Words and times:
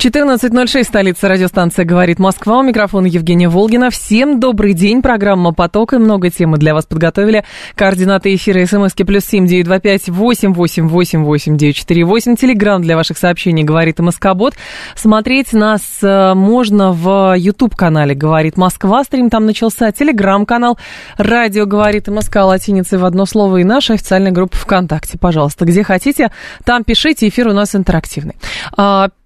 14.06, 0.00 0.84
столица 0.84 1.28
радиостанция 1.28 1.84
«Говорит 1.84 2.18
Москва». 2.18 2.60
У 2.60 2.62
микрофона 2.62 3.04
Евгения 3.04 3.50
Волгина. 3.50 3.90
Всем 3.90 4.40
добрый 4.40 4.72
день. 4.72 5.02
Программа 5.02 5.52
«Поток» 5.52 5.92
и 5.92 5.98
много 5.98 6.30
темы 6.30 6.56
для 6.56 6.72
вас 6.72 6.86
подготовили. 6.86 7.44
Координаты 7.74 8.34
эфира 8.34 8.64
смски 8.64 9.04
плюс 9.04 9.26
семь 9.26 9.46
девять 9.46 9.66
два 9.66 9.78
пять 9.78 10.08
восемь 10.08 10.54
восемь 10.54 10.88
восемь 10.88 11.22
восемь 11.22 11.58
девять 11.58 11.76
четыре 11.76 12.06
восемь. 12.06 12.34
Телеграмм 12.34 12.80
для 12.80 12.96
ваших 12.96 13.18
сообщений 13.18 13.62
«Говорит 13.62 13.98
Москобот». 13.98 14.54
Смотреть 14.96 15.52
нас 15.52 15.82
э, 16.00 16.32
можно 16.32 16.92
в 16.92 17.34
YouTube-канале 17.36 18.14
«Говорит 18.14 18.56
Москва». 18.56 19.04
Стрим 19.04 19.28
там 19.28 19.44
начался. 19.44 19.92
Телеграм-канал 19.92 20.78
«Радио 21.18 21.66
говорит 21.66 22.08
Москва» 22.08 22.46
латиницей 22.46 22.98
в 22.98 23.04
одно 23.04 23.26
слово. 23.26 23.58
И 23.58 23.64
наша 23.64 23.92
официальная 23.92 24.32
группа 24.32 24.56
ВКонтакте. 24.56 25.18
Пожалуйста, 25.18 25.66
где 25.66 25.82
хотите, 25.82 26.30
там 26.64 26.84
пишите. 26.84 27.28
Эфир 27.28 27.48
у 27.48 27.52
нас 27.52 27.76
интерактивный. 27.76 28.36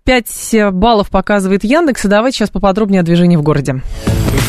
А, 0.06 0.20
5 0.20 0.72
баллов 0.72 1.08
показывает 1.08 1.64
Яндекс. 1.64 2.04
И 2.04 2.08
давайте 2.08 2.36
сейчас 2.36 2.50
поподробнее 2.50 3.00
о 3.00 3.04
движении 3.04 3.36
в 3.36 3.42
городе. 3.42 3.80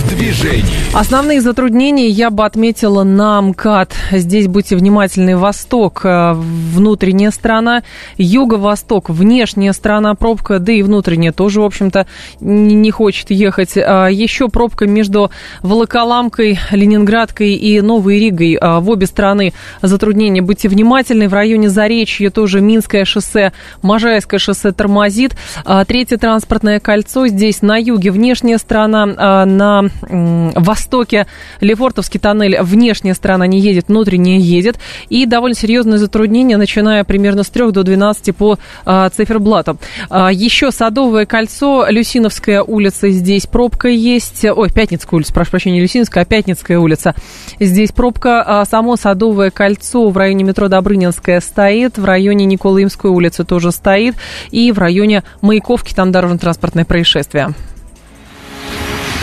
В 0.06 0.10
движении. 0.10 0.66
Основные 0.94 1.42
затруднения 1.42 2.10
я 2.10 2.30
бы 2.30 2.46
отметила 2.46 3.04
на 3.04 3.42
МКАД. 3.42 3.94
Здесь 4.12 4.48
будьте 4.48 4.76
внимательны. 4.76 5.38
Восток, 5.38 6.02
э, 6.04 6.34
внутренняя 6.34 7.32
сторона. 7.32 7.84
Юго-восток, 8.18 9.10
внешняя 9.10 9.72
сторона 9.74 10.14
пробка. 10.16 10.60
Да 10.60 10.74
и 10.74 10.84
внутренняя 10.84 11.32
тоже, 11.32 11.62
в 11.62 11.66
общем-то, 11.66 12.06
не 12.42 12.92
хочет 12.92 13.32
ехать. 13.32 13.78
А 13.78 14.08
еще 14.08 14.50
пробка 14.50 14.88
между 14.88 15.32
Волоколамкой, 15.64 16.60
Ленинградкой 16.72 17.54
и 17.54 17.80
Новой 17.82 18.20
Ригой. 18.20 18.58
А 18.60 18.82
в 18.82 18.90
обе 18.90 19.08
стороны 19.08 19.54
затруднения. 19.82 20.42
Будьте 20.42 20.68
внимательны. 20.68 21.30
В 21.30 21.34
районе 21.34 21.70
Заречья 21.70 22.30
тоже 22.30 22.62
Минское 22.62 23.06
шоссе, 23.06 23.54
Можайское 23.82 24.40
шоссе 24.40 24.72
тормозит. 24.72 25.36
А, 25.64 25.86
третье 25.86 26.18
транспортное 26.18 26.80
кольцо 26.80 27.28
здесь 27.28 27.62
на 27.62 27.78
юге 27.78 28.12
внешняя 28.12 28.58
сторона, 28.58 29.08
а, 29.18 29.46
на 29.46 29.90
востоке 30.10 31.28
Лефортовский 31.62 32.20
тоннель 32.20 32.58
внешняя 32.62 33.14
сторона 33.14 33.48
не 33.48 33.60
едет, 33.60 33.88
внутренняя 33.88 34.40
едет. 34.40 34.78
И 35.10 35.26
довольно 35.26 35.56
серьезное 35.56 35.98
затруднение, 35.98 36.58
начиная 36.58 37.04
примерно 37.04 37.44
с 37.44 37.50
3 37.50 37.72
до 37.72 37.84
12 37.84 38.36
по 38.36 38.58
а, 38.86 39.10
циферблату. 39.10 39.78
Еще 40.10 40.72
Садовое 40.72 41.26
кольцо, 41.26 41.86
Люсиновская 41.90 42.62
улица, 42.62 43.10
здесь 43.10 43.48
пробка 43.48 43.88
есть. 43.88 44.46
Ой, 44.46 44.70
Пятницкая 44.70 45.18
улица, 45.18 45.34
прошу 45.34 45.52
прощения, 45.52 45.82
Люсиновская, 45.82 46.24
а 46.24 46.26
Пятницкая 46.26 46.80
улица. 46.80 47.16
Здесь 47.60 47.92
пробка. 47.92 48.64
Само 48.70 48.96
Садовое 48.96 49.52
кольцо 49.52 50.10
в 50.10 50.18
районе 50.18 50.44
метро 50.44 50.68
Добрынинская 50.68 51.40
стоит, 51.40 51.98
в 51.98 52.06
районе 52.06 52.46
Николаимской 52.46 53.10
улицы 53.12 53.44
тоже 53.44 53.72
стоит, 53.72 54.16
и 54.52 54.72
в 54.72 54.80
районе 54.80 55.24
Маяковки, 55.46 55.94
там 55.94 56.12
дорожно-транспортное 56.12 56.86
происшествие. 56.86 57.54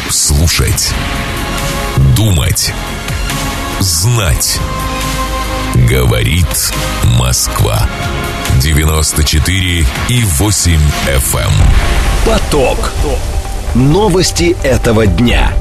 Слушать. 0.09 0.93
Думать. 2.17 2.73
Знать. 3.81 4.61
Говорит 5.75 6.73
Москва. 7.19 7.89
94 8.61 9.87
и 10.09 10.25
8 10.25 10.81
FM. 11.07 11.41
Эм. 11.41 11.51
Поток. 12.25 12.93
Новости 13.75 14.57
этого 14.63 15.07
дня. 15.07 15.53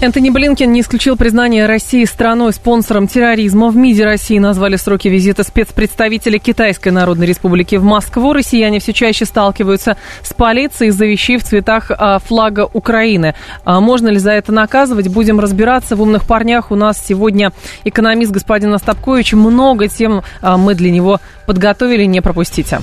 Энтони 0.00 0.30
Блинкен 0.30 0.72
не 0.72 0.82
исключил 0.82 1.16
признание 1.16 1.66
России 1.66 2.04
страной-спонсором 2.04 3.08
терроризма. 3.08 3.68
В 3.68 3.76
МИДе 3.76 4.04
России 4.04 4.38
назвали 4.38 4.76
сроки 4.76 5.08
визита 5.08 5.42
спецпредставителя 5.42 6.38
Китайской 6.38 6.90
Народной 6.90 7.26
Республики 7.26 7.74
в 7.74 7.82
Москву. 7.82 8.32
Россияне 8.32 8.78
все 8.78 8.92
чаще 8.92 9.24
сталкиваются 9.24 9.96
с 10.22 10.32
полицией 10.32 10.90
из-за 10.90 11.04
вещей 11.04 11.36
в 11.36 11.42
цветах 11.42 11.90
а, 11.90 12.20
флага 12.20 12.68
Украины. 12.72 13.34
А 13.64 13.80
можно 13.80 14.06
ли 14.06 14.18
за 14.18 14.30
это 14.30 14.52
наказывать? 14.52 15.08
Будем 15.08 15.40
разбираться. 15.40 15.96
В 15.96 16.02
«Умных 16.02 16.26
парнях» 16.26 16.70
у 16.70 16.76
нас 16.76 17.04
сегодня 17.04 17.50
экономист 17.82 18.30
господин 18.30 18.72
Остапкович. 18.74 19.32
Много 19.32 19.88
тем 19.88 20.22
а, 20.40 20.56
мы 20.56 20.76
для 20.76 20.92
него 20.92 21.20
подготовили. 21.44 22.04
Не 22.04 22.20
пропустите. 22.20 22.82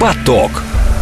Поток. 0.00 0.52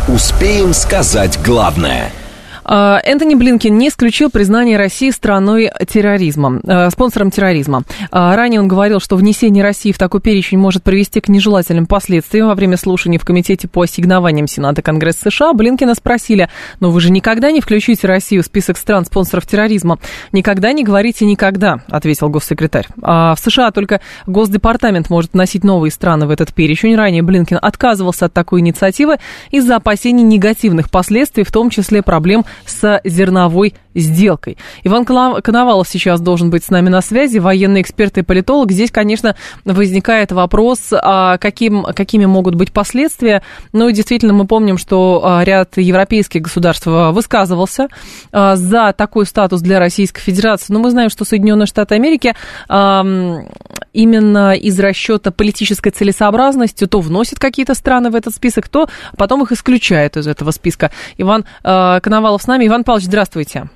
Успеем 0.08 0.74
сказать 0.74 1.38
главное– 1.44 2.10
Энтони 2.66 3.36
Блинкин 3.36 3.78
не 3.78 3.88
исключил 3.88 4.28
признание 4.28 4.76
России 4.76 5.10
страной 5.10 5.70
терроризма, 5.86 6.60
э, 6.66 6.90
спонсором 6.90 7.30
терроризма. 7.30 7.82
А, 8.10 8.34
ранее 8.34 8.60
он 8.60 8.66
говорил, 8.66 8.98
что 8.98 9.14
внесение 9.16 9.62
России 9.62 9.92
в 9.92 9.98
такой 9.98 10.20
перечень 10.20 10.58
может 10.58 10.82
привести 10.82 11.20
к 11.20 11.28
нежелательным 11.28 11.86
последствиям. 11.86 12.48
Во 12.48 12.54
время 12.56 12.76
слушаний 12.76 13.18
в 13.18 13.24
Комитете 13.24 13.68
по 13.68 13.82
ассигнованиям 13.82 14.48
Сената 14.48 14.82
Конгресса 14.82 15.30
США 15.30 15.52
Блинкина 15.52 15.94
спросили, 15.94 16.48
но 16.80 16.90
вы 16.90 17.00
же 17.00 17.12
никогда 17.12 17.52
не 17.52 17.60
включите 17.60 18.06
Россию 18.08 18.42
в 18.42 18.46
список 18.46 18.78
стран-спонсоров 18.78 19.46
терроризма? 19.46 19.98
Никогда 20.32 20.72
не 20.72 20.82
говорите 20.82 21.24
никогда, 21.24 21.80
ответил 21.88 22.28
госсекретарь. 22.28 22.88
А 23.00 23.36
в 23.36 23.38
США 23.38 23.70
только 23.70 24.00
Госдепартамент 24.26 25.08
может 25.08 25.34
вносить 25.34 25.62
новые 25.62 25.92
страны 25.92 26.26
в 26.26 26.30
этот 26.30 26.52
перечень. 26.52 26.96
Ранее 26.96 27.22
Блинкин 27.22 27.58
отказывался 27.62 28.26
от 28.26 28.32
такой 28.32 28.60
инициативы 28.60 29.18
из-за 29.52 29.76
опасений 29.76 30.24
негативных 30.24 30.90
последствий, 30.90 31.44
в 31.44 31.52
том 31.52 31.70
числе 31.70 32.02
проблем 32.02 32.44
с 32.64 33.00
зерновой 33.04 33.74
сделкой. 34.00 34.58
Иван 34.84 35.04
Коновалов 35.04 35.88
сейчас 35.88 36.20
должен 36.20 36.50
быть 36.50 36.64
с 36.64 36.70
нами 36.70 36.88
на 36.88 37.00
связи, 37.00 37.38
военный 37.38 37.80
эксперт 37.80 38.18
и 38.18 38.22
политолог. 38.22 38.70
Здесь, 38.70 38.90
конечно, 38.90 39.36
возникает 39.64 40.32
вопрос, 40.32 40.92
а 40.92 41.38
каким, 41.38 41.82
какими 41.82 42.26
могут 42.26 42.54
быть 42.54 42.72
последствия. 42.72 43.42
Ну 43.72 43.88
и 43.88 43.92
действительно, 43.92 44.32
мы 44.32 44.46
помним, 44.46 44.78
что 44.78 45.22
а, 45.24 45.44
ряд 45.44 45.76
европейских 45.76 46.42
государств 46.42 46.86
высказывался 46.86 47.88
а, 48.32 48.56
за 48.56 48.92
такой 48.96 49.26
статус 49.26 49.60
для 49.60 49.78
Российской 49.78 50.20
Федерации. 50.20 50.72
Но 50.72 50.78
мы 50.78 50.90
знаем, 50.90 51.10
что 51.10 51.24
Соединенные 51.24 51.66
Штаты 51.66 51.94
Америки 51.94 52.34
именно 53.92 54.52
из 54.52 54.78
расчета 54.78 55.30
политической 55.30 55.90
целесообразности 55.90 56.86
то 56.86 57.00
вносят 57.00 57.38
какие-то 57.38 57.74
страны 57.74 58.10
в 58.10 58.14
этот 58.14 58.34
список, 58.34 58.68
то 58.68 58.88
потом 59.16 59.42
их 59.42 59.52
исключают 59.52 60.16
из 60.16 60.26
этого 60.26 60.50
списка. 60.50 60.90
Иван 61.16 61.44
Коновалов 61.62 62.42
с 62.42 62.46
нами. 62.46 62.66
Иван 62.66 62.84
Павлович, 62.84 63.06
здравствуйте. 63.06 63.68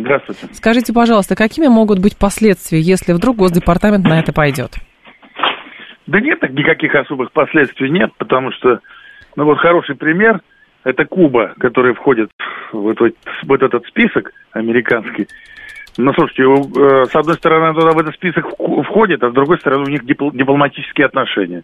Здравствуйте. 0.00 0.46
Скажите, 0.52 0.92
пожалуйста, 0.92 1.36
какими 1.36 1.68
могут 1.68 2.00
быть 2.00 2.16
последствия, 2.18 2.80
если 2.80 3.12
вдруг 3.12 3.36
Госдепартамент 3.36 4.04
на 4.04 4.18
это 4.18 4.32
пойдет? 4.32 4.72
Да 6.06 6.20
нет, 6.20 6.42
никаких 6.50 6.94
особых 6.94 7.32
последствий 7.32 7.90
нет, 7.90 8.10
потому 8.18 8.50
что, 8.52 8.80
ну 9.36 9.44
вот 9.44 9.58
хороший 9.58 9.94
пример, 9.94 10.40
это 10.84 11.04
Куба, 11.04 11.54
которая 11.58 11.94
входит 11.94 12.30
в 12.72 12.88
этот, 12.88 13.14
в 13.42 13.52
этот 13.52 13.86
список 13.86 14.32
американский. 14.52 15.28
Ну, 15.98 16.12
слушайте, 16.14 16.42
э, 16.42 17.04
с 17.04 17.14
одной 17.14 17.36
стороны, 17.36 17.74
туда 17.78 17.92
в 17.92 17.98
этот 17.98 18.14
список 18.14 18.46
входит, 18.86 19.22
а 19.22 19.30
с 19.30 19.34
другой 19.34 19.58
стороны, 19.58 19.84
у 19.84 19.90
них 19.90 20.04
дипломатические 20.04 21.06
отношения. 21.06 21.62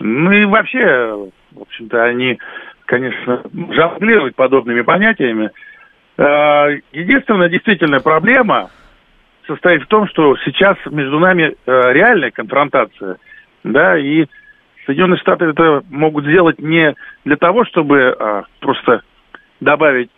Ну 0.00 0.32
и 0.32 0.44
вообще, 0.44 1.28
в 1.52 1.60
общем-то, 1.60 2.02
они, 2.04 2.38
конечно, 2.86 3.42
жонглируют 3.52 4.36
подобными 4.36 4.82
понятиями. 4.82 5.50
Э, 6.18 6.80
единственная 6.92 7.48
действительно 7.48 8.00
проблема 8.00 8.70
состоит 9.46 9.82
в 9.82 9.86
том, 9.86 10.08
что 10.08 10.36
сейчас 10.44 10.76
между 10.90 11.20
нами 11.20 11.54
э, 11.64 11.92
реальная 11.92 12.32
конфронтация, 12.32 13.18
да, 13.62 13.96
и 13.96 14.26
Соединенные 14.84 15.18
Штаты 15.18 15.44
это 15.44 15.82
могут 15.90 16.24
сделать 16.24 16.58
не 16.58 16.94
для 17.26 17.36
того, 17.36 17.66
чтобы 17.66 18.16
а, 18.18 18.44
просто 18.60 19.02
добавить 19.60 20.08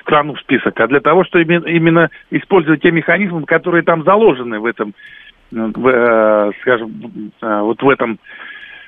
страну 0.00 0.36
в 0.36 0.40
список, 0.40 0.80
а 0.80 0.86
для 0.86 1.00
того, 1.00 1.22
чтобы 1.24 1.42
именно 1.42 2.08
использовать 2.30 2.80
те 2.80 2.92
механизмы, 2.92 3.44
которые 3.44 3.82
там 3.82 4.04
заложены 4.04 4.58
в 4.58 4.64
этом, 4.64 4.94
в, 5.50 6.52
скажем, 6.62 7.32
вот 7.42 7.82
в 7.82 7.88
этом 7.90 8.18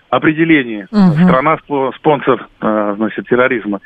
определении. 0.09 0.87
Угу. 0.91 1.29
Страна 1.29 1.59
спонсор, 1.97 2.49
значит, 2.59 3.29
терроризма. 3.29 3.81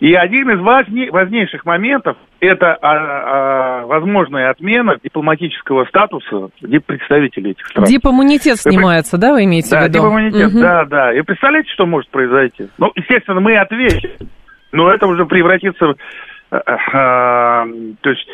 И 0.00 0.14
один 0.14 0.48
из 0.50 0.60
важней, 0.60 1.10
важнейших 1.10 1.64
моментов– 1.64 2.16
это 2.40 2.74
а, 2.74 3.82
а, 3.82 3.86
возможная 3.86 4.50
отмена 4.50 4.96
дипломатического 5.02 5.86
статуса 5.86 6.50
представителей 6.86 7.52
этих 7.52 7.66
стран. 7.66 7.84
Дипиммунитет 7.84 8.58
снимается, 8.58 9.16
вы, 9.16 9.20
да, 9.22 9.32
вы 9.32 9.44
имеете 9.44 9.70
да, 9.70 9.80
в 9.80 9.82
виду? 9.84 9.98
Дипиммунитет, 9.98 10.52
угу. 10.52 10.60
да, 10.60 10.84
да. 10.84 11.12
И 11.12 11.22
представляете, 11.22 11.70
что 11.72 11.86
может 11.86 12.08
произойти? 12.10 12.68
Ну, 12.78 12.92
естественно, 12.94 13.40
мы 13.40 13.56
ответим, 13.56 14.10
но 14.70 14.90
это 14.90 15.06
уже 15.06 15.26
превратится 15.26 15.86
в... 15.86 15.96
А, 16.50 16.62
а, 16.92 17.66
то 18.00 18.10
есть 18.10 18.26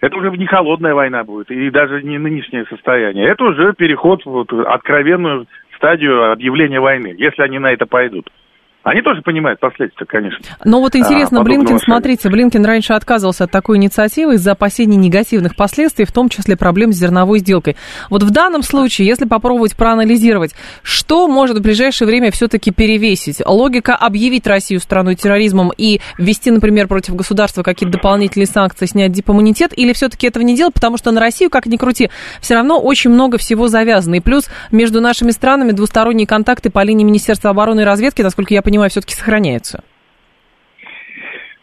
это 0.00 0.16
уже 0.16 0.30
не 0.32 0.46
холодная 0.46 0.94
война 0.94 1.22
будет, 1.22 1.52
и 1.52 1.70
даже 1.70 2.02
не 2.02 2.18
нынешнее 2.18 2.64
состояние. 2.68 3.28
Это 3.28 3.44
уже 3.44 3.74
переход 3.74 4.22
в 4.24 4.26
вот, 4.26 4.52
откровенную 4.52 5.46
стадию 5.76 6.32
объявления 6.32 6.80
войны, 6.80 7.14
если 7.16 7.42
они 7.42 7.60
на 7.60 7.70
это 7.70 7.86
пойдут. 7.86 8.28
Они 8.84 9.00
тоже 9.00 9.22
понимают 9.22 9.60
последствия, 9.60 10.06
конечно. 10.06 10.44
Но 10.64 10.80
вот 10.80 10.96
интересно, 10.96 11.40
а, 11.40 11.44
Блинкин, 11.44 11.78
шага. 11.78 11.84
смотрите, 11.84 12.28
Блинкин 12.28 12.64
раньше 12.64 12.94
отказывался 12.94 13.44
от 13.44 13.50
такой 13.52 13.76
инициативы 13.76 14.34
из-за 14.34 14.52
опасений 14.52 14.96
негативных 14.96 15.54
последствий, 15.54 16.04
в 16.04 16.10
том 16.10 16.28
числе 16.28 16.56
проблем 16.56 16.92
с 16.92 16.96
зерновой 16.96 17.38
сделкой. 17.38 17.76
Вот 18.10 18.24
в 18.24 18.30
данном 18.30 18.62
случае, 18.62 19.06
если 19.06 19.24
попробовать 19.24 19.76
проанализировать, 19.76 20.54
что 20.82 21.28
может 21.28 21.58
в 21.58 21.62
ближайшее 21.62 22.08
время 22.08 22.32
все-таки 22.32 22.72
перевесить? 22.72 23.40
Логика 23.46 23.94
объявить 23.94 24.48
Россию 24.48 24.80
страной 24.80 25.14
терроризмом 25.14 25.70
и 25.76 26.00
ввести, 26.18 26.50
например, 26.50 26.88
против 26.88 27.14
государства 27.14 27.62
какие-то 27.62 27.92
дополнительные 27.98 28.46
санкции, 28.46 28.86
снять 28.86 29.12
дипиммунитет, 29.12 29.72
или 29.76 29.92
все-таки 29.92 30.26
этого 30.26 30.42
не 30.42 30.56
делать, 30.56 30.74
потому 30.74 30.96
что 30.96 31.12
на 31.12 31.20
Россию, 31.20 31.50
как 31.50 31.66
ни 31.66 31.76
крути, 31.76 32.10
все 32.40 32.54
равно 32.54 32.80
очень 32.80 33.10
много 33.10 33.38
всего 33.38 33.68
завязано. 33.68 34.16
И 34.16 34.20
плюс 34.20 34.48
между 34.72 35.00
нашими 35.00 35.30
странами 35.30 35.70
двусторонние 35.70 36.26
контакты 36.26 36.68
по 36.70 36.82
линии 36.82 37.04
Министерства 37.04 37.50
обороны 37.50 37.82
и 37.82 37.84
разведки, 37.84 38.22
насколько 38.22 38.52
я 38.52 38.60
понимаю, 38.60 38.71
понимаю, 38.72 38.88
все-таки 38.88 39.14
сохраняются? 39.14 39.84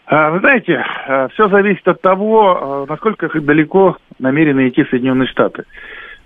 А, 0.06 0.30
вы 0.30 0.40
знаете, 0.40 0.86
а, 1.08 1.28
все 1.30 1.50
зависит 1.50 1.88
от 1.88 2.02
того, 2.02 2.84
а, 2.84 2.86
насколько 2.88 3.28
далеко 3.42 3.98
намерены 4.20 4.70
идти 4.70 4.86
Соединенные 4.86 5.28
Штаты. 5.28 5.64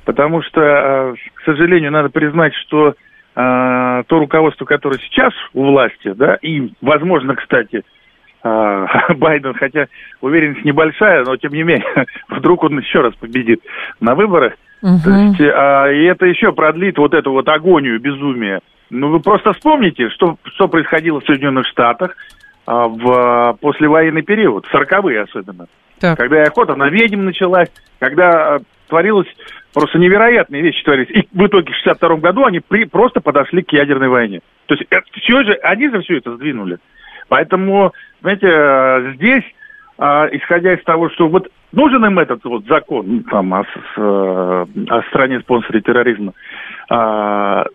Потому 0.03 0.41
что, 0.41 1.15
к 1.35 1.41
сожалению, 1.45 1.91
надо 1.91 2.09
признать, 2.09 2.53
что 2.55 2.95
то 3.35 4.03
руководство, 4.09 4.65
которое 4.65 4.99
сейчас 4.99 5.33
у 5.53 5.63
власти, 5.63 6.11
да, 6.13 6.35
и, 6.35 6.71
возможно, 6.81 7.35
кстати, 7.35 7.81
Байден, 8.43 9.55
хотя 9.55 9.87
уверенность 10.21 10.63
небольшая, 10.63 11.23
но 11.23 11.35
тем 11.37 11.53
не 11.53 11.63
менее, 11.63 12.05
вдруг 12.29 12.63
он 12.63 12.77
еще 12.77 13.01
раз 13.01 13.15
победит 13.15 13.61
на 13.99 14.13
выборах. 14.13 14.53
Угу. 14.83 14.99
То 15.03 15.09
есть, 15.09 15.39
и 15.39 16.03
это 16.03 16.27
еще 16.27 16.51
продлит 16.51 16.99
вот 16.99 17.15
эту 17.15 17.31
вот 17.31 17.47
агонию 17.47 17.99
безумия 17.99 18.59
ну, 18.93 19.09
вы 19.09 19.19
просто 19.19 19.53
вспомните, 19.53 20.09
что, 20.09 20.37
что 20.55 20.67
происходило 20.67 21.19
в 21.19 21.25
Соединенных 21.25 21.67
Штатах 21.67 22.15
а, 22.65 22.87
в 22.87 23.57
послевоенный 23.59 24.21
период, 24.21 24.65
сороковые 24.71 25.21
особенно. 25.21 25.67
Так. 25.99 26.17
Когда 26.17 26.43
охота 26.43 26.75
на 26.75 26.89
ведьм 26.89 27.25
началась, 27.25 27.69
когда 27.99 28.55
а, 28.55 28.59
творилось 28.87 29.27
просто 29.73 29.97
невероятные 29.97 30.61
вещи 30.61 30.83
творились. 30.83 31.09
И 31.09 31.27
в 31.35 31.47
итоге 31.47 31.73
в 31.73 31.75
62 31.77 32.17
году 32.17 32.45
они 32.45 32.59
при, 32.59 32.85
просто 32.85 33.19
подошли 33.19 33.63
к 33.63 33.73
ядерной 33.73 34.09
войне. 34.09 34.41
То 34.67 34.75
есть 34.75 34.85
это, 34.89 35.05
все 35.13 35.43
же, 35.43 35.53
они 35.63 35.89
же 35.89 36.01
все 36.01 36.17
это 36.17 36.35
сдвинули. 36.35 36.77
Поэтому, 37.29 37.91
знаете, 38.21 38.47
а, 38.47 39.13
здесь, 39.15 39.43
а, 39.97 40.27
исходя 40.31 40.73
из 40.73 40.83
того, 40.83 41.09
что 41.09 41.27
вот 41.27 41.49
нужен 41.71 42.05
им 42.05 42.19
этот 42.19 42.43
вот 42.43 42.65
закон 42.65 43.23
там, 43.23 43.53
о, 43.53 43.65
о, 43.97 44.67
о 44.89 45.01
стране 45.09 45.39
спонсоре 45.39 45.81
терроризма, 45.81 46.33
а, 46.89 47.65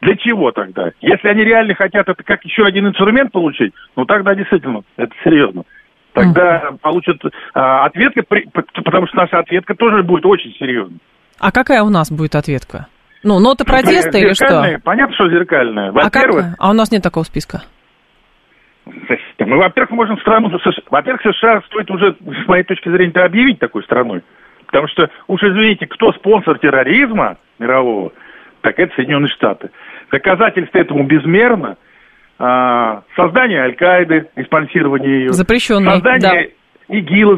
для 0.00 0.16
чего 0.16 0.52
тогда? 0.52 0.90
Если 1.00 1.28
они 1.28 1.44
реально 1.44 1.74
хотят 1.74 2.08
это 2.08 2.22
как 2.22 2.44
еще 2.44 2.64
один 2.64 2.86
инструмент 2.86 3.32
получить, 3.32 3.72
ну 3.96 4.04
тогда 4.04 4.34
действительно, 4.34 4.82
это 4.96 5.12
серьезно. 5.24 5.64
Тогда 6.12 6.70
mm. 6.70 6.78
получат 6.80 7.20
а, 7.54 7.86
ответка, 7.86 8.22
потому 8.84 9.06
что 9.06 9.16
наша 9.16 9.38
ответка 9.38 9.74
тоже 9.74 10.02
будет 10.02 10.26
очень 10.26 10.52
серьезной. 10.58 10.98
А 11.38 11.52
какая 11.52 11.82
у 11.82 11.90
нас 11.90 12.10
будет 12.10 12.34
ответка? 12.34 12.86
Ну, 13.22 13.38
нота 13.40 13.64
ну, 13.66 13.72
протеста 13.72 14.18
или 14.18 14.32
что? 14.32 14.80
Понятно, 14.84 15.14
что 15.14 15.28
зеркальная. 15.28 15.92
Во-первых... 15.92 16.44
А, 16.44 16.50
как? 16.50 16.56
а 16.58 16.70
у 16.70 16.72
нас 16.72 16.90
нет 16.90 17.02
такого 17.02 17.24
списка? 17.24 17.62
Мы, 19.38 19.56
во-первых, 19.56 19.90
можем 19.90 20.18
страну... 20.20 20.50
Во-первых, 20.90 21.22
США 21.22 21.62
стоит 21.66 21.90
уже, 21.90 22.14
с 22.14 22.48
моей 22.48 22.64
точки 22.64 22.88
зрения, 22.88 23.12
объявить 23.12 23.58
такой 23.58 23.82
страной. 23.84 24.22
Потому 24.66 24.88
что, 24.88 25.10
уж 25.26 25.42
извините, 25.42 25.86
кто 25.86 26.12
спонсор 26.12 26.58
терроризма 26.58 27.38
мирового, 27.58 28.12
так 28.60 28.78
это 28.78 28.94
Соединенные 28.94 29.28
Штаты. 29.28 29.70
Доказательств 30.10 30.74
этому 30.74 31.04
безмерно. 31.04 31.76
А, 32.38 33.02
создание 33.16 33.62
Аль-Каиды 33.62 34.28
и 34.36 34.42
спонсирование 34.44 35.20
ее. 35.20 35.32
Запрещенный, 35.32 35.90
Создание 35.90 36.52
да. 36.88 36.96
ИГИЛа 36.96 37.36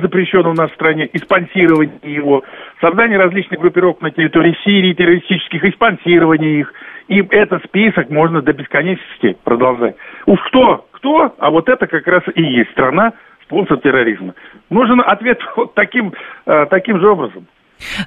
нас 0.54 0.70
в 0.70 0.74
стране, 0.74 1.06
и 1.06 1.18
спонсирование 1.18 1.98
его. 2.02 2.44
Создание 2.80 3.18
различных 3.18 3.60
группировок 3.60 4.02
на 4.02 4.10
территории 4.10 4.56
Сирии, 4.64 4.92
террористических, 4.92 5.64
и 5.64 5.72
спонсирование 5.72 6.60
их. 6.60 6.72
И 7.08 7.26
этот 7.30 7.64
список 7.64 8.10
можно 8.10 8.42
до 8.42 8.52
бесконечности 8.52 9.36
продолжать. 9.42 9.96
Уж 10.26 10.38
кто, 10.48 10.86
кто, 10.92 11.34
а 11.38 11.50
вот 11.50 11.68
это 11.68 11.86
как 11.86 12.06
раз 12.06 12.22
и 12.34 12.42
есть 12.42 12.70
страна, 12.70 13.14
спонсор 13.42 13.78
терроризма. 13.78 14.34
Нужен 14.68 15.00
ответ 15.00 15.40
вот 15.56 15.74
таким, 15.74 16.12
а, 16.46 16.66
таким 16.66 17.00
же 17.00 17.08
образом. 17.08 17.46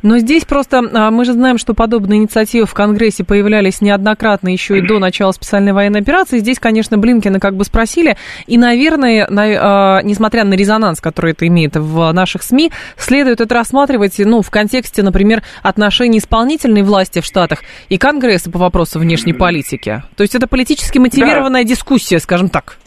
Но 0.01 0.17
здесь 0.19 0.45
просто 0.45 0.81
а, 0.93 1.11
мы 1.11 1.25
же 1.25 1.33
знаем, 1.33 1.57
что 1.57 1.73
подобные 1.73 2.19
инициативы 2.19 2.65
в 2.65 2.73
Конгрессе 2.73 3.23
появлялись 3.23 3.81
неоднократно 3.81 4.49
еще 4.49 4.77
и 4.77 4.81
до 4.81 4.99
начала 4.99 5.31
специальной 5.31 5.73
военной 5.73 6.01
операции. 6.01 6.39
Здесь, 6.39 6.59
конечно, 6.59 6.97
Блинкина 6.97 7.39
как 7.39 7.55
бы 7.55 7.65
спросили. 7.65 8.17
И, 8.47 8.57
наверное, 8.57 9.27
на, 9.29 9.43
а, 9.43 10.01
несмотря 10.03 10.43
на 10.43 10.53
резонанс, 10.53 11.01
который 11.01 11.31
это 11.31 11.47
имеет 11.47 11.75
в 11.75 12.11
наших 12.11 12.43
СМИ, 12.43 12.71
следует 12.97 13.41
это 13.41 13.53
рассматривать 13.53 14.19
ну, 14.19 14.41
в 14.41 14.49
контексте, 14.49 15.03
например, 15.03 15.43
отношений 15.61 16.19
исполнительной 16.19 16.83
власти 16.83 17.19
в 17.19 17.25
Штатах 17.25 17.59
и 17.89 17.97
Конгресса 17.97 18.51
по 18.51 18.59
вопросу 18.59 18.99
внешней 18.99 19.33
политики. 19.33 20.03
То 20.15 20.23
есть 20.23 20.35
это 20.35 20.47
политически 20.47 20.97
мотивированная 20.97 21.63
да. 21.63 21.69
дискуссия, 21.69 22.19
скажем 22.19 22.49
так. 22.49 22.77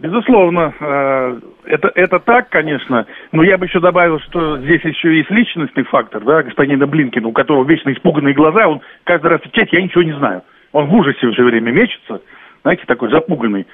Безусловно, 0.00 0.72
э, 0.78 1.40
это, 1.64 1.90
это 1.96 2.20
так, 2.20 2.50
конечно, 2.50 3.04
но 3.32 3.42
я 3.42 3.58
бы 3.58 3.66
еще 3.66 3.80
добавил, 3.80 4.20
что 4.20 4.58
здесь 4.58 4.82
еще 4.84 5.16
есть 5.16 5.30
личностный 5.30 5.82
фактор, 5.82 6.22
да, 6.22 6.44
господина 6.44 6.86
Блинкина, 6.86 7.26
у 7.26 7.32
которого 7.32 7.64
вечно 7.64 7.92
испуганные 7.92 8.32
глаза, 8.32 8.68
он 8.68 8.80
каждый 9.02 9.26
раз 9.26 9.40
отвечает, 9.40 9.72
я 9.72 9.82
ничего 9.82 10.04
не 10.04 10.12
знаю. 10.12 10.42
Он 10.70 10.86
в 10.86 10.94
ужасе 10.94 11.28
все 11.30 11.42
время 11.42 11.72
мечется, 11.72 12.22
знаете, 12.62 12.84
такой 12.86 13.10
запуганный 13.10 13.66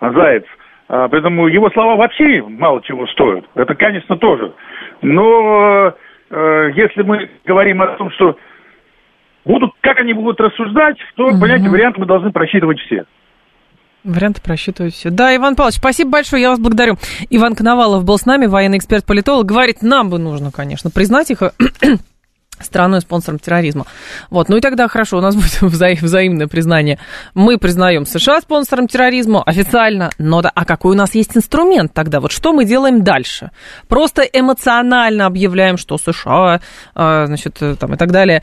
заяц. 0.00 0.44
А, 0.88 1.08
поэтому 1.08 1.46
его 1.46 1.70
слова 1.70 1.96
вообще 1.96 2.42
мало 2.42 2.82
чего 2.82 3.06
стоят. 3.06 3.46
Это, 3.54 3.74
конечно, 3.74 4.18
тоже. 4.18 4.52
Но 5.00 5.94
э, 6.30 6.70
если 6.74 7.02
мы 7.02 7.30
говорим 7.46 7.80
о 7.80 7.86
том, 7.96 8.10
что 8.10 8.36
будут, 9.46 9.70
как 9.80 10.00
они 10.00 10.12
будут 10.12 10.40
рассуждать, 10.40 10.98
то, 11.14 11.24
угу. 11.24 11.40
понимаете, 11.40 11.70
варианты 11.70 12.00
мы 12.00 12.06
должны 12.06 12.32
просчитывать 12.32 12.80
все. 12.80 13.06
Варианты 14.04 14.40
просчитывают 14.40 14.94
все. 14.94 15.10
Да, 15.10 15.34
Иван 15.36 15.56
Павлович, 15.56 15.76
спасибо 15.76 16.10
большое, 16.10 16.42
я 16.42 16.50
вас 16.50 16.58
благодарю. 16.58 16.96
Иван 17.28 17.54
Коновалов 17.54 18.04
был 18.04 18.18
с 18.18 18.24
нами, 18.24 18.46
военный 18.46 18.78
эксперт-политолог. 18.78 19.46
Говорит, 19.46 19.82
нам 19.82 20.08
бы 20.08 20.18
нужно, 20.18 20.50
конечно, 20.50 20.90
признать 20.90 21.30
их 21.30 21.42
страной 22.60 23.00
спонсором 23.00 23.38
терроризма. 23.38 23.86
Вот, 24.30 24.48
ну 24.48 24.56
и 24.56 24.60
тогда 24.60 24.88
хорошо, 24.88 25.18
у 25.18 25.20
нас 25.20 25.34
будет 25.36 25.62
вза- 25.62 25.98
взаимное 26.00 26.46
признание. 26.46 26.98
Мы 27.34 27.58
признаем 27.58 28.06
США 28.06 28.40
спонсором 28.40 28.88
терроризма 28.88 29.42
официально, 29.42 30.10
но 30.18 30.42
да, 30.42 30.50
а 30.54 30.64
какой 30.64 30.92
у 30.92 30.98
нас 30.98 31.14
есть 31.14 31.36
инструмент 31.36 31.92
тогда? 31.92 32.20
Вот 32.20 32.32
что 32.32 32.52
мы 32.52 32.64
делаем 32.64 33.02
дальше? 33.02 33.50
Просто 33.88 34.22
эмоционально 34.22 35.26
объявляем, 35.26 35.76
что 35.76 35.98
США, 35.98 36.60
а, 36.94 37.26
значит, 37.26 37.56
э, 37.60 37.76
там 37.78 37.94
и 37.94 37.96
так 37.96 38.10
далее 38.10 38.42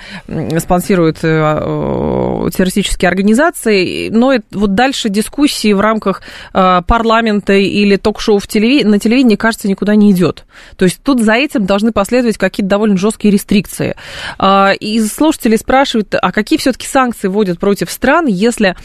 спонсируют 0.60 1.20
э, 1.24 1.28
э, 1.28 2.50
террористические 2.56 3.10
организации, 3.10 4.10
но 4.10 4.34
вот 4.52 4.76
дальше 4.76 5.10
дискуссии 5.10 5.74
в 5.74 5.80
рамках 5.80 6.22
парламента 6.52 7.54
или 7.54 7.96
ток-шоу 7.96 8.40
в 8.40 8.48
телеви- 8.48 8.86
на 8.86 9.00
телевидении, 9.00 9.36
кажется, 9.36 9.68
никуда 9.68 9.96
не 9.96 10.12
идет. 10.12 10.46
То 10.78 10.86
есть 10.86 11.02
тут 11.04 11.22
за 11.22 11.34
этим 11.34 11.66
должны 11.66 11.92
последовать 11.92 12.38
какие-то 12.38 12.70
довольно 12.70 12.98
жесткие 12.98 13.32
рестрикции. 13.32 13.96
А, 14.38 14.72
и 14.72 15.00
слушатели 15.02 15.56
спрашивают, 15.56 16.16
а 16.16 16.32
какие 16.32 16.60
все-таки 16.60 16.88
санкции 16.88 17.28
вводят 17.28 17.60
против 17.60 17.92
стран, 17.92 18.28
если 18.28 18.76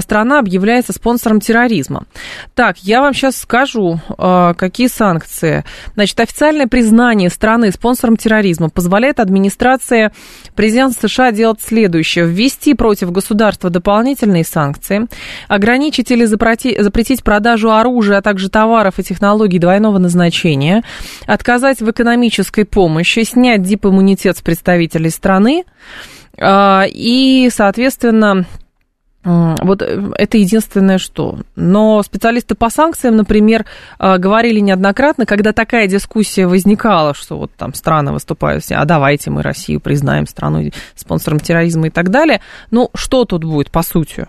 страна 0.00 0.38
объявляется 0.38 0.92
спонсором 0.92 1.40
терроризма. 1.40 2.04
Так, 2.54 2.78
я 2.78 3.00
вам 3.00 3.14
сейчас 3.14 3.36
скажу, 3.36 4.00
а, 4.18 4.54
какие 4.54 4.86
санкции. 4.86 5.64
Значит, 5.94 6.20
официальное 6.20 6.66
признание 6.66 7.30
страны 7.30 7.72
спонсором 7.72 8.16
терроризма 8.16 8.70
позволяет 8.70 9.20
администрации 9.20 10.12
президента 10.54 11.08
США 11.08 11.32
делать 11.32 11.60
следующее. 11.60 12.26
Ввести 12.26 12.74
против 12.74 13.10
государства 13.12 13.70
дополнительные 13.70 14.44
санкции, 14.44 15.06
ограничить 15.48 16.10
или 16.10 16.24
запретить 16.24 17.24
продажу 17.24 17.72
оружия, 17.72 18.18
а 18.18 18.22
также 18.22 18.48
товаров 18.48 18.98
и 18.98 19.02
технологий 19.02 19.58
двойного 19.58 19.98
назначения, 19.98 20.82
отказать 21.26 21.80
в 21.80 21.90
экономической 21.90 22.64
помощи, 22.64 23.24
снять 23.24 23.62
дипиммунитет 23.62 24.36
с 24.36 24.42
представителей 24.42 25.10
страны, 25.10 25.64
а, 26.38 26.84
и, 26.88 27.50
соответственно, 27.52 28.46
вот 29.24 29.82
э, 29.82 30.12
это 30.16 30.38
единственное 30.38 30.98
что. 30.98 31.38
Но 31.54 32.02
специалисты 32.02 32.54
по 32.54 32.70
санкциям, 32.70 33.16
например, 33.16 33.64
э, 33.98 34.18
говорили 34.18 34.58
неоднократно, 34.60 35.26
когда 35.26 35.52
такая 35.52 35.86
дискуссия 35.86 36.46
возникала, 36.46 37.14
что 37.14 37.38
вот 37.38 37.52
там 37.56 37.74
страны 37.74 38.12
выступают 38.12 38.64
а 38.70 38.84
давайте 38.84 39.30
мы 39.30 39.42
Россию 39.42 39.80
признаем 39.80 40.26
страной 40.26 40.72
спонсором 40.94 41.40
терроризма 41.40 41.88
и 41.88 41.90
так 41.90 42.10
далее. 42.10 42.40
Ну, 42.70 42.90
что 42.94 43.24
тут 43.24 43.44
будет, 43.44 43.70
по 43.70 43.82
сути? 43.82 44.26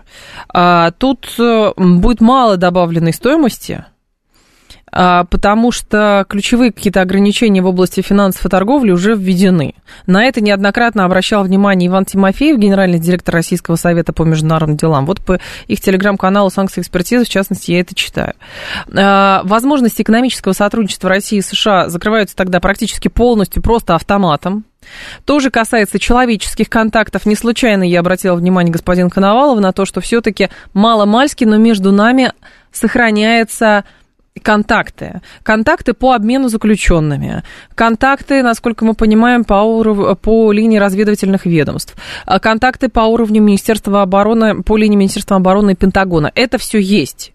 А, 0.48 0.92
тут 0.92 1.34
э, 1.38 1.72
будет 1.76 2.20
мало 2.20 2.56
добавленной 2.56 3.12
стоимости, 3.12 3.84
потому 4.90 5.72
что 5.72 6.24
ключевые 6.28 6.72
какие-то 6.72 7.00
ограничения 7.00 7.62
в 7.62 7.66
области 7.66 8.00
финансов 8.00 8.46
и 8.46 8.48
торговли 8.48 8.92
уже 8.92 9.14
введены. 9.14 9.74
На 10.06 10.24
это 10.24 10.40
неоднократно 10.40 11.04
обращал 11.04 11.42
внимание 11.42 11.88
Иван 11.88 12.04
Тимофеев, 12.04 12.58
генеральный 12.58 13.00
директор 13.00 13.34
Российского 13.34 13.76
совета 13.76 14.12
по 14.12 14.22
международным 14.22 14.76
делам. 14.76 15.06
Вот 15.06 15.20
по 15.20 15.40
их 15.66 15.80
телеграм-каналу 15.80 16.50
«Санкции 16.50 16.80
экспертизы», 16.80 17.24
в 17.24 17.28
частности, 17.28 17.72
я 17.72 17.80
это 17.80 17.94
читаю. 17.94 18.34
А, 18.94 19.42
возможности 19.44 20.02
экономического 20.02 20.52
сотрудничества 20.52 21.08
России 21.08 21.38
и 21.38 21.42
США 21.42 21.88
закрываются 21.88 22.36
тогда 22.36 22.60
практически 22.60 23.08
полностью 23.08 23.62
просто 23.62 23.94
автоматом. 23.96 24.64
Тоже 25.24 25.50
касается 25.50 25.98
человеческих 25.98 26.68
контактов. 26.68 27.26
Не 27.26 27.34
случайно 27.34 27.82
я 27.82 28.00
обратила 28.00 28.36
внимание 28.36 28.72
господин 28.72 29.10
Коновалов 29.10 29.60
на 29.60 29.72
то, 29.72 29.84
что 29.84 30.00
все-таки 30.00 30.50
мало-мальски, 30.72 31.44
но 31.44 31.56
между 31.56 31.90
нами 31.90 32.32
сохраняется 32.70 33.84
контакты. 34.42 35.20
Контакты 35.42 35.94
по 35.94 36.12
обмену 36.12 36.48
заключенными. 36.48 37.42
Контакты, 37.74 38.42
насколько 38.42 38.84
мы 38.84 38.94
понимаем, 38.94 39.44
по, 39.44 39.54
уров... 39.54 40.18
по 40.20 40.50
линии 40.50 40.78
разведывательных 40.78 41.46
ведомств. 41.46 41.94
А 42.26 42.40
контакты 42.40 42.88
по 42.88 43.00
уровню 43.00 43.40
Министерства 43.40 44.02
обороны, 44.02 44.62
по 44.62 44.76
линии 44.76 44.96
Министерства 44.96 45.36
обороны 45.36 45.72
и 45.72 45.74
Пентагона. 45.76 46.32
Это 46.34 46.58
все 46.58 46.78
есть. 46.78 47.32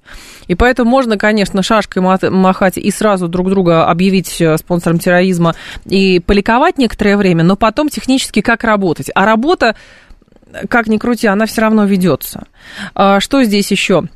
И 0.48 0.56
поэтому 0.56 0.90
можно, 0.90 1.18
конечно, 1.18 1.64
шашкой 1.64 2.02
махать 2.02 2.78
и 2.78 2.92
сразу 2.92 3.28
друг 3.28 3.50
друга 3.50 3.86
объявить 3.86 4.42
э, 4.42 4.58
спонсором 4.58 5.00
терроризма 5.00 5.56
и 5.86 6.20
поликовать 6.20 6.78
некоторое 6.78 7.16
время, 7.16 7.44
но 7.44 7.56
потом 7.56 7.90
технически 7.90 8.42
как 8.42 8.64
работать. 8.64 9.10
А 9.16 9.26
работа, 9.26 9.76
как 10.70 10.88
ни 10.88 10.98
крути, 10.98 11.28
она 11.28 11.46
все 11.46 11.62
равно 11.62 11.86
ведется. 11.86 12.48
А 12.94 13.20
что 13.20 13.44
здесь 13.44 13.72
еще? 13.72 14.10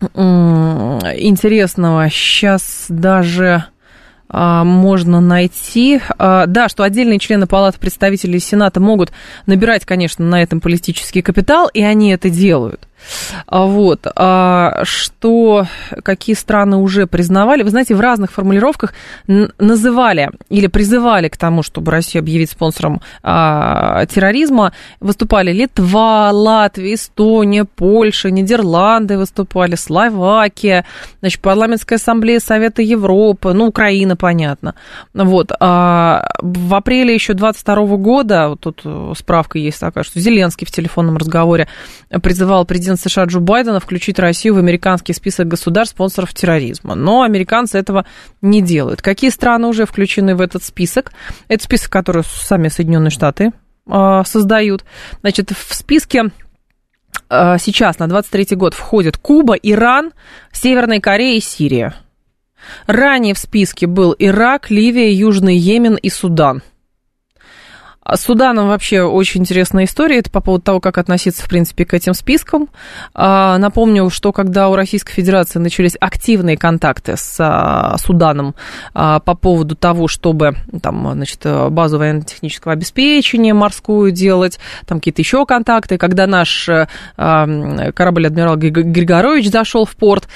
Интересного. 0.00 2.08
Сейчас 2.08 2.86
даже 2.88 3.64
а, 4.32 4.64
можно 4.64 5.20
найти. 5.20 6.00
А, 6.18 6.46
да, 6.46 6.68
что 6.68 6.84
отдельные 6.84 7.18
члены 7.18 7.46
Палаты 7.46 7.78
представителей 7.78 8.38
Сената 8.38 8.80
могут 8.80 9.12
набирать, 9.46 9.84
конечно, 9.84 10.24
на 10.24 10.42
этом 10.42 10.60
политический 10.60 11.20
капитал, 11.20 11.68
и 11.72 11.82
они 11.82 12.12
это 12.12 12.30
делают. 12.30 12.86
А, 13.46 13.64
вот. 13.66 14.06
А, 14.14 14.82
что, 14.84 15.66
какие 16.02 16.36
страны 16.36 16.76
уже 16.76 17.06
признавали? 17.06 17.62
Вы 17.62 17.70
знаете, 17.70 17.94
в 17.94 18.00
разных 18.00 18.32
формулировках 18.32 18.94
называли 19.26 20.30
или 20.48 20.66
призывали 20.66 21.28
к 21.28 21.36
тому, 21.36 21.62
чтобы 21.62 21.90
Россию 21.90 22.22
объявить 22.22 22.50
спонсором 22.50 23.00
а, 23.22 24.06
терроризма. 24.06 24.72
Выступали 25.00 25.52
Литва, 25.52 26.30
Латвия, 26.32 26.94
Эстония, 26.94 27.64
Польша, 27.64 28.30
Нидерланды 28.30 29.18
выступали, 29.18 29.74
Словакия, 29.74 30.84
значит, 31.20 31.40
парламентская 31.40 31.98
ассамблея 31.98 32.40
Совета 32.40 32.82
Европы, 32.82 33.52
ну, 33.52 33.66
Украина, 33.66 34.16
понятно. 34.16 34.74
Вот. 35.14 35.50
В 35.50 36.74
апреле 36.74 37.14
еще 37.14 37.34
22 37.34 37.96
года, 37.96 38.48
вот 38.48 38.60
тут 38.60 38.84
справка 39.16 39.58
есть 39.58 39.80
такая, 39.80 40.04
что 40.04 40.20
Зеленский 40.20 40.66
в 40.66 40.70
телефонном 40.70 41.16
разговоре 41.16 41.68
призывал 42.22 42.64
президента 42.64 42.89
президент 42.90 43.00
США 43.00 43.24
Джо 43.24 43.40
Байдена 43.40 43.80
включить 43.80 44.18
Россию 44.18 44.54
в 44.54 44.58
американский 44.58 45.12
список 45.12 45.48
государств, 45.48 45.94
спонсоров 45.94 46.34
терроризма. 46.34 46.94
Но 46.94 47.22
американцы 47.22 47.78
этого 47.78 48.04
не 48.42 48.62
делают. 48.62 49.02
Какие 49.02 49.30
страны 49.30 49.68
уже 49.68 49.86
включены 49.86 50.34
в 50.34 50.40
этот 50.40 50.64
список? 50.64 51.12
Это 51.48 51.62
список, 51.62 51.90
который 51.90 52.24
сами 52.24 52.68
Соединенные 52.68 53.10
Штаты 53.10 53.52
э, 53.86 54.22
создают. 54.26 54.84
Значит, 55.20 55.52
в 55.52 55.74
списке 55.74 56.30
э, 57.28 57.56
сейчас 57.58 57.98
на 57.98 58.08
23 58.08 58.56
год 58.56 58.74
входят 58.74 59.16
Куба, 59.16 59.54
Иран, 59.54 60.12
Северная 60.52 61.00
Корея 61.00 61.36
и 61.36 61.40
Сирия. 61.40 61.94
Ранее 62.86 63.34
в 63.34 63.38
списке 63.38 63.86
был 63.86 64.14
Ирак, 64.18 64.70
Ливия, 64.70 65.12
Южный 65.12 65.56
Йемен 65.56 65.94
и 65.94 66.10
Судан. 66.10 66.62
А 68.10 68.16
с 68.16 68.22
Суданом 68.22 68.66
вообще 68.66 69.02
очень 69.02 69.42
интересная 69.42 69.84
история. 69.84 70.18
Это 70.18 70.30
по 70.30 70.40
поводу 70.40 70.64
того, 70.64 70.80
как 70.80 70.98
относиться, 70.98 71.44
в 71.44 71.48
принципе, 71.48 71.84
к 71.84 71.94
этим 71.94 72.12
спискам. 72.12 72.68
А, 73.14 73.56
напомню, 73.58 74.10
что 74.10 74.32
когда 74.32 74.68
у 74.68 74.74
Российской 74.74 75.12
Федерации 75.12 75.60
начались 75.60 75.96
активные 76.00 76.56
контакты 76.56 77.16
с 77.16 77.36
а, 77.38 77.96
Суданом 77.98 78.56
по 78.92 79.20
поводу 79.20 79.76
того, 79.76 80.08
чтобы 80.08 80.56
там, 80.82 81.12
значит, 81.12 81.46
базу 81.70 81.98
военно-технического 81.98 82.72
обеспечения 82.72 83.54
морскую 83.54 84.10
делать, 84.10 84.58
там 84.86 84.98
какие-то 84.98 85.22
еще 85.22 85.46
контакты, 85.46 85.96
когда 85.96 86.26
наш 86.26 86.68
корабль 87.14 88.26
«Адмирал 88.26 88.56
Григорович» 88.56 89.50
зашел 89.52 89.84
в 89.84 89.94
порт, 89.94 90.26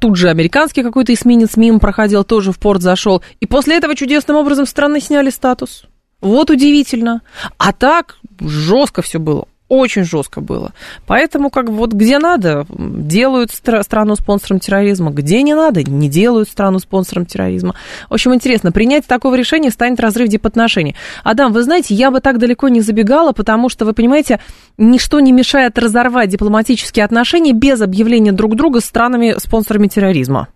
тут 0.00 0.16
же 0.16 0.30
американский 0.30 0.82
какой-то 0.82 1.12
эсминец 1.12 1.56
мимо 1.56 1.78
проходил, 1.78 2.24
тоже 2.24 2.52
в 2.52 2.58
порт 2.58 2.80
зашел. 2.80 3.22
И 3.40 3.46
после 3.46 3.76
этого 3.76 3.94
чудесным 3.94 4.38
образом 4.38 4.64
страны 4.64 4.98
сняли 4.98 5.28
статус. 5.28 5.84
Вот 6.22 6.50
удивительно. 6.50 7.20
А 7.58 7.72
так 7.72 8.16
жестко 8.40 9.02
все 9.02 9.18
было. 9.18 9.46
Очень 9.68 10.04
жестко 10.04 10.42
было. 10.42 10.72
Поэтому, 11.06 11.48
как 11.48 11.70
бы, 11.70 11.72
вот 11.72 11.94
где 11.94 12.18
надо, 12.18 12.66
делают 12.68 13.50
страну 13.50 14.16
спонсором 14.16 14.60
терроризма, 14.60 15.10
где 15.10 15.42
не 15.42 15.54
надо, 15.54 15.82
не 15.82 16.10
делают 16.10 16.50
страну 16.50 16.78
спонсором 16.78 17.24
терроризма. 17.24 17.74
В 18.10 18.12
общем, 18.12 18.34
интересно, 18.34 18.70
принять 18.70 19.06
такого 19.06 19.34
решения 19.34 19.70
станет 19.70 19.98
разрыв 19.98 20.28
дипотношений. 20.28 20.94
Адам, 21.24 21.54
вы 21.54 21.62
знаете, 21.62 21.94
я 21.94 22.10
бы 22.10 22.20
так 22.20 22.38
далеко 22.38 22.68
не 22.68 22.82
забегала, 22.82 23.32
потому 23.32 23.70
что, 23.70 23.86
вы 23.86 23.94
понимаете, 23.94 24.40
ничто 24.76 25.20
не 25.20 25.32
мешает 25.32 25.78
разорвать 25.78 26.28
дипломатические 26.28 27.06
отношения 27.06 27.54
без 27.54 27.80
объявления 27.80 28.32
друг 28.32 28.56
друга 28.56 28.80
странами 28.80 29.36
спонсорами 29.38 29.88
терроризма. 29.88 30.48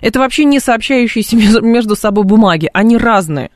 Это 0.00 0.18
вообще 0.18 0.44
не 0.44 0.60
сообщающиеся 0.60 1.36
между 1.60 1.94
собой 1.94 2.24
бумаги, 2.24 2.70
они 2.72 2.96
разные. 2.96 3.50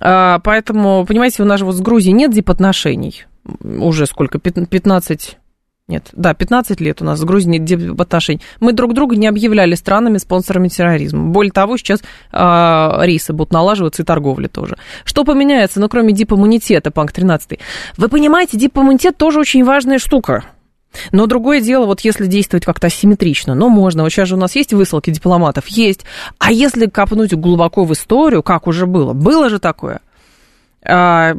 А, 0.00 0.38
поэтому, 0.40 1.04
понимаете, 1.06 1.42
у 1.42 1.46
нас 1.46 1.58
же 1.60 1.66
вот 1.66 1.74
с 1.74 1.80
Грузией 1.80 2.14
нет 2.14 2.32
дипотношений. 2.32 3.24
Уже 3.62 4.06
сколько? 4.06 4.38
15... 4.38 5.36
Нет, 5.88 6.08
да, 6.12 6.34
15 6.34 6.80
лет 6.80 7.02
у 7.02 7.04
нас 7.04 7.18
с 7.18 7.24
Грузией 7.24 7.58
нет 7.58 7.64
дипотношений. 7.64 8.40
Мы 8.60 8.72
друг 8.72 8.94
друга 8.94 9.16
не 9.16 9.26
объявляли 9.26 9.74
странами, 9.74 10.18
спонсорами 10.18 10.68
терроризма. 10.68 11.26
Более 11.30 11.50
того, 11.50 11.76
сейчас 11.76 12.00
э, 12.32 12.98
рейсы 13.02 13.32
будут 13.32 13.52
налаживаться 13.52 14.02
и 14.02 14.04
торговля 14.04 14.46
тоже. 14.46 14.76
Что 15.04 15.24
поменяется, 15.24 15.80
ну, 15.80 15.88
кроме 15.88 16.12
дипиммунитета, 16.12 16.92
панк 16.92 17.10
13 17.10 17.58
Вы 17.96 18.08
понимаете, 18.08 18.56
дипиммунитет 18.56 19.16
тоже 19.16 19.40
очень 19.40 19.64
важная 19.64 19.98
штука. 19.98 20.44
Но 21.12 21.26
другое 21.26 21.60
дело, 21.60 21.86
вот 21.86 22.00
если 22.00 22.26
действовать 22.26 22.64
как-то 22.64 22.88
асимметрично, 22.88 23.54
ну, 23.54 23.68
можно. 23.68 24.02
Вот 24.02 24.10
сейчас 24.10 24.28
же 24.28 24.34
у 24.34 24.38
нас 24.38 24.56
есть 24.56 24.72
высылки 24.72 25.10
дипломатов? 25.10 25.66
Есть. 25.68 26.04
А 26.38 26.52
если 26.52 26.86
копнуть 26.86 27.32
глубоко 27.34 27.84
в 27.84 27.92
историю, 27.92 28.42
как 28.42 28.66
уже 28.66 28.86
было? 28.86 29.12
Было 29.12 29.48
же 29.48 29.58
такое. 29.58 30.00
А, 30.84 31.34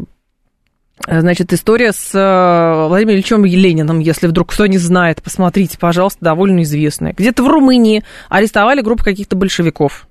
значит, 1.07 1.51
история 1.53 1.91
с 1.91 2.11
э, 2.13 2.87
Владимиром 2.87 3.15
Ильичем 3.15 3.45
Лениным, 3.45 3.99
если 3.99 4.27
вдруг 4.27 4.51
кто 4.51 4.67
не 4.67 4.77
знает, 4.77 5.21
посмотрите, 5.21 5.77
пожалуйста, 5.77 6.19
довольно 6.21 6.63
известная. 6.63 7.13
Где-то 7.13 7.43
в 7.43 7.47
Румынии 7.47 8.03
арестовали 8.29 8.81
группу 8.81 9.03
каких-то 9.03 9.35
большевиков. 9.35 10.07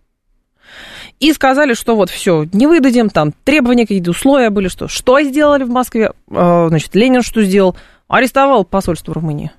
И 1.20 1.32
сказали, 1.34 1.74
что 1.74 1.96
вот 1.96 2.08
все, 2.08 2.46
не 2.52 2.66
выдадим, 2.66 3.10
там 3.10 3.32
требования 3.44 3.82
какие-то, 3.82 4.10
условия 4.10 4.48
были, 4.48 4.68
что. 4.68 4.88
Что 4.88 5.20
сделали 5.20 5.64
в 5.64 5.70
Москве? 5.70 6.12
А, 6.30 6.68
значит, 6.68 6.94
Ленин 6.94 7.22
что 7.22 7.42
сделал? 7.42 7.76
Арестовал 8.10 8.64
посольство 8.64 9.14
Румынии. 9.14 9.52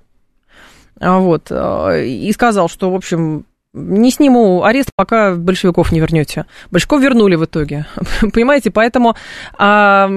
А 1.00 1.18
вот, 1.20 1.48
э, 1.50 2.06
и 2.06 2.32
сказал, 2.32 2.70
что, 2.70 2.92
в 2.92 2.96
общем, 2.96 3.46
не 3.74 4.12
сниму 4.12 4.64
арест, 4.64 4.90
пока 4.96 5.34
большевиков 5.34 5.94
не 5.94 6.02
вернете. 6.02 6.46
Большевиков 6.72 7.02
вернули 7.02 7.36
в 7.36 7.46
итоге. 7.46 7.86
Понимаете, 8.34 8.70
поэтому 8.70 9.16
а, 9.58 10.10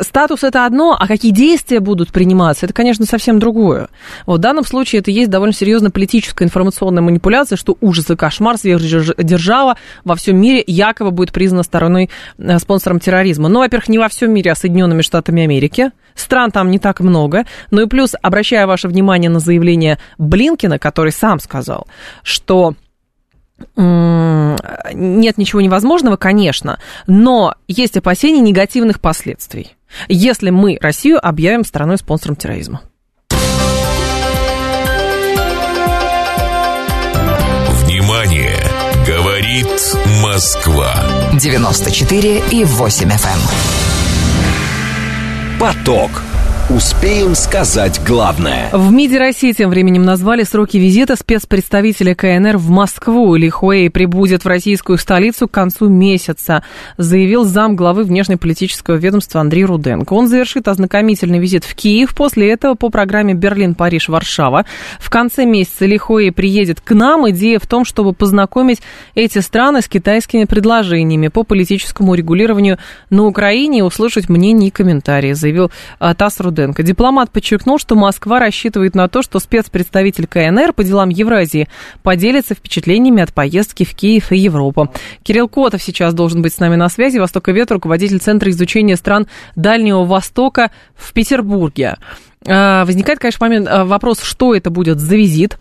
статус 0.00 0.42
это 0.42 0.64
одно, 0.64 0.96
а 0.98 1.06
какие 1.06 1.32
действия 1.32 1.80
будут 1.80 2.12
приниматься, 2.12 2.64
это, 2.64 2.72
конечно, 2.72 3.04
совсем 3.04 3.38
другое. 3.38 3.88
Вот 4.24 4.38
в 4.38 4.42
данном 4.42 4.64
случае 4.64 5.00
это 5.00 5.10
есть 5.10 5.28
довольно 5.28 5.52
серьезная 5.52 5.90
политическая 5.90 6.44
информационная 6.44 7.02
манипуляция, 7.02 7.56
что 7.56 7.76
ужас 7.82 8.10
и 8.10 8.16
кошмар, 8.16 8.56
сверхдержава 8.56 9.76
во 10.04 10.16
всем 10.16 10.40
мире 10.40 10.64
якобы 10.66 11.10
будет 11.10 11.32
признана 11.32 11.64
стороной 11.64 12.08
э, 12.38 12.58
спонсором 12.58 13.00
терроризма. 13.00 13.48
Ну, 13.48 13.58
во-первых, 13.58 13.88
не 13.88 13.98
во 13.98 14.08
всем 14.08 14.32
мире, 14.32 14.52
а 14.52 14.54
Соединенными 14.54 15.02
Штатами 15.02 15.42
Америки. 15.42 15.90
Стран 16.14 16.50
там 16.50 16.70
не 16.70 16.78
так 16.78 17.00
много. 17.00 17.44
Ну 17.70 17.82
и 17.82 17.86
плюс, 17.86 18.14
обращая 18.20 18.66
ваше 18.66 18.88
внимание 18.88 19.30
на 19.30 19.40
заявление 19.40 19.98
Блинкина, 20.16 20.78
который 20.78 21.12
сам 21.12 21.38
сказал, 21.38 21.86
что 22.22 22.74
нет 23.76 25.38
ничего 25.38 25.60
невозможного, 25.60 26.16
конечно, 26.16 26.78
но 27.06 27.54
есть 27.66 27.96
опасения 27.96 28.40
негативных 28.40 29.00
последствий, 29.00 29.76
если 30.08 30.50
мы 30.50 30.78
Россию 30.80 31.24
объявим 31.24 31.64
страной-спонсором 31.64 32.36
терроризма. 32.36 32.82
Внимание! 37.84 38.56
Говорит 39.06 39.96
Москва. 40.22 40.94
94 41.40 42.42
и 42.50 42.64
8 42.64 43.08
FM. 43.08 43.28
Эм. 45.56 45.58
Поток. 45.58 46.10
Успеем 46.70 47.34
сказать 47.34 47.98
главное. 48.06 48.68
В 48.72 48.92
МИДе 48.92 49.18
России 49.18 49.52
тем 49.52 49.70
временем 49.70 50.02
назвали 50.02 50.42
сроки 50.42 50.76
визита 50.76 51.16
спецпредставителя 51.16 52.14
КНР 52.14 52.58
в 52.58 52.68
Москву. 52.68 53.34
Ли 53.36 53.48
Хуэй 53.48 53.88
прибудет 53.88 54.44
в 54.44 54.48
российскую 54.48 54.98
столицу 54.98 55.48
к 55.48 55.50
концу 55.50 55.88
месяца, 55.88 56.62
заявил 56.98 57.46
зам 57.46 57.74
главы 57.74 58.04
внешнеполитического 58.04 58.96
ведомства 58.96 59.40
Андрей 59.40 59.64
Руденко. 59.64 60.12
Он 60.12 60.28
завершит 60.28 60.68
ознакомительный 60.68 61.38
визит 61.38 61.64
в 61.64 61.74
Киев. 61.74 62.14
После 62.14 62.52
этого 62.52 62.74
по 62.74 62.90
программе 62.90 63.32
Берлин, 63.32 63.74
Париж, 63.74 64.10
Варшава. 64.10 64.66
В 65.00 65.08
конце 65.08 65.46
месяца 65.46 65.86
Ли 65.86 65.96
Хуэй 65.96 66.32
приедет 66.32 66.82
к 66.82 66.94
нам. 66.94 67.30
Идея 67.30 67.60
в 67.60 67.66
том, 67.66 67.86
чтобы 67.86 68.12
познакомить 68.12 68.82
эти 69.14 69.38
страны 69.38 69.80
с 69.80 69.88
китайскими 69.88 70.44
предложениями 70.44 71.28
по 71.28 71.44
политическому 71.44 72.12
регулированию 72.12 72.76
на 73.08 73.24
Украине 73.24 73.78
и 73.78 73.82
услышать 73.82 74.28
мнения 74.28 74.68
и 74.68 74.70
комментарии, 74.70 75.32
заявил 75.32 75.70
а, 75.98 76.14
ТАСС 76.14 76.40
Руденко. 76.40 76.57
Руденко. 76.58 76.82
Дипломат 76.82 77.30
подчеркнул, 77.30 77.78
что 77.78 77.94
Москва 77.94 78.40
рассчитывает 78.40 78.94
на 78.94 79.08
то, 79.08 79.22
что 79.22 79.38
спецпредставитель 79.38 80.26
КНР 80.26 80.72
по 80.72 80.82
делам 80.82 81.08
Евразии 81.08 81.68
поделится 82.02 82.54
впечатлениями 82.54 83.22
от 83.22 83.32
поездки 83.32 83.84
в 83.84 83.94
Киев 83.94 84.32
и 84.32 84.38
Европу. 84.38 84.92
Кирилл 85.22 85.48
Котов 85.48 85.82
сейчас 85.82 86.14
должен 86.14 86.42
быть 86.42 86.52
с 86.52 86.58
нами 86.58 86.76
на 86.76 86.88
связи. 86.88 87.18
Восток 87.18 87.48
и 87.48 87.52
Вет, 87.52 87.70
руководитель 87.70 88.18
Центра 88.18 88.50
изучения 88.50 88.96
стран 88.96 89.28
Дальнего 89.54 90.04
Востока 90.04 90.70
в 90.94 91.12
Петербурге. 91.12 91.96
А, 92.46 92.84
возникает, 92.84 93.18
конечно, 93.18 93.46
момент, 93.46 93.68
а, 93.70 93.84
вопрос, 93.84 94.20
что 94.22 94.54
это 94.54 94.70
будет 94.70 94.98
за 94.98 95.16
визит, 95.16 95.58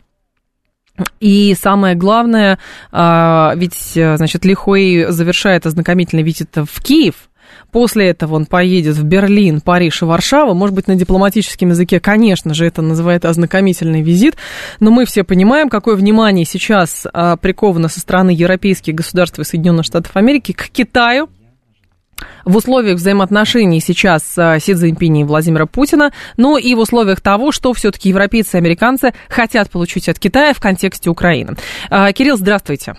и 1.19 1.55
самое 1.59 1.93
главное, 1.93 2.57
а, 2.91 3.53
ведь, 3.55 3.91
значит, 3.93 4.45
Лихуэй 4.45 5.11
завершает 5.11 5.67
ознакомительный 5.67 6.23
визит 6.23 6.55
в 6.55 6.81
Киев, 6.81 7.29
После 7.71 8.07
этого 8.07 8.35
он 8.35 8.45
поедет 8.45 8.95
в 8.95 9.03
Берлин, 9.03 9.61
Париж 9.61 10.01
и 10.01 10.05
Варшаву. 10.05 10.53
Может 10.53 10.75
быть, 10.75 10.87
на 10.87 10.95
дипломатическом 10.95 11.69
языке, 11.69 11.99
конечно 11.99 12.53
же, 12.53 12.65
это 12.65 12.81
называется 12.81 13.29
ознакомительный 13.29 14.01
визит. 14.01 14.37
Но 14.79 14.91
мы 14.91 15.05
все 15.05 15.23
понимаем, 15.23 15.69
какое 15.69 15.95
внимание 15.95 16.45
сейчас 16.45 17.05
а, 17.13 17.37
приковано 17.37 17.87
со 17.87 17.99
стороны 17.99 18.31
европейских 18.31 18.95
государств 18.95 19.39
и 19.39 19.43
Соединенных 19.43 19.85
Штатов 19.85 20.15
Америки 20.15 20.53
к 20.53 20.69
Китаю, 20.69 21.29
в 22.45 22.55
условиях 22.55 22.97
взаимоотношений 22.97 23.79
сейчас 23.79 24.37
а, 24.37 24.59
Си 24.59 24.73
Цзиньпиня 24.73 25.21
и 25.21 25.23
Владимира 25.23 25.65
Путина, 25.65 26.11
но 26.37 26.57
и 26.57 26.73
в 26.75 26.79
условиях 26.79 27.21
того, 27.21 27.51
что 27.51 27.73
все-таки 27.73 28.09
европейцы 28.09 28.57
и 28.57 28.59
американцы 28.59 29.13
хотят 29.29 29.69
получить 29.69 30.09
от 30.09 30.17
Китая 30.17 30.53
в 30.53 30.59
контексте 30.59 31.09
Украины. 31.09 31.57
А, 31.89 32.11
Кирилл, 32.13 32.37
здравствуйте. 32.37 32.95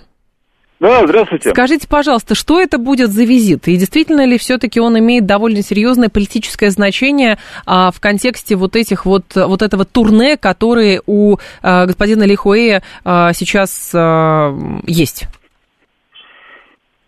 Да, 0.80 1.04
здравствуйте. 1.06 1.50
Скажите, 1.50 1.88
пожалуйста, 1.88 2.36
что 2.36 2.60
это 2.60 2.78
будет 2.78 3.10
за 3.10 3.24
визит? 3.24 3.66
И 3.66 3.76
действительно 3.76 4.24
ли 4.24 4.38
все-таки 4.38 4.78
он 4.78 4.96
имеет 4.98 5.26
довольно 5.26 5.62
серьезное 5.62 6.08
политическое 6.08 6.70
значение 6.70 7.38
а, 7.66 7.90
в 7.90 8.00
контексте 8.00 8.54
вот 8.54 8.76
этих 8.76 9.04
вот, 9.04 9.24
вот 9.34 9.62
этого 9.62 9.84
турне, 9.84 10.36
которые 10.36 11.00
у 11.06 11.36
а, 11.62 11.86
господина 11.86 12.22
Лихуэя 12.24 12.82
а, 13.04 13.32
сейчас 13.32 13.92
а, 13.92 14.54
есть? 14.86 15.26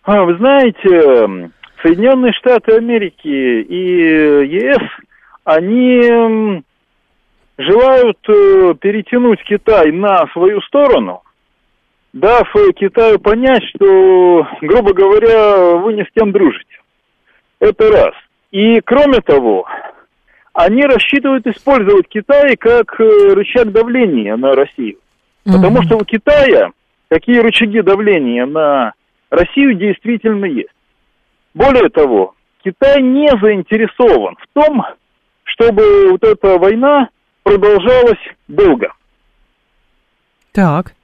А, 0.03 0.25
вы 0.25 0.37
знаете, 0.39 1.53
Соединенные 1.83 2.33
Штаты 2.33 2.73
Америки 2.73 3.29
и 3.29 4.47
ЕС, 4.49 4.83
они 5.45 6.65
желают 7.57 8.19
э, 8.29 8.75
перетянуть 8.81 9.43
Китай 9.45 9.93
на 9.93 10.27
свою 10.33 10.61
сторону– 10.62 11.23
дав 12.12 12.49
Китаю 12.76 13.19
понять, 13.19 13.62
что, 13.75 14.47
грубо 14.61 14.93
говоря, 14.93 15.76
вы 15.76 15.95
не 15.95 16.05
с 16.05 16.09
тем 16.14 16.33
дружите. 16.33 16.81
Это 17.61 17.90
раз. 17.90 18.14
И 18.50 18.81
кроме 18.81 19.21
того, 19.21 19.67
они 20.52 20.83
рассчитывают 20.83 21.47
использовать 21.47 22.09
Китай 22.09 22.57
как 22.57 23.00
э, 23.00 23.35
рычаг 23.35 23.71
давления 23.71 24.37
на 24.37 24.55
Россию. 24.55 24.97
Mm-hmm. 25.47 25.52
Потому 25.52 25.83
что 25.83 25.97
у 25.97 26.05
Китая 26.05 26.71
такие 27.09 27.40
рычаги 27.40 27.81
давления 27.83 28.47
на 28.47 28.93
Россию 29.31 29.75
действительно 29.75 30.47
есть. 30.47 30.71
Более 31.55 31.88
того, 31.90 32.35
Китай 32.64 33.02
не 33.02 33.29
заинтересован 33.40 34.37
в 34.37 34.47
том, 34.52 34.85
чтобы 35.45 36.11
вот 36.11 36.25
эта 36.25 36.59
война 36.59 37.09
продолжалась 37.43 38.21
долго. 38.49 38.93
Так. 40.52 40.95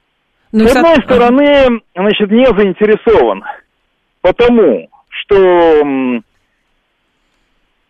Ну, 0.51 0.65
С 0.65 0.75
одной 0.75 0.95
стороны, 1.03 1.81
значит, 1.93 2.31
не 2.31 2.45
заинтересован, 2.45 3.43
потому 4.21 4.87
что 5.09 6.21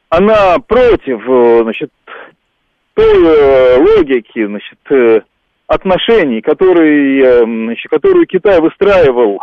она 0.09 0.57
против, 0.67 1.21
э, 1.29 1.63
значит, 1.63 1.91
той 2.95 3.25
э, 3.25 3.77
логики, 3.77 4.43
значит, 4.43 4.79
э, 4.89 5.21
отношений, 5.67 6.41
которые, 6.41 7.43
значит, 7.43 7.91
которую 7.91 8.25
Китай 8.25 8.59
выстраивал 8.59 9.39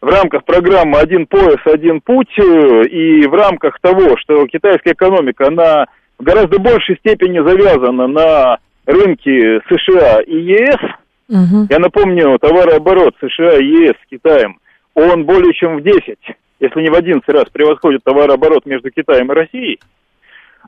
в 0.00 0.06
рамках 0.06 0.44
программы 0.44 0.98
«Один 0.98 1.26
пояс, 1.26 1.58
один 1.66 2.00
путь» 2.00 2.36
и 2.38 3.26
в 3.26 3.34
рамках 3.34 3.78
того, 3.80 4.16
что 4.16 4.46
китайская 4.46 4.94
экономика, 4.94 5.46
она 5.46 5.86
в 6.18 6.24
гораздо 6.24 6.58
большей 6.58 6.96
степени 6.96 7.38
завязана 7.38 8.06
на 8.06 8.58
рынке 8.86 9.60
США 9.68 10.20
и 10.22 10.36
ЕС– 10.36 10.78
Угу. 11.30 11.68
Я 11.70 11.78
напомню, 11.78 12.38
товарооборот 12.40 13.14
США 13.20 13.56
и 13.58 13.64
ЕС 13.64 13.94
с 14.02 14.10
Китаем, 14.10 14.58
он 14.94 15.24
более 15.24 15.54
чем 15.54 15.76
в 15.76 15.82
10, 15.82 16.18
если 16.58 16.80
не 16.80 16.90
в 16.90 16.94
11 16.94 17.26
раз 17.28 17.44
превосходит 17.52 18.02
товарооборот 18.02 18.66
между 18.66 18.90
Китаем 18.90 19.30
и 19.30 19.34
Россией. 19.34 19.80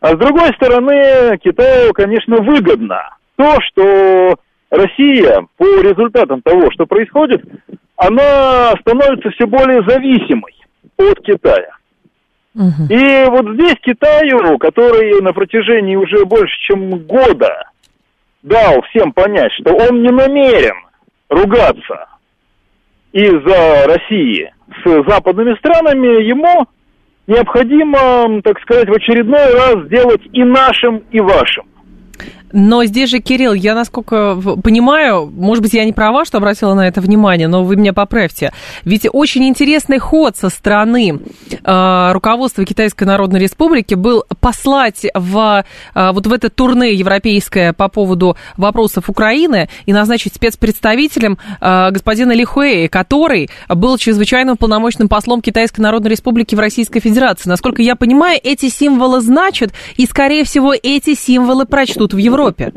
А 0.01 0.15
с 0.15 0.19
другой 0.19 0.55
стороны, 0.55 1.37
Китаю, 1.39 1.93
конечно, 1.93 2.37
выгодно 2.37 3.17
то, 3.37 3.57
что 3.61 4.37
Россия 4.71 5.47
по 5.57 5.65
результатам 5.83 6.43
того, 6.43 6.71
что 6.71 6.87
происходит, 6.87 7.43
она 7.97 8.73
становится 8.81 9.31
все 9.31 9.47
более 9.47 9.83
зависимой 9.87 10.55
от 10.97 11.21
Китая. 11.21 11.77
Угу. 12.55 12.87
И 12.89 13.25
вот 13.31 13.55
здесь 13.55 13.77
Китаю, 13.83 14.59
который 14.59 15.21
на 15.23 15.33
протяжении 15.33 15.97
уже 15.97 16.25
больше 16.25 16.55
чем 16.69 16.99
года 17.01 17.72
дал 18.43 18.83
всем 18.91 19.13
понять, 19.13 19.53
что 19.61 19.75
он 19.75 20.03
не 20.03 20.11
намерен 20.11 20.75
ругаться 21.29 22.07
из-за 23.13 23.87
России 23.87 24.53
с 24.85 25.09
западными 25.09 25.55
странами, 25.57 26.23
ему 26.25 26.67
необходимо, 27.27 28.43
так 28.43 28.61
сказать, 28.61 28.89
в 28.89 28.93
очередной 28.93 29.55
раз 29.55 29.87
сделать 29.87 30.23
и 30.33 30.43
нашим, 30.45 30.99
и 31.11 31.21
вашим. 31.21 31.67
Но 32.53 32.85
здесь 32.85 33.11
же, 33.11 33.21
Кирилл, 33.21 33.55
я 33.55 33.75
насколько 33.75 34.37
понимаю, 34.63 35.31
может 35.35 35.63
быть, 35.63 35.73
я 35.73 35.85
не 35.85 35.93
права, 35.93 36.25
что 36.25 36.39
обратила 36.39 36.75
на 36.75 36.87
это 36.87 37.01
внимание, 37.01 37.49
но 37.49 37.65
вы 37.65 37.77
меня 37.77 37.93
поправьте. 37.93 38.53
Ведь 38.85 39.07
очень 39.11 39.45
интересный 39.49 39.99
ход 39.99 40.37
со 40.37 40.49
стороны 40.51 41.21
э, 41.65 42.13
руководства 42.13 42.65
Китайской 42.65 43.05
Народной 43.05 43.41
Республики 43.41 43.95
был 43.95 44.25
послать 44.41 45.07
в, 45.15 45.65
э, 45.95 46.13
вот 46.13 46.27
в 46.27 46.33
это 46.33 46.51
турне 46.51 46.95
европейское 46.95 47.73
по 47.73 47.89
поводу 47.89 48.37
вопросов 48.57 49.09
Украины 49.09 49.69
и 49.87 49.93
назначить 49.93 50.35
спецпредставителем 50.35 51.39
э, 51.61 51.91
господина 51.91 52.33
Ли 52.33 52.45
Хуэя, 52.45 52.89
который 52.89 53.51
был 53.69 53.97
чрезвычайным 53.97 54.57
полномочным 54.57 55.09
послом 55.09 55.41
Китайской 55.41 55.81
Народной 55.81 56.11
Республики 56.11 56.55
в 56.55 56.59
Российской 56.59 57.01
Федерации. 57.01 57.49
Насколько 57.49 57.83
я 57.83 57.97
понимаю, 57.97 58.39
эти 58.43 58.69
символы 58.69 59.21
значат, 59.21 59.73
и, 59.97 60.07
скорее 60.07 60.45
всего, 60.45 60.75
эти 60.75 61.15
символы 61.15 61.65
прочтут 61.65 62.13
в 62.13 62.19
Европе. 62.19 62.42
Европе? 62.43 62.73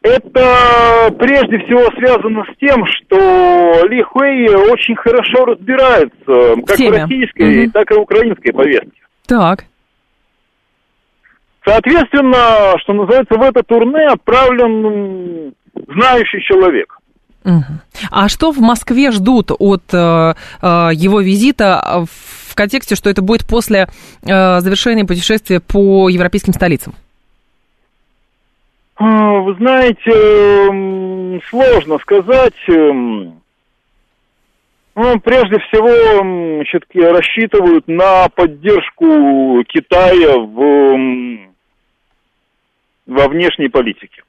Это 0.00 1.14
прежде 1.18 1.58
всего 1.58 1.84
связано 1.98 2.44
с 2.44 2.56
тем, 2.58 2.86
что 2.86 3.86
Ли 3.88 4.02
Хуэй 4.02 4.48
очень 4.70 4.94
хорошо 4.96 5.44
разбирается 5.44 6.54
как 6.66 6.76
Теме. 6.76 6.90
в 6.90 7.02
российской, 7.02 7.64
угу. 7.64 7.72
так 7.72 7.90
и 7.90 7.94
в 7.94 8.00
украинской 8.00 8.52
повестке. 8.52 9.02
Так. 9.26 9.64
Соответственно, 11.64 12.78
что 12.78 12.92
называется, 12.94 13.34
в 13.34 13.42
это 13.42 13.62
турне 13.62 14.06
отправлен 14.06 15.52
знающий 15.88 16.40
человек. 16.42 16.98
А 18.10 18.28
что 18.28 18.52
в 18.52 18.58
Москве 18.58 19.10
ждут 19.10 19.50
от 19.58 19.82
э, 19.92 20.34
э, 20.62 20.90
его 20.92 21.20
визита 21.20 22.04
в 22.06 22.47
контексте, 22.58 22.96
что 22.96 23.08
это 23.08 23.22
будет 23.22 23.46
после 23.46 23.86
э, 24.22 24.60
завершения 24.60 25.04
путешествия 25.06 25.60
по 25.60 26.08
европейским 26.08 26.52
столицам? 26.52 26.94
А, 28.96 29.38
вы 29.40 29.54
знаете, 29.54 31.40
сложно 31.48 31.98
сказать. 32.00 32.58
Эм, 32.68 33.40
ну, 34.96 35.20
прежде 35.20 35.58
всего, 35.60 36.56
значит, 36.56 36.84
рассчитывают 36.92 37.86
на 37.86 38.28
поддержку 38.30 39.62
Китая 39.68 40.36
в, 40.38 41.38
во 43.06 43.28
внешней 43.28 43.68
политике. 43.68 44.22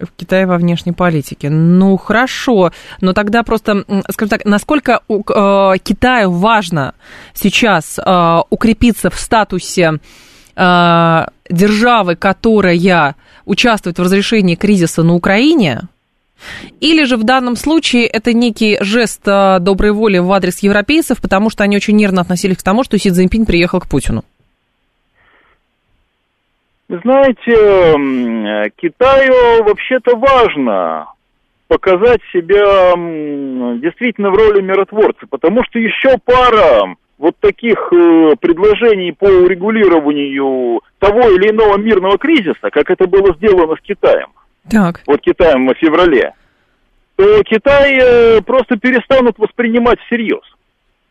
В 0.00 0.08
Китае 0.16 0.46
во 0.46 0.58
внешней 0.58 0.92
политике. 0.92 1.50
Ну, 1.50 1.96
хорошо. 1.96 2.72
Но 3.00 3.12
тогда 3.12 3.42
просто, 3.42 3.84
скажем 4.10 4.28
так, 4.30 4.44
насколько 4.44 5.00
у, 5.08 5.22
э, 5.22 5.78
Китаю 5.82 6.30
важно 6.30 6.94
сейчас 7.34 7.98
э, 7.98 8.38
укрепиться 8.50 9.10
в 9.10 9.16
статусе 9.18 9.94
э, 10.54 11.26
державы, 11.50 12.16
которая 12.16 13.16
участвует 13.44 13.98
в 13.98 14.02
разрешении 14.02 14.54
кризиса 14.54 15.02
на 15.02 15.14
Украине, 15.14 15.88
или 16.80 17.04
же 17.04 17.16
в 17.16 17.24
данном 17.24 17.56
случае 17.56 18.06
это 18.06 18.32
некий 18.32 18.78
жест 18.80 19.22
э, 19.26 19.58
доброй 19.60 19.92
воли 19.92 20.18
в 20.18 20.32
адрес 20.32 20.60
европейцев, 20.60 21.20
потому 21.20 21.50
что 21.50 21.64
они 21.64 21.76
очень 21.76 21.96
нервно 21.96 22.20
относились 22.20 22.58
к 22.58 22.62
тому, 22.62 22.84
что 22.84 22.98
Си 22.98 23.10
Цзиньпинь 23.10 23.46
приехал 23.46 23.80
к 23.80 23.88
Путину? 23.88 24.24
Знаете, 26.88 28.70
Китаю 28.76 29.64
вообще-то 29.64 30.16
важно 30.16 31.08
показать 31.68 32.20
себя 32.32 32.94
действительно 33.78 34.30
в 34.30 34.34
роли 34.34 34.62
миротворца, 34.62 35.26
потому 35.28 35.62
что 35.64 35.78
еще 35.78 36.16
пара 36.24 36.96
вот 37.18 37.36
таких 37.40 37.92
э, 37.92 38.36
предложений 38.40 39.12
по 39.18 39.26
урегулированию 39.26 40.80
того 40.98 41.28
или 41.28 41.50
иного 41.50 41.76
мирного 41.76 42.16
кризиса, 42.16 42.70
как 42.70 42.90
это 42.90 43.06
было 43.06 43.34
сделано 43.34 43.74
с 43.76 43.80
Китаем, 43.80 44.28
так. 44.70 45.02
вот 45.06 45.20
Китаем 45.20 45.68
в 45.68 45.74
феврале, 45.74 46.32
то 47.16 47.42
Китай 47.42 47.98
э, 48.00 48.40
просто 48.42 48.78
перестанут 48.78 49.38
воспринимать 49.38 50.00
всерьез. 50.02 50.44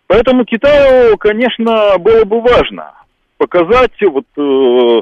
Поэтому 0.08 0.46
Китаю, 0.46 1.18
конечно, 1.18 1.98
было 2.00 2.24
бы 2.24 2.40
важно 2.40 2.94
показать 3.38 3.92
вот 4.02 4.26
э, 4.38 5.02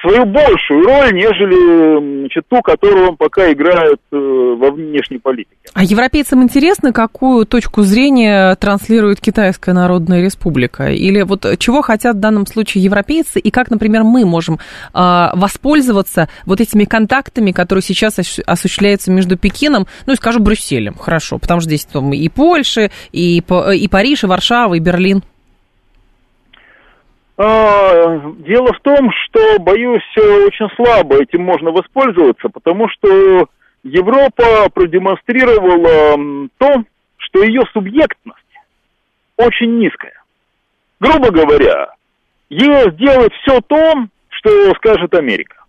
свою 0.00 0.24
большую 0.24 0.84
роль, 0.84 1.12
нежели 1.12 2.20
значит, 2.20 2.44
ту, 2.48 2.60
которую 2.62 3.10
он 3.10 3.16
пока 3.16 3.52
играет 3.52 4.00
э, 4.12 4.16
во 4.16 4.70
внешней 4.70 5.18
политике. 5.18 5.56
А 5.74 5.82
европейцам 5.82 6.42
интересно, 6.42 6.92
какую 6.92 7.46
точку 7.46 7.82
зрения 7.82 8.54
транслирует 8.56 9.20
Китайская 9.20 9.72
Народная 9.72 10.22
Республика? 10.22 10.90
Или 10.90 11.22
вот 11.22 11.46
чего 11.58 11.82
хотят 11.82 12.16
в 12.16 12.20
данном 12.20 12.46
случае 12.46 12.84
европейцы, 12.84 13.40
и 13.40 13.50
как, 13.50 13.70
например, 13.70 14.02
мы 14.04 14.24
можем 14.24 14.54
э, 14.54 14.58
воспользоваться 15.34 16.28
вот 16.46 16.60
этими 16.60 16.84
контактами, 16.84 17.52
которые 17.52 17.82
сейчас 17.82 18.18
осуществляются 18.18 19.10
между 19.10 19.36
Пекином, 19.36 19.86
ну 20.06 20.12
и, 20.12 20.16
скажу, 20.16 20.40
Брюсселем, 20.40 20.94
хорошо, 20.94 21.38
потому 21.38 21.60
что 21.60 21.68
здесь 21.68 21.84
там 21.84 22.12
и 22.12 22.28
Польша, 22.28 22.90
и, 23.12 23.38
и 23.38 23.88
Париж, 23.88 24.24
и 24.24 24.26
Варшава, 24.26 24.74
и 24.74 24.80
Берлин. 24.80 25.22
А, 27.42 28.18
дело 28.40 28.70
в 28.74 28.80
том, 28.80 29.10
что, 29.24 29.58
боюсь, 29.60 30.02
очень 30.14 30.68
слабо 30.76 31.22
этим 31.22 31.42
можно 31.42 31.70
воспользоваться, 31.70 32.50
потому 32.50 32.86
что 32.90 33.48
Европа 33.82 34.68
продемонстрировала 34.74 36.48
то, 36.58 36.84
что 37.16 37.42
ее 37.42 37.62
субъектность 37.72 38.36
очень 39.38 39.78
низкая. 39.78 40.22
Грубо 41.00 41.30
говоря, 41.30 41.94
ей 42.50 42.90
сделать 42.90 43.32
все 43.40 43.62
то, 43.62 43.94
что 44.28 44.74
скажет 44.74 45.14
Америка. 45.14 45.64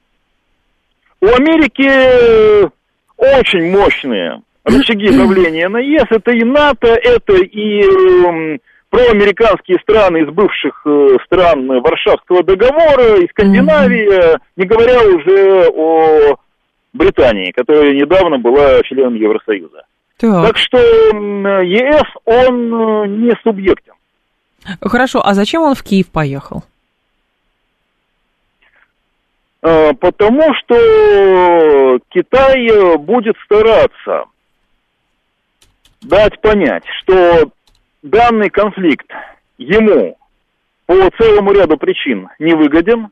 У 1.21 1.27
Америки 1.27 2.69
очень 3.15 3.71
мощные 3.71 4.41
рычаги 4.65 5.09
давления 5.09 5.69
на 5.69 5.77
ЕС. 5.77 6.07
Это 6.09 6.31
и 6.31 6.43
НАТО, 6.43 6.89
это 6.89 7.35
и 7.35 8.59
проамериканские 8.91 9.79
страны 9.81 10.19
из 10.19 10.29
бывших 10.29 10.81
э, 10.85 11.17
стран 11.25 11.65
Варшавского 11.81 12.43
договора, 12.43 13.15
и 13.21 13.27
Скандинавия, 13.29 14.35
mm-hmm. 14.35 14.39
не 14.57 14.65
говоря 14.65 15.01
уже 15.01 15.69
о 15.73 16.35
Британии, 16.93 17.51
которая 17.51 17.93
недавно 17.93 18.37
была 18.37 18.83
членом 18.83 19.15
Евросоюза. 19.15 19.83
Так, 20.17 20.47
так 20.47 20.57
что 20.57 20.77
ЕС, 20.77 22.03
он 22.25 22.73
э, 22.73 23.07
не 23.07 23.31
субъектен. 23.43 23.93
Хорошо, 24.81 25.21
а 25.25 25.33
зачем 25.33 25.63
он 25.63 25.73
в 25.73 25.83
Киев 25.83 26.11
поехал? 26.11 26.63
А, 29.63 29.93
потому 29.93 30.53
что 30.55 31.99
Китай 32.09 32.97
будет 32.97 33.35
стараться 33.45 34.25
дать 36.01 36.39
понять, 36.41 36.83
что 37.01 37.49
данный 38.01 38.49
конфликт 38.49 39.07
ему 39.57 40.17
по 40.85 40.95
целому 41.17 41.53
ряду 41.53 41.77
причин 41.77 42.29
не 42.39 42.53
выгоден. 42.53 43.09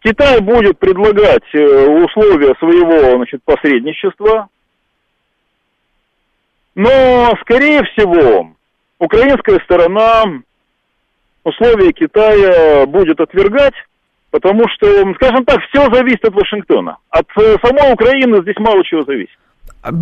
Китай 0.00 0.40
будет 0.40 0.78
предлагать 0.78 1.42
э, 1.52 2.04
условия 2.04 2.54
своего 2.58 3.16
значит, 3.16 3.42
посредничества, 3.44 4.48
но, 6.74 7.34
скорее 7.40 7.82
всего, 7.84 8.52
украинская 8.98 9.58
сторона 9.64 10.24
условия 11.42 11.92
Китая 11.92 12.86
будет 12.86 13.20
отвергать, 13.20 13.74
потому 14.30 14.68
что, 14.68 15.14
скажем 15.14 15.44
так, 15.44 15.60
все 15.64 15.90
зависит 15.92 16.24
от 16.24 16.34
Вашингтона. 16.34 16.98
От 17.10 17.26
э, 17.38 17.56
самой 17.64 17.92
Украины 17.94 18.42
здесь 18.42 18.58
мало 18.58 18.84
чего 18.84 19.02
зависит. 19.02 19.38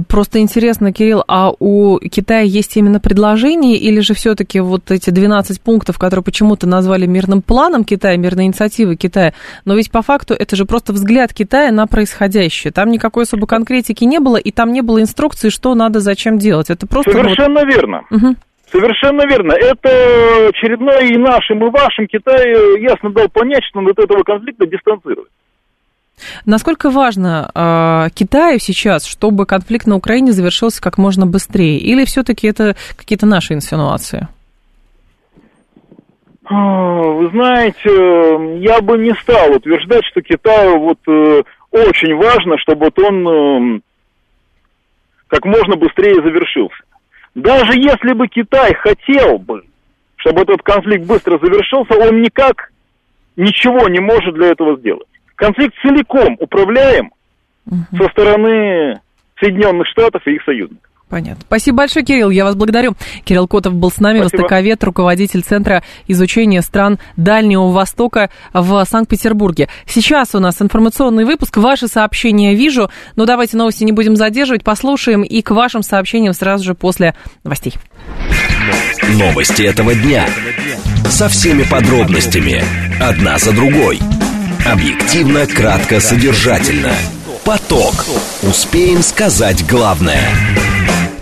Просто 0.08 0.38
интересно, 0.38 0.92
Кирилл, 0.92 1.24
а 1.28 1.50
у 1.58 1.98
Китая 1.98 2.40
есть 2.40 2.76
именно 2.76 3.00
предложение, 3.00 3.76
или 3.76 4.00
же 4.00 4.14
все-таки 4.14 4.60
вот 4.60 4.90
эти 4.90 5.10
12 5.10 5.60
пунктов, 5.60 5.98
которые 5.98 6.24
почему-то 6.24 6.66
назвали 6.66 7.06
мирным 7.06 7.42
планом 7.42 7.84
Китая, 7.84 8.16
мирной 8.16 8.44
инициативой 8.44 8.96
Китая, 8.96 9.34
но 9.64 9.74
ведь 9.74 9.90
по 9.90 10.02
факту 10.02 10.34
это 10.34 10.56
же 10.56 10.64
просто 10.64 10.92
взгляд 10.92 11.32
Китая 11.32 11.72
на 11.72 11.86
происходящее. 11.86 12.72
Там 12.72 12.90
никакой 12.90 13.24
особой 13.24 13.46
конкретики 13.46 14.04
не 14.04 14.20
было, 14.20 14.36
и 14.36 14.50
там 14.50 14.72
не 14.72 14.82
было 14.82 15.00
инструкции, 15.00 15.48
что 15.48 15.74
надо, 15.74 16.00
зачем 16.00 16.38
делать. 16.38 16.70
Это 16.70 16.86
просто... 16.86 17.12
Совершенно 17.12 17.60
вот... 17.60 17.74
верно. 17.74 18.02
Угу. 18.10 18.36
Совершенно 18.72 19.22
верно. 19.26 19.52
Это 19.52 20.48
очередной 20.48 21.10
и 21.10 21.16
нашим, 21.16 21.64
и 21.64 21.70
вашим 21.70 22.06
Китай 22.06 22.80
ясно 22.80 23.10
дал 23.10 23.28
понять, 23.28 23.62
что 23.68 23.78
он 23.78 23.88
от 23.88 23.98
этого 23.98 24.22
конфликта 24.22 24.66
дистанцирует. 24.66 25.28
Насколько 26.46 26.90
важно 26.90 27.50
э, 27.54 28.10
Китаю 28.14 28.58
сейчас, 28.58 29.04
чтобы 29.04 29.46
конфликт 29.46 29.86
на 29.86 29.96
Украине 29.96 30.32
завершился 30.32 30.82
как 30.82 30.98
можно 30.98 31.26
быстрее? 31.26 31.78
Или 31.78 32.04
все-таки 32.04 32.46
это 32.46 32.76
какие-то 32.96 33.26
наши 33.26 33.54
инсинуации? 33.54 34.28
А, 36.44 37.02
вы 37.02 37.30
знаете, 37.30 38.60
я 38.62 38.80
бы 38.80 38.98
не 38.98 39.14
стал 39.22 39.52
утверждать, 39.52 40.04
что 40.10 40.20
Китаю 40.20 40.78
вот 40.78 40.98
э, 41.08 41.42
очень 41.70 42.14
важно, 42.16 42.58
чтобы 42.58 42.86
вот 42.86 42.98
он 42.98 43.28
э, 43.28 43.80
как 45.28 45.44
можно 45.44 45.76
быстрее 45.76 46.14
завершился. 46.22 46.76
Даже 47.34 47.76
если 47.76 48.12
бы 48.12 48.28
Китай 48.28 48.74
хотел 48.74 49.38
бы, 49.38 49.62
чтобы 50.16 50.42
этот 50.42 50.62
конфликт 50.62 51.06
быстро 51.06 51.38
завершился, 51.38 51.98
он 51.98 52.20
никак 52.22 52.70
ничего 53.36 53.88
не 53.88 54.00
может 54.00 54.34
для 54.34 54.48
этого 54.48 54.78
сделать 54.78 55.08
конфликт 55.36 55.74
целиком 55.82 56.36
управляем 56.40 57.12
угу. 57.66 57.78
со 57.96 58.08
стороны 58.10 59.00
Соединенных 59.40 59.86
Штатов 59.88 60.22
и 60.26 60.34
их 60.36 60.42
союзников. 60.44 60.90
Понятно. 61.14 61.44
Спасибо 61.46 61.78
большое, 61.78 62.04
Кирилл. 62.04 62.30
Я 62.30 62.44
вас 62.44 62.56
благодарю. 62.56 62.94
Кирилл 63.24 63.46
Котов 63.46 63.74
был 63.74 63.90
с 63.90 63.98
нами, 63.98 64.18
Спасибо. 64.18 64.42
востоковед, 64.42 64.82
руководитель 64.82 65.42
Центра 65.42 65.84
изучения 66.08 66.62
стран 66.62 66.98
Дальнего 67.16 67.70
Востока 67.70 68.30
в 68.52 68.84
Санкт-Петербурге. 68.84 69.68
Сейчас 69.86 70.34
у 70.34 70.40
нас 70.40 70.60
информационный 70.60 71.24
выпуск. 71.24 71.56
Ваши 71.58 71.88
сообщения 71.88 72.54
вижу. 72.54 72.90
Но 73.16 73.26
давайте 73.26 73.56
новости 73.56 73.84
не 73.84 73.92
будем 73.92 74.16
задерживать. 74.16 74.64
Послушаем 74.64 75.22
и 75.22 75.40
к 75.42 75.50
вашим 75.50 75.82
сообщениям 75.82 76.32
сразу 76.32 76.64
же 76.64 76.74
после 76.74 77.14
новостей. 77.44 77.74
Новости 79.16 79.62
этого 79.62 79.94
дня. 79.94 80.26
Со 81.04 81.28
всеми 81.28 81.62
подробностями. 81.62 82.60
Одна 83.00 83.38
за 83.38 83.54
другой. 83.54 84.00
Объективно, 84.66 85.46
кратко, 85.46 86.00
содержательно. 86.00 86.92
Поток. 87.44 87.92
Успеем 88.42 89.02
сказать 89.02 89.62
главное. 89.68 90.22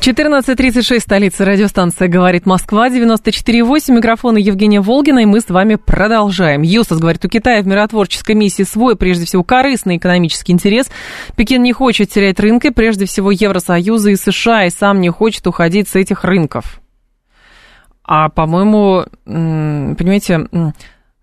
14.36, 0.01 1.01
столица 1.01 1.45
радиостанция 1.45 2.07
«Говорит 2.07 2.47
Москва», 2.47 2.89
94.8, 2.89 3.93
микрофон 3.97 4.37
Евгения 4.37 4.81
Волгина, 4.81 5.21
и 5.21 5.27
мы 5.27 5.41
с 5.41 5.49
вами 5.49 5.75
продолжаем. 5.75 6.63
Юсос 6.63 7.01
говорит, 7.01 7.25
у 7.25 7.29
Китая 7.29 7.63
в 7.63 7.67
миротворческой 7.67 8.37
миссии 8.37 8.63
свой, 8.63 8.95
прежде 8.95 9.27
всего, 9.27 9.43
корыстный 9.43 9.97
экономический 9.97 10.53
интерес. 10.53 10.89
Пекин 11.35 11.65
не 11.65 11.73
хочет 11.73 12.11
терять 12.11 12.39
рынки, 12.39 12.71
прежде 12.71 13.07
всего, 13.07 13.33
Евросоюза 13.33 14.11
и 14.11 14.17
США, 14.17 14.67
и 14.67 14.71
сам 14.71 15.01
не 15.01 15.09
хочет 15.09 15.45
уходить 15.49 15.89
с 15.89 15.97
этих 15.97 16.23
рынков. 16.23 16.81
А, 18.05 18.29
по-моему, 18.29 19.05
понимаете, 19.25 20.49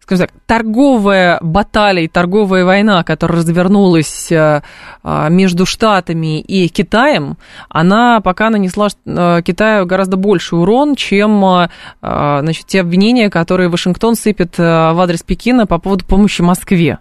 скажем 0.10 0.28
так, 0.28 0.36
торговая 0.48 1.38
баталия, 1.40 2.10
торговая 2.10 2.66
война, 2.66 3.04
которая 3.04 3.40
развернулась 3.40 4.32
э, 4.32 4.64
а, 5.04 5.30
между 5.30 5.68
Штатами 5.68 6.40
и 6.40 6.68
Китаем, 6.68 7.38
она 7.70 8.20
пока 8.20 8.50
нанесла 8.50 8.88
э, 9.06 9.42
Китаю 9.46 9.86
гораздо 9.86 10.18
больший 10.18 10.60
урон, 10.60 10.96
чем 10.96 11.46
э, 11.46 11.68
значит, 12.02 12.66
те 12.66 12.82
обвинения, 12.82 13.30
которые 13.30 13.70
Вашингтон 13.70 14.16
сыпет 14.16 14.58
в 14.58 15.00
адрес 15.00 15.22
Пекина 15.22 15.68
по 15.68 15.78
поводу 15.78 16.06
помощи 16.06 16.42
Москве. 16.42 16.98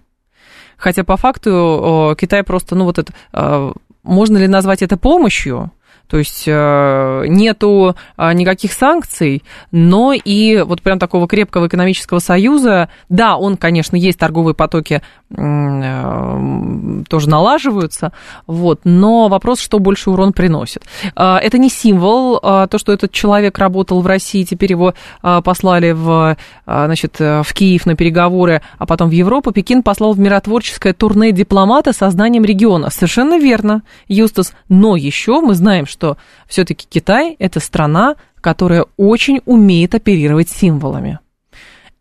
Хотя 0.77 1.03
по 1.03 1.17
факту 1.17 2.15
Китай 2.21 2.43
просто, 2.45 2.77
ну 2.77 2.85
вот 2.85 2.99
это 2.99 3.73
можно 4.05 4.39
ли 4.39 4.47
назвать 4.47 4.83
это 4.83 4.97
помощью? 4.97 5.73
То 6.09 6.17
есть 6.17 6.45
э, 6.47 7.25
нету 7.29 7.95
э, 8.17 8.33
никаких 8.33 8.73
санкций, 8.73 9.43
но 9.71 10.13
и 10.13 10.63
вот 10.63 10.81
прям 10.83 10.99
такого 10.99 11.29
крепкого 11.29 11.67
экономического 11.67 12.19
союза, 12.19 12.89
да, 13.09 13.37
он, 13.37 13.57
конечно, 13.57 13.95
есть 13.95 14.19
торговые 14.19 14.55
потоки 14.55 15.03
э, 15.31 17.03
тоже 17.09 17.29
налаживаются, 17.29 18.13
вот, 18.47 18.81
но 18.85 19.29
вопрос, 19.29 19.61
что 19.61 19.79
больше 19.79 20.11
урон 20.11 20.33
приносит. 20.33 20.85
Это 21.15 21.59
не 21.59 21.69
символ, 21.69 22.39
то, 22.41 22.71
что 22.77 22.93
этот 22.93 23.13
человек 23.13 23.59
работал 23.59 24.01
в 24.01 24.07
России, 24.07 24.45
теперь 24.45 24.73
его 24.73 24.95
послали 25.21 25.93
в, 25.93 26.37
значит, 26.67 27.19
в 27.19 27.47
Киев 27.53 27.87
на 27.87 27.95
переговоры, 27.95 28.63
а 28.79 28.87
потом 28.87 29.09
в 29.09 29.13
Европу. 29.13 29.53
Пекин 29.53 29.83
послал 29.83 30.13
в 30.13 30.19
миротворческое 30.19 30.93
турне 30.93 31.33
дипломата 31.33 31.93
со 31.93 32.09
знанием 32.11 32.45
региона. 32.45 32.91
Совершенно 32.91 33.39
верно, 33.39 33.83
Юстас. 34.09 34.55
Но 34.69 34.97
еще 34.97 35.41
мы 35.41 35.55
знаем, 35.55 35.87
что 35.87 35.98
что 35.99 36.17
все-таки 36.47 36.87
Китай– 36.89 37.35
это 37.41 37.59
страна, 37.59 38.15
которая 38.41 38.87
очень 38.97 39.41
умеет 39.47 39.97
оперировать 39.97 40.49
символами. 40.49 41.19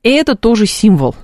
И 0.03 0.09
это 0.09 0.35
тоже 0.35 0.67
символ. 0.67 1.15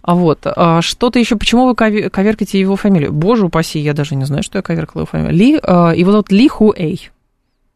А 0.00 0.14
вот, 0.14 0.42
а 0.44 0.80
что-то 0.82 1.18
еще, 1.18 1.34
почему 1.34 1.66
вы 1.66 1.74
коверкаете 1.74 2.60
его 2.60 2.76
фамилию? 2.76 3.12
Боже 3.12 3.46
упаси, 3.46 3.80
я 3.80 3.92
даже 3.92 4.14
не 4.14 4.24
знаю, 4.24 4.44
что 4.44 4.58
я 4.58 4.62
коверкала 4.62 5.02
его 5.02 5.06
фамилию. 5.06 5.36
Ли, 5.36 5.60
а, 5.60 5.90
его 5.90 6.12
зовут 6.12 6.30
Ли 6.30 6.46
Ху 6.46 6.72
Эй. 6.76 7.10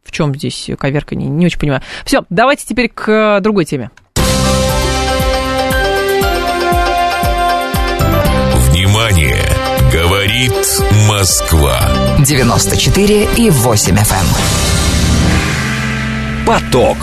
В 0.01 0.11
чем 0.13 0.33
здесь 0.33 0.69
коверка, 0.79 1.15
не, 1.15 1.25
не 1.25 1.47
очень 1.47 1.59
понимаю. 1.59 1.81
Все, 2.05 2.23
давайте 2.29 2.65
теперь 2.65 2.87
к 2.87 3.41
другой 3.41 3.65
теме. 3.65 3.91
Внимание! 8.69 9.45
Говорит 9.91 10.53
Москва. 11.21 11.79
94 12.25 13.27
и 13.37 13.51
8 13.51 13.95
FM. 13.95 14.25
Эм. 16.39 16.47
Поток. 16.47 16.97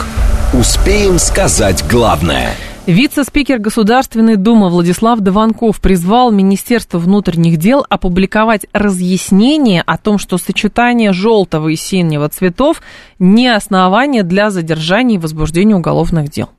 Успеем 0.53 1.21
сказать 1.21 1.85
главное. 1.89 2.51
Вице-спикер 2.89 3.61
Государственной 3.61 4.35
Думы 4.35 4.71
Владислав 4.71 5.21
Дованков 5.21 5.81
призвал 5.81 6.33
Министерство 6.33 6.99
внутренних 6.99 7.59
дел 7.59 7.87
опубликовать 7.89 8.67
разъяснение 8.73 9.83
о 9.83 9.97
том, 9.97 10.19
что 10.19 10.37
сочетание 10.37 11.13
желтого 11.13 11.69
и 11.69 11.77
синего 11.77 12.29
цветов 12.29 12.83
не 13.21 13.47
основание 13.47 14.25
для 14.25 14.51
задержания 14.51 15.15
и 15.19 15.21
возбуждения 15.21 15.77
уголовных 15.77 16.29
дел. 16.29 16.51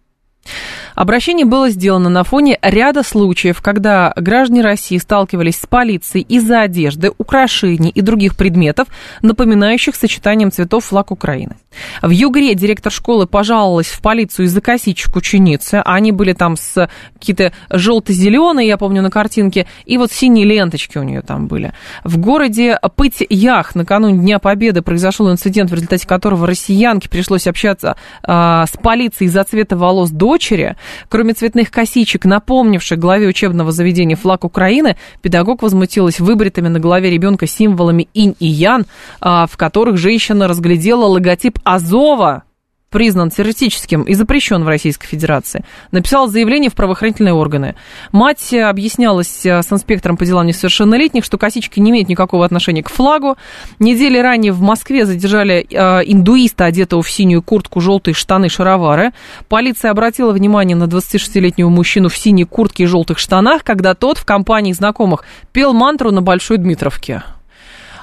Обращение 1.00 1.46
было 1.46 1.70
сделано 1.70 2.10
на 2.10 2.26
фоне 2.26 2.60
ряда 2.62 3.04
случаев, 3.04 3.62
когда 3.62 4.12
граждане 4.18 4.62
России 4.62 4.98
сталкивались 4.98 5.56
с 5.56 5.66
полицией 5.66 6.26
из-за 6.28 6.60
одежды, 6.60 7.14
украшений 7.18 7.90
и 7.90 8.02
других 8.02 8.36
предметов, 8.36 8.90
напоминающих 9.22 9.96
сочетанием 9.96 10.52
цветов 10.52 10.84
флаг 10.84 11.12
Украины. 11.12 11.56
В 12.02 12.10
Югре 12.10 12.54
директор 12.54 12.92
школы 12.92 13.28
пожаловалась 13.28 13.88
в 13.88 14.02
полицию 14.02 14.48
из-за 14.48 14.60
косичек 14.60 15.16
ученицы. 15.16 15.82
Они 15.86 16.12
были 16.12 16.34
там 16.34 16.58
с 16.58 16.90
какие-то 17.14 17.54
желто-зеленые, 17.70 18.68
я 18.68 18.78
помню, 18.78 19.02
на 19.02 19.10
картинке, 19.10 19.68
и 19.86 19.98
вот 19.98 20.12
синие 20.12 20.46
ленточки 20.46 20.98
у 20.98 21.04
нее 21.04 21.22
там 21.22 21.48
были. 21.48 21.72
В 22.04 22.18
городе 22.18 22.78
Пыть-Ях 22.98 23.74
накануне 23.74 24.20
Дня 24.20 24.40
Победы 24.40 24.82
произошел 24.82 25.32
инцидент, 25.32 25.72
в 25.72 25.74
результате 25.74 26.06
которого 26.06 26.46
россиянке 26.46 27.08
пришлось 27.08 27.48
общаться 27.48 27.96
а, 28.24 28.66
с 28.66 28.72
полицией 28.72 29.30
из-за 29.30 29.46
цвета 29.46 29.78
волос 29.78 30.10
дочери. 30.10 30.76
Кроме 31.10 31.34
цветных 31.34 31.72
косичек, 31.72 32.26
напомнивших 32.26 32.98
главе 33.00 33.28
учебного 33.28 33.72
заведения 33.72 34.16
флаг 34.16 34.44
Украины, 34.44 34.98
педагог 35.22 35.62
возмутилась 35.62 36.20
выбритыми 36.20 36.68
на 36.68 36.80
голове 36.80 37.10
ребенка 37.10 37.48
символами 37.48 38.08
инь 38.14 38.36
и 38.40 38.48
ян, 38.48 38.86
а, 39.22 39.48
в 39.48 39.58
которых 39.58 39.98
женщина 39.98 40.48
разглядела 40.48 41.06
логотип 41.06 41.60
Азова, 41.64 42.44
признан 42.90 43.30
террористическим 43.30 44.04
и 44.04 44.14
запрещен 44.14 44.64
в 44.64 44.68
Российской 44.68 45.08
Федерации, 45.08 45.64
написал 45.92 46.28
заявление 46.28 46.70
в 46.70 46.76
правоохранительные 46.76 47.34
органы. 47.34 47.76
Мать 48.12 48.54
объяснялась 48.54 49.46
э, 49.46 49.62
с 49.62 49.72
инспектором 49.72 50.18
по 50.18 50.26
делам 50.26 50.48
несовершеннолетних, 50.48 51.24
что 51.24 51.38
косички 51.38 51.80
не 51.80 51.92
имеют 51.92 52.10
никакого 52.10 52.46
отношения 52.46 52.84
к 52.84 52.90
флагу. 52.90 53.38
Недели 53.80 54.18
ранее 54.18 54.52
в 54.52 54.62
Москве 54.62 55.06
задержали 55.06 55.66
э, 55.70 56.02
индуиста, 56.06 56.66
одетого 56.66 57.04
в 57.04 57.10
синюю 57.10 57.42
куртку, 57.42 57.80
желтые 57.80 58.14
штаны, 58.14 58.50
шаровары. 58.50 59.12
Полиция 59.48 59.92
обратила 59.92 60.32
внимание 60.32 60.76
на 60.76 60.86
26-летнего 60.86 61.70
мужчину 61.70 62.10
в 62.10 62.18
синей 62.18 62.46
куртке 62.46 62.84
и 62.84 62.88
желтых 62.88 63.20
штанах, 63.20 63.64
когда 63.64 63.94
тот 63.94 64.18
в 64.18 64.26
компании 64.26 64.74
знакомых 64.74 65.26
пел 65.54 65.74
мантру 65.74 66.12
на 66.12 66.22
Большой 66.22 66.58
Дмитровке. 66.58 67.24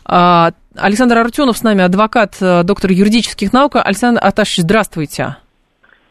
А, 0.08 0.50
Александр 0.76 1.18
Артенов 1.18 1.56
с 1.56 1.62
нами, 1.62 1.82
адвокат, 1.82 2.36
э, 2.40 2.62
доктор 2.62 2.92
юридических 2.92 3.52
наук. 3.52 3.76
Александр 3.76 4.20
Аташевич, 4.22 4.62
здравствуйте. 4.62 5.36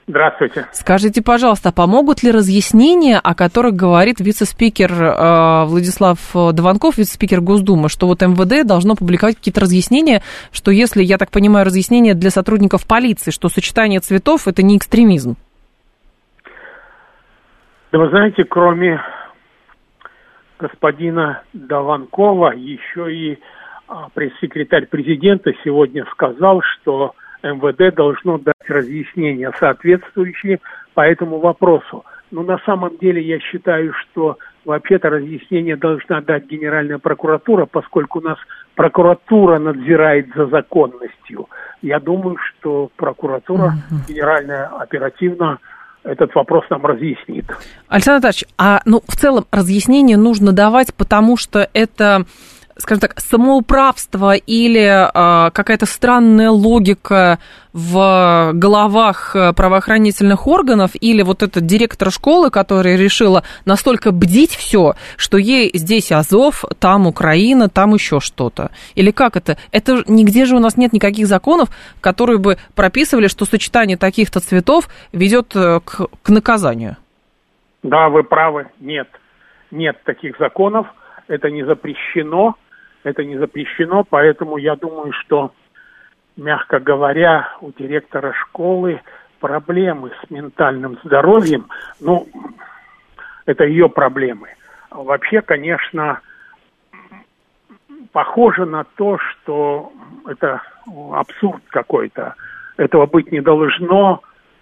Здравствуйте. 0.08 0.68
Скажите, 0.72 1.24
пожалуйста, 1.24 1.72
помогут 1.72 2.22
ли 2.22 2.30
разъяснения, 2.30 3.18
о 3.18 3.34
которых 3.34 3.74
говорит 3.74 4.20
вице-спикер 4.20 4.92
э, 4.92 5.66
Владислав 5.66 6.20
Дованков, 6.34 6.98
вице-спикер 6.98 7.42
Госдумы, 7.42 7.90
что 7.90 8.06
вот 8.08 8.22
МВД 8.22 8.68
должно 8.68 8.96
публиковать 8.96 9.38
какие-то 9.38 9.62
разъяснения, 9.62 10.22
что 10.52 10.72
если, 10.72 11.02
я 11.02 11.18
так 11.18 11.32
понимаю, 11.32 11.66
разъяснения 11.66 12.14
для 12.14 12.30
сотрудников 12.30 12.86
полиции, 12.86 13.32
что 13.32 13.48
сочетание 13.48 14.02
цветов– 14.02 14.42
это 14.48 14.62
не 14.62 14.78
экстремизм? 14.78 15.38
Да 17.92 18.00
вы 18.00 18.10
знаете, 18.10 18.44
кроме 18.44 19.02
господина 20.60 21.44
Дованкова, 21.54 22.52
еще 22.52 23.14
и 23.14 23.34
а 23.34 23.38
пресс-секретарь 24.14 24.88
президента 24.88 25.52
сегодня 25.64 26.06
сказал, 26.12 26.62
что 26.62 27.14
МВД 27.44 27.96
должно 27.96 28.38
дать 28.38 28.56
разъяснения 28.68 29.52
соответствующие 29.60 30.60
по 30.94 31.02
этому 31.02 31.40
вопросу. 31.40 32.04
Но 32.32 32.42
на 32.42 32.58
самом 32.66 32.98
деле 32.98 33.22
я 33.22 33.40
считаю, 33.40 33.94
что 33.94 34.38
вообще-то 34.66 35.10
разъяснение 35.10 35.78
должна 35.78 36.22
дать 36.22 36.48
Генеральная 36.48 36.98
прокуратура, 36.98 37.66
поскольку 37.66 38.20
у 38.20 38.24
нас 38.24 38.38
прокуратура 38.74 39.60
надзирает 39.60 40.28
за 40.36 40.48
законностью. 40.48 41.48
Я 41.82 42.00
думаю, 42.00 42.38
что 42.38 42.90
прокуратура 42.96 43.74
генеральная 44.08 44.66
оперативно 44.68 45.60
этот 46.04 46.34
вопрос 46.36 46.64
нам 46.70 46.86
разъяснит. 46.86 47.46
Александр 47.88 48.28
Анатольевич, 48.28 48.46
а 48.58 48.82
ну, 48.86 49.02
в 49.08 49.16
целом 49.16 49.46
разъяснение 49.52 50.18
нужно 50.18 50.52
давать, 50.52 50.94
потому 50.96 51.36
что 51.38 51.68
это 51.74 52.26
скажем 52.78 53.00
так, 53.02 53.20
самоуправство 53.20 54.36
или 54.36 54.82
э, 54.82 55.52
какая-то 55.52 55.86
странная 55.86 56.50
логика 56.50 57.40
в 57.72 58.52
головах 58.54 59.36
э, 59.36 59.54
правоохранительных 59.54 60.48
органов, 60.48 60.92
или 61.00 61.22
вот 61.22 61.42
этот 61.42 61.66
директор 61.66 62.12
школы, 62.12 62.50
которая 62.50 62.98
решила 62.98 63.44
настолько 63.66 64.12
бдить 64.12 64.56
все, 64.56 64.96
что 65.18 65.38
ей 65.38 65.72
здесь 65.74 66.12
Азов, 66.12 66.66
там 66.80 67.08
Украина, 67.08 67.70
там 67.70 67.94
еще 67.94 68.20
что-то. 68.20 68.72
Или 68.96 69.12
как 69.12 69.38
это? 69.38 69.58
Это 69.72 70.04
нигде 70.08 70.46
же 70.46 70.56
у 70.56 70.60
нас 70.60 70.76
нет 70.78 70.92
никаких 70.92 71.28
законов, 71.28 71.70
которые 72.02 72.40
бы 72.40 72.58
прописывали, 72.76 73.28
что 73.28 73.46
сочетание 73.46 73.98
таких-то 73.98 74.42
цветов 74.42 74.90
ведет 75.14 75.56
э, 75.56 75.80
к, 75.80 76.08
к 76.22 76.30
наказанию. 76.30 76.98
Да, 77.84 78.10
вы 78.10 78.24
правы, 78.24 78.68
нет. 78.80 79.08
Нет 79.72 79.98
таких 80.04 80.38
законов, 80.40 80.88
это 81.28 81.50
не 81.50 81.64
запрещено 81.64 82.56
это 83.06 83.24
не 83.24 83.38
запрещено, 83.38 84.04
поэтому 84.04 84.58
я 84.58 84.76
думаю, 84.76 85.14
что, 85.14 85.52
мягко 86.36 86.80
говоря, 86.80 87.50
у 87.62 87.72
директора 87.72 88.34
школы 88.34 89.00
проблемы 89.40 90.12
с 90.24 90.30
ментальным 90.32 90.98
здоровьем, 91.04 91.68
ну, 92.02 92.28
это 93.46 93.64
ее 93.64 93.90
проблемы. 93.90 94.50
Вообще, 94.90 95.42
конечно, 95.42 96.20
похоже 98.12 98.66
на 98.66 98.86
то, 98.96 99.20
что 99.20 99.94
это 100.28 100.64
абсурд 101.14 101.62
какой-то. 101.68 102.34
Этого 102.78 103.06
быть 103.06 103.32
не 103.32 103.42
должно, 103.42 104.22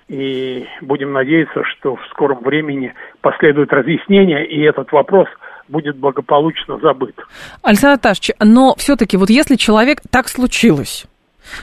и 0.09 0.67
будем 0.81 1.13
надеяться, 1.13 1.63
что 1.63 1.95
в 1.95 2.05
скором 2.07 2.43
времени 2.43 2.93
последует 3.21 3.71
разъяснение, 3.71 4.45
и 4.45 4.61
этот 4.63 4.91
вопрос– 4.91 5.29
будет 5.67 5.97
благополучно 5.97 6.79
забыт. 6.79 7.15
Александр 7.61 7.95
Наташевич, 7.95 8.31
но 8.39 8.75
все-таки 8.77 9.17
вот 9.17 9.29
если 9.29 9.55
человек 9.55 10.01
так 10.09 10.29
случилось, 10.29 11.05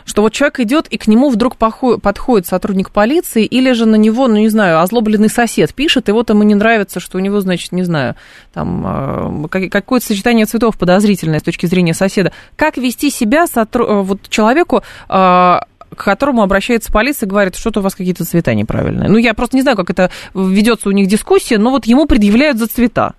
что 0.05 0.23
вот 0.23 0.33
человек 0.33 0.61
идет, 0.61 0.87
и 0.89 0.99
к 0.99 1.07
нему 1.07 1.31
вдруг 1.31 1.57
подходит 1.57 2.47
сотрудник 2.47 2.91
полиции, 2.91 3.45
или 3.45 3.73
же 3.73 3.87
на 3.87 3.97
него, 3.97 4.29
ну, 4.29 4.37
не 4.37 4.49
знаю, 4.49 4.81
озлобленный 4.81 5.29
сосед 5.29 5.75
пишет, 5.75 6.09
и 6.09 6.13
вот 6.13 6.31
ему 6.31 6.43
не 6.43 6.55
нравится, 6.55 7.01
что 7.01 7.19
у 7.19 7.21
него, 7.21 7.41
значит, 7.41 7.73
не 7.73 7.83
знаю, 7.83 8.15
там, 8.53 9.47
э, 9.47 9.69
какое-то 9.71 10.07
сочетание 10.07 10.47
цветов 10.47 10.79
подозрительное 10.79 11.41
с 11.41 11.43
точки 11.43 11.67
зрения 11.67 11.95
соседа. 11.95 12.33
Как 12.57 12.77
вести 12.77 13.11
себя 13.11 13.47
сотру... 13.47 13.87
Э, 13.87 14.03
вот 14.03 14.29
человеку, 14.29 14.83
э, 15.09 15.13
к 15.91 16.05
которому 16.05 16.43
обращается 16.43 16.93
полиция 16.93 17.27
и 17.27 17.31
говорит, 17.31 17.57
что-то 17.57 17.81
у 17.81 17.83
вас 17.83 17.95
какие-то 17.95 18.25
цвета 18.25 18.55
неправильные. 18.55 19.09
Ну, 19.09 19.19
я 19.19 19.35
просто 19.35 19.57
не 19.57 19.63
знаю, 19.63 19.77
как 19.77 19.91
это 19.91 20.11
ведется 20.35 20.89
у 20.89 20.93
них 20.93 21.09
дискуссия, 21.09 21.59
но 21.59 21.71
вот 21.71 21.87
ему 21.87 22.07
предъявляют 22.07 22.59
за 22.59 22.69
цвета 22.69 23.15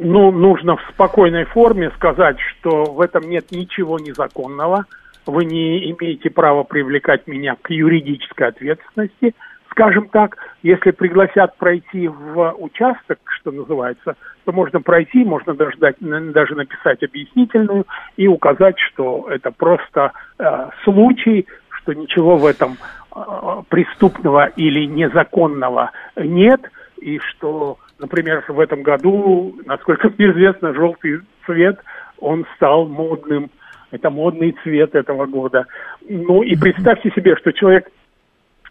ну, 0.00 0.30
нужно 0.32 0.76
в 0.76 0.82
спокойной 0.92 1.44
форме 1.44 1.90
сказать, 1.90 2.38
что 2.40 2.84
в 2.84 3.00
этом 3.00 3.28
нет 3.28 3.50
ничего 3.50 3.98
незаконного. 3.98 4.86
Вы 5.26 5.44
не 5.44 5.90
имеете 5.90 6.30
права 6.30 6.62
привлекать 6.62 7.26
меня 7.26 7.56
к 7.60 7.70
юридической 7.70 8.48
ответственности. 8.48 9.34
Скажем 9.70 10.08
так, 10.08 10.36
если 10.62 10.90
пригласят 10.90 11.56
пройти 11.56 12.08
в 12.08 12.54
участок, 12.58 13.18
что 13.26 13.52
называется, 13.52 14.16
то 14.44 14.52
можно 14.52 14.80
пройти, 14.80 15.22
можно 15.22 15.54
даже, 15.54 15.76
дать, 15.76 15.96
даже 16.00 16.54
написать 16.54 17.02
объяснительную 17.02 17.86
и 18.16 18.26
указать, 18.26 18.78
что 18.78 19.28
это 19.30 19.52
просто 19.52 20.12
э, 20.38 20.70
случай, 20.82 21.46
что 21.68 21.92
ничего 21.92 22.36
в 22.36 22.46
этом 22.46 22.78
э, 23.14 23.20
преступного 23.68 24.46
или 24.46 24.86
незаконного 24.86 25.92
нет, 26.16 26.62
и 27.00 27.18
что, 27.18 27.78
например, 27.98 28.44
в 28.46 28.60
этом 28.60 28.82
году, 28.82 29.56
насколько 29.64 30.08
мне 30.08 30.30
известно, 30.30 30.74
желтый 30.74 31.20
цвет, 31.46 31.78
он 32.18 32.46
стал 32.56 32.86
модным. 32.86 33.50
Это 33.90 34.10
модный 34.10 34.56
цвет 34.62 34.94
этого 34.94 35.26
года. 35.26 35.66
Ну 36.08 36.42
и 36.42 36.54
представьте 36.56 37.10
себе, 37.10 37.36
что 37.36 37.52
человек 37.52 37.90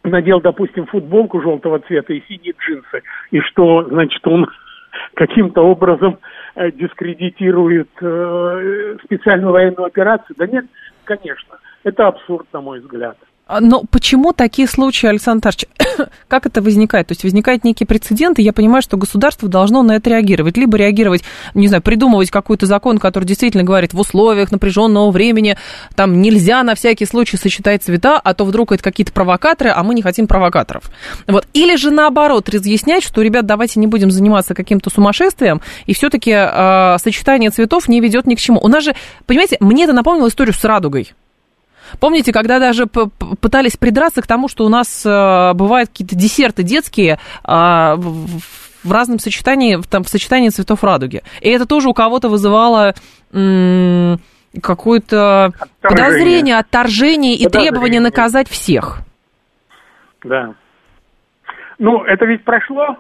надел, 0.04 0.40
допустим, 0.40 0.86
футболку 0.86 1.42
желтого 1.42 1.80
цвета 1.80 2.14
и 2.14 2.24
синие 2.28 2.54
джинсы, 2.58 3.04
и 3.32 3.40
что, 3.42 3.84
значит, 3.90 4.26
он 4.26 4.48
каким-то 5.16 5.62
образом 5.62 6.20
э, 6.56 6.72
дискредитирует 6.72 7.90
э, 8.02 8.98
специальную 9.04 9.52
военную 9.52 9.88
операцию. 9.88 10.36
Да 10.38 10.48
нет, 10.48 10.66
конечно, 11.04 11.58
это 11.84 12.08
абсурд, 12.08 12.48
на 12.54 12.62
мой 12.62 12.80
взгляд. 12.80 13.18
А, 13.50 13.62
но 13.62 13.82
почему 13.90 14.32
такие 14.32 14.68
случаи, 14.68 15.08
Александр 15.08 15.42
Тарч, 15.42 15.66
как 16.28 16.46
это 16.46 16.62
возникает? 16.62 17.08
То 17.08 17.14
есть 17.14 17.24
возникает 17.24 17.64
некий 17.64 17.84
прецедент, 17.84 18.38
и 18.38 18.44
я 18.44 18.54
понимаю, 18.54 18.84
что 18.84 18.96
государство 18.96 19.50
должно 19.50 19.82
на 19.82 19.94
это 19.94 20.12
реагировать. 20.12 20.56
Либо 20.56 20.78
реагировать, 20.78 21.24
не 21.56 21.68
знаю, 21.68 21.82
придумывать 21.82 22.30
какой-то 22.30 22.68
закон, 22.68 23.00
который 23.00 23.26
действительно 23.26 23.64
говорит, 23.64 23.96
в 23.96 24.00
условиях 24.00 24.52
напряженного 24.52 25.10
времени 25.10 25.58
там 25.96 26.22
нельзя 26.22 26.62
на 26.62 26.76
всякий 26.76 27.06
случай 27.06 27.38
сочетать 27.38 27.82
цвета, 27.82 28.20
а 28.24 28.36
то 28.36 28.46
вдруг 28.46 28.72
это 28.72 28.84
какие-то 28.84 29.14
провокаторы, 29.14 29.72
а 29.72 29.82
мы 29.82 29.96
не 29.96 30.04
хотим 30.04 30.28
провокаторов. 30.28 30.84
Вот. 31.26 31.48
Или 31.54 31.76
же 31.76 31.90
наоборот, 31.90 32.50
разъяснять, 32.50 33.04
что, 33.04 33.24
ребят, 33.24 33.48
давайте 33.48 33.80
не 33.80 33.88
будем 33.88 34.12
заниматься 34.12 34.54
каким-то 34.54 34.92
сумасшествием, 34.92 35.60
и 35.88 35.96
все-таки 35.96 36.34
э, 36.36 36.98
сочетание 37.00 37.50
цветов 37.50 37.88
не 37.88 38.00
ведет 38.00 38.28
ни 38.28 38.36
к 38.36 38.40
чему. 38.40 38.60
У 38.62 38.68
нас 38.68 38.84
же, 38.84 38.94
понимаете, 39.26 39.58
мне 39.60 39.86
это 39.86 39.94
напомнило 39.94 40.28
историю 40.28 40.54
с 40.54 40.64
радугой. 40.64 41.14
Помните, 42.00 42.32
когда 42.32 42.60
даже 42.60 42.88
пытались 42.88 43.78
придраться 43.78 44.22
к 44.22 44.28
тому, 44.28 44.48
что 44.48 44.66
у 44.66 44.70
нас 44.70 45.06
э, 45.06 45.54
бывают 45.54 45.90
какие-то 45.90 46.16
десерты 46.16 46.64
детские 46.64 47.20
а, 47.44 47.96
в 47.96 48.92
разном 48.92 49.20
сочетании, 49.20 49.80
там, 49.90 50.04
в 50.04 50.10
сочетании 50.10 50.50
цветов 50.50 50.84
радуги. 50.84 51.24
И 51.42 51.50
это 51.50 51.66
тоже 51.66 51.90
у 51.90 51.94
кого-то 51.94 52.30
вызывало 52.30 52.94
какое-то 54.62 55.52
подозрение, 55.82 56.58
отторжение 56.58 57.36
и 57.36 57.44
подозрение. 57.44 57.72
требование 57.72 58.02
наказать 58.02 58.50
всех. 58.50 59.00
Да. 60.24 60.56
Ну, 61.78 62.04
это 62.04 62.26
ведь 62.26 62.44
прошло. 62.44 62.98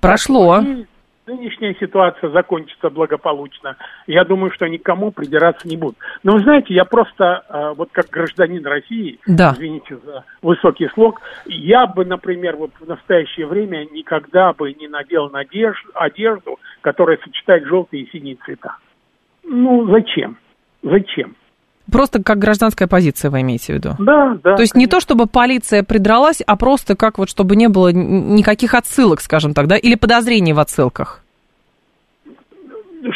Прошло 0.00 0.62
нынешняя 1.26 1.74
ситуация 1.78 2.30
закончится 2.30 2.90
благополучно, 2.90 3.76
я 4.06 4.24
думаю, 4.24 4.50
что 4.52 4.66
никому 4.66 5.10
придираться 5.10 5.68
не 5.68 5.76
будут. 5.76 5.96
Но 6.22 6.32
вы 6.32 6.40
знаете, 6.40 6.74
я 6.74 6.84
просто, 6.84 7.44
э, 7.48 7.74
вот 7.76 7.90
как 7.92 8.08
гражданин 8.10 8.64
России, 8.64 9.18
да. 9.26 9.52
извините 9.54 9.96
за 10.04 10.24
высокий 10.42 10.88
слог, 10.94 11.20
я 11.46 11.86
бы, 11.86 12.04
например, 12.04 12.56
вот 12.56 12.70
в 12.78 12.86
настоящее 12.86 13.46
время 13.46 13.86
никогда 13.90 14.52
бы 14.52 14.72
не 14.72 14.88
надел 14.88 15.30
надежду, 15.30 15.90
одежду, 15.94 16.58
которая 16.80 17.18
сочетает 17.18 17.64
желтые 17.66 18.04
и 18.04 18.10
синие 18.10 18.36
цвета. 18.44 18.76
Ну, 19.44 19.86
зачем? 19.90 20.38
Зачем? 20.82 21.36
Просто 21.90 22.22
как 22.22 22.38
гражданская 22.38 22.88
позиция 22.88 23.30
вы 23.30 23.42
имеете 23.42 23.72
в 23.72 23.76
виду? 23.76 23.90
Да, 23.98 24.36
да. 24.42 24.56
То 24.56 24.62
есть 24.62 24.72
конечно. 24.72 24.78
не 24.78 24.86
то, 24.86 25.00
чтобы 25.00 25.26
полиция 25.26 25.82
придралась, 25.82 26.42
а 26.46 26.56
просто 26.56 26.96
как 26.96 27.18
вот, 27.18 27.30
чтобы 27.30 27.54
не 27.56 27.68
было 27.68 27.92
никаких 27.92 28.74
отсылок, 28.74 29.20
скажем 29.20 29.54
так, 29.54 29.66
да, 29.66 29.76
или 29.76 29.94
подозрений 29.94 30.52
в 30.52 30.58
отсылках? 30.58 31.22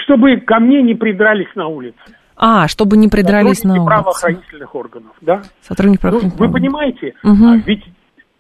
Чтобы 0.05 0.37
ко 0.37 0.61
мне 0.61 0.83
не 0.83 0.95
придрались 0.95 1.55
на 1.57 1.67
улице. 1.67 1.99
А, 2.37 2.69
чтобы 2.69 2.97
не 2.97 3.09
придрались 3.09 3.65
на 3.65 3.73
улице. 3.73 3.87
правоохранительных 3.87 4.75
органов, 4.75 5.13
да. 5.21 5.43
Сотрудники 5.63 6.01
правоохранительных 6.01 6.41
ну, 6.41 6.47
Вы 6.47 6.53
понимаете, 6.53 7.15
угу. 7.23 7.63
ведь 7.67 7.85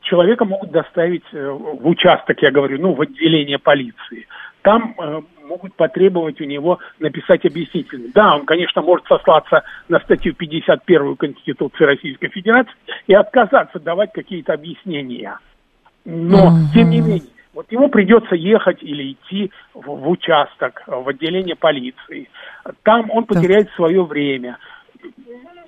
человека 0.03 0.45
могут 0.45 0.71
доставить 0.71 1.25
э, 1.33 1.51
в 1.51 1.87
участок, 1.87 2.40
я 2.40 2.51
говорю, 2.51 2.81
ну, 2.81 2.95
в 2.95 3.01
отделение 3.01 3.59
полиции. 3.59 4.27
Там 4.62 4.94
э, 4.99 5.20
могут 5.46 5.75
потребовать 5.75 6.40
у 6.40 6.44
него 6.44 6.79
написать 6.99 7.44
объяснительный. 7.44 8.11
Да, 8.14 8.37
он, 8.37 8.46
конечно, 8.46 8.83
может 8.83 9.07
сослаться 9.07 9.62
на 9.88 9.99
статью 10.01 10.35
51 10.35 11.16
Конституции 11.16 11.85
Российской 11.85 12.29
Федерации 12.29 12.73
и 13.07 13.14
отказаться 13.14 13.81
давать 13.81 14.12
какие-то 14.12 14.53
объяснения. 14.53 15.38
Но, 16.05 16.46
угу. 16.46 16.57
тем 16.75 16.90
не 16.90 17.01
менее, 17.01 17.31
вот 17.55 17.70
ему 17.73 17.88
придется 17.88 18.35
ехать 18.35 18.83
или 18.83 19.12
идти 19.12 19.51
в, 19.75 19.87
в 19.87 20.09
участок, 20.09 20.83
в 20.87 21.09
отделение 21.09 21.57
полиции. 21.57 22.29
Там 22.85 23.11
он 23.11 23.25
потеряет 23.25 23.70
свое 23.73 24.05
время 24.05 24.59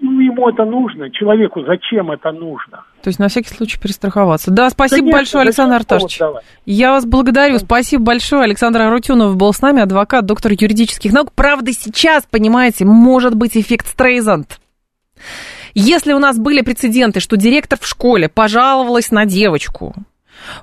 ну, 0.01 0.21
ему 0.21 0.49
это 0.49 0.65
нужно, 0.65 1.11
человеку 1.11 1.63
зачем 1.63 2.11
это 2.11 2.33
нужно? 2.33 2.85
То 3.03 3.09
есть 3.09 3.19
на 3.19 3.29
всякий 3.29 3.53
случай 3.53 3.79
перестраховаться. 3.81 4.51
Да, 4.51 4.71
спасибо 4.71 5.01
Конечно, 5.01 5.19
большое, 5.19 5.43
Александр 5.43 5.75
Арташевич. 5.77 6.21
Я 6.67 6.93
вас 6.93 7.05
благодарю. 7.05 7.59
Спасибо 7.59 8.05
большое. 8.05 8.45
Александр 8.45 8.83
Арутюнов 8.83 9.37
был 9.37 9.53
с 9.53 9.61
нами, 9.61 9.83
адвокат, 9.83 10.25
доктор 10.25 10.53
юридических 10.53 11.13
наук. 11.13 11.33
Правда, 11.35 11.73
сейчас, 11.73 12.25
понимаете, 12.31 12.85
может 12.85 13.35
быть 13.35 13.57
эффект 13.57 13.89
Стрейзанд. 13.89 14.61
Если 15.75 16.13
у 16.13 16.19
нас 16.19 16.39
были 16.39 16.61
прецеденты, 16.61 17.19
что 17.19 17.37
директор 17.37 17.79
в 17.81 17.87
школе 17.87 18.29
пожаловалась 18.29 19.11
на 19.11 19.25
девочку, 19.25 19.95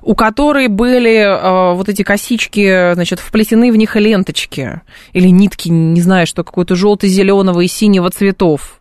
у 0.02 0.14
которой 0.14 0.68
были 0.68 1.16
э, 1.16 1.74
вот 1.74 1.88
эти 1.88 2.02
косички, 2.02 2.94
значит, 2.94 3.18
вплетены 3.18 3.72
в 3.72 3.76
них 3.76 3.96
ленточки 3.96 4.80
или 5.12 5.28
нитки, 5.28 5.68
не 5.68 6.00
знаю, 6.00 6.26
что, 6.26 6.44
какой-то 6.44 6.74
желто-зеленого 6.74 7.60
и 7.60 7.66
синего 7.66 8.10
цветов. 8.10 8.79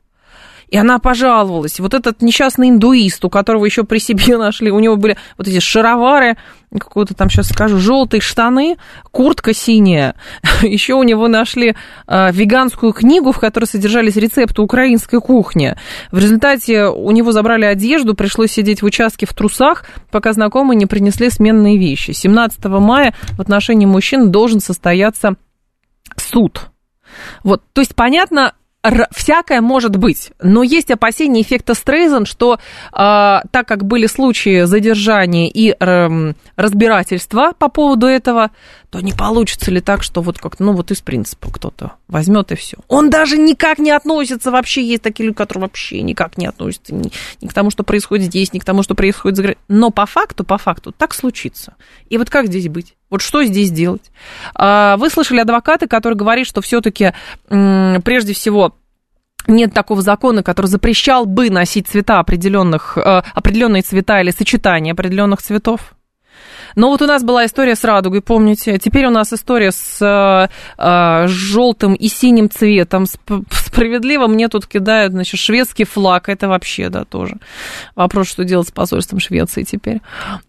И 0.69 0.77
она 0.77 0.99
пожаловалась. 0.99 1.79
Вот 1.79 1.93
этот 1.93 2.21
несчастный 2.21 2.69
индуист, 2.69 3.25
у 3.25 3.29
которого 3.29 3.65
еще 3.65 3.83
при 3.83 3.97
себе 3.97 4.37
нашли, 4.37 4.71
у 4.71 4.79
него 4.79 4.97
были 4.97 5.17
вот 5.37 5.47
эти 5.47 5.59
шаровары, 5.59 6.37
какую-то 6.71 7.15
там 7.15 7.29
сейчас 7.29 7.47
скажу, 7.47 7.79
желтые 7.79 8.21
штаны, 8.21 8.77
куртка 9.11 9.53
синяя. 9.53 10.15
Еще 10.61 10.93
у 10.93 11.01
него 11.01 11.27
нашли 11.27 11.75
э, 12.07 12.31
веганскую 12.31 12.93
книгу, 12.93 13.31
в 13.31 13.39
которой 13.39 13.65
содержались 13.65 14.15
рецепты 14.15 14.61
украинской 14.61 15.19
кухни. 15.19 15.75
В 16.11 16.19
результате 16.19 16.85
у 16.85 17.09
него 17.09 17.31
забрали 17.31 17.65
одежду, 17.65 18.13
пришлось 18.13 18.51
сидеть 18.51 18.83
в 18.83 18.85
участке 18.85 19.25
в 19.25 19.33
трусах, 19.33 19.85
пока 20.11 20.33
знакомые 20.33 20.77
не 20.77 20.85
принесли 20.85 21.31
сменные 21.31 21.79
вещи. 21.79 22.11
17 22.11 22.63
мая 22.65 23.15
в 23.31 23.41
отношении 23.41 23.87
мужчин 23.87 24.29
должен 24.29 24.59
состояться 24.59 25.35
суд. 26.17 26.69
Вот, 27.43 27.63
то 27.73 27.81
есть 27.81 27.95
понятно, 27.95 28.53
всякое 29.11 29.61
может 29.61 29.97
быть, 29.97 30.31
но 30.41 30.63
есть 30.63 30.89
опасения 30.89 31.41
эффекта 31.41 31.73
Стрейзен, 31.73 32.25
что 32.25 32.55
э, 32.55 32.57
так 32.93 33.67
как 33.67 33.85
были 33.85 34.05
случаи 34.05 34.63
задержания 34.63 35.49
и 35.49 35.75
э, 35.77 36.33
разбирательства 36.55 37.53
по 37.57 37.67
поводу 37.67 38.07
этого, 38.07 38.51
то 38.89 38.99
не 39.01 39.13
получится 39.13 39.69
ли 39.69 39.81
так, 39.81 40.01
что 40.01 40.21
вот 40.21 40.39
как 40.39 40.59
ну 40.59 40.73
вот 40.73 40.91
из 40.91 41.01
принципа 41.01 41.51
кто-то 41.51 41.93
возьмет 42.07 42.51
и 42.51 42.55
все. 42.55 42.77
Он 42.87 43.09
даже 43.09 43.37
никак 43.37 43.77
не 43.79 43.91
относится 43.91 44.49
вообще, 44.51 44.83
есть 44.83 45.03
такие 45.03 45.27
люди, 45.27 45.37
которые 45.37 45.63
вообще 45.63 46.01
никак 46.01 46.37
не 46.37 46.47
относятся 46.47 46.95
ни, 46.95 47.11
ни 47.41 47.47
к 47.47 47.53
тому, 47.53 47.69
что 47.69 47.83
происходит 47.83 48.25
здесь, 48.27 48.51
ни 48.53 48.59
к 48.59 48.65
тому, 48.65 48.81
что 48.81 48.95
происходит 48.95 49.37
за 49.37 49.43
границей. 49.43 49.63
Но 49.67 49.91
по 49.91 50.05
факту, 50.05 50.43
по 50.43 50.57
факту 50.57 50.91
так 50.91 51.13
случится. 51.13 51.75
И 52.09 52.17
вот 52.17 52.29
как 52.29 52.47
здесь 52.47 52.67
быть? 52.67 52.95
Вот 53.09 53.21
что 53.21 53.43
здесь 53.43 53.71
делать? 53.71 54.11
А, 54.55 54.97
вы 54.97 55.09
слышали 55.09 55.39
адвоката, 55.39 55.87
который 55.87 56.15
говорит, 56.15 56.47
что 56.47 56.61
все-таки 56.61 57.13
прежде 57.47 58.33
всего 58.33 58.75
нет 59.47 59.73
такого 59.73 60.01
закона, 60.01 60.43
который 60.43 60.67
запрещал 60.67 61.25
бы 61.25 61.49
носить 61.49 61.87
цвета 61.87 62.19
определенных, 62.19 62.97
э, 62.97 63.21
определенные 63.33 63.81
цвета 63.81 64.21
или 64.21 64.31
сочетание 64.31 64.93
определенных 64.93 65.41
цветов. 65.41 65.95
Но 66.75 66.89
вот 66.89 67.01
у 67.01 67.05
нас 67.05 67.23
была 67.23 67.45
история 67.45 67.75
с 67.75 67.83
радугой, 67.83 68.21
помните? 68.21 68.77
Теперь 68.77 69.05
у 69.05 69.09
нас 69.09 69.33
история 69.33 69.71
с 69.71 70.01
э, 70.01 70.47
э, 70.77 71.27
желтым 71.27 71.93
и 71.93 72.07
синим 72.07 72.49
цветом, 72.49 73.05
с, 73.05 73.17
справедливо. 73.69 74.27
Мне 74.27 74.49
тут 74.49 74.67
кидают, 74.67 75.13
значит, 75.13 75.39
шведский 75.39 75.85
флаг. 75.85 76.29
Это 76.29 76.47
вообще, 76.47 76.89
да, 76.89 77.05
тоже. 77.05 77.37
Вопрос, 77.95 78.27
что 78.27 78.43
делать 78.43 78.67
с 78.67 78.71
посольством 78.71 79.19
Швеции 79.19 79.63
теперь. 79.63 80.01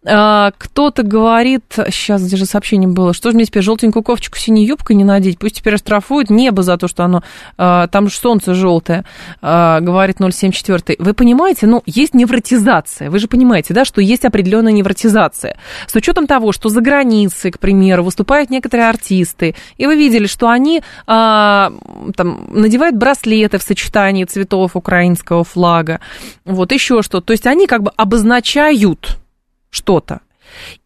А, 0.05 0.53
кто-то 0.57 1.03
говорит, 1.03 1.65
сейчас, 1.91 2.23
где 2.25 2.37
же 2.37 2.47
сообщение 2.47 2.89
было, 2.89 3.13
что 3.15 3.31
же 3.31 3.37
мне 3.37 3.45
теперь 3.45 3.63
желтенькую 3.63 4.03
кофточку 4.03 4.39
синей 4.39 4.67
юбкой 4.67 4.97
не 4.97 5.05
надеть? 5.05 5.39
Пусть 5.39 5.57
теперь 5.57 5.77
штрафуют 5.79 6.31
небо 6.31 6.63
за 6.63 6.77
то, 6.77 6.89
что 6.89 7.05
оно, 7.05 7.23
а, 7.57 7.87
там 7.89 8.09
же 8.09 8.17
солнце 8.17 8.55
желтое, 8.55 9.05
а, 9.43 9.81
говорит 9.81 10.17
074. 10.19 10.97
Вы 10.99 11.15
понимаете, 11.15 11.67
ну, 11.67 11.83
есть 11.87 12.15
невротизация. 12.15 13.11
Вы 13.11 13.19
же 13.19 13.29
понимаете, 13.29 13.75
да, 13.75 13.85
что 13.85 14.01
есть 14.01 14.25
определенная 14.25 14.73
невротизация. 14.73 15.57
С 15.87 15.95
учетом 15.95 16.27
того, 16.27 16.53
что 16.53 16.69
за 16.69 16.81
границей, 16.81 17.51
к 17.51 17.59
примеру, 17.59 18.05
выступают 18.05 18.51
некоторые 18.51 18.89
артисты, 18.89 19.55
и 19.77 19.87
вы 19.87 19.97
видели, 19.97 20.27
что 20.27 20.49
они 20.49 20.83
а, 21.07 21.73
там, 22.17 22.49
надевают 22.53 22.97
браслеты 23.11 23.59
в 23.59 23.63
сочетании 23.63 24.25
цветов 24.25 24.77
украинского 24.77 25.43
флага, 25.43 26.01
вот 26.45 26.73
еще 26.73 27.03
что-то. 27.03 27.27
То 27.27 27.33
есть 27.33 27.47
они 27.47 27.67
как 27.67 27.83
бы 27.83 27.91
обозначают 27.97 29.19
что-то. 29.71 30.21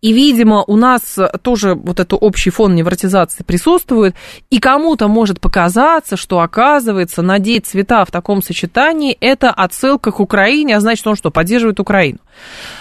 И, 0.01 0.13
видимо, 0.13 0.65
у 0.67 0.77
нас 0.77 1.19
тоже 1.43 1.75
вот 1.75 2.01
этот 2.01 2.19
общий 2.21 2.51
фон 2.51 2.75
невротизации 2.75 3.43
присутствует, 3.43 4.15
и 4.51 4.59
кому-то 4.59 5.09
может 5.09 5.41
показаться, 5.41 6.17
что, 6.17 6.41
оказывается, 6.41 7.23
надеть 7.23 7.67
цвета 7.67 8.05
в 8.05 8.11
таком 8.11 8.43
сочетании– 8.43 9.17
это 9.21 9.51
отсылка 9.51 10.11
к 10.11 10.21
Украине, 10.21 10.77
а 10.77 10.81
значит, 10.81 11.07
он 11.07 11.17
что, 11.17 11.31
поддерживает 11.31 11.81
Украину. 11.81 12.19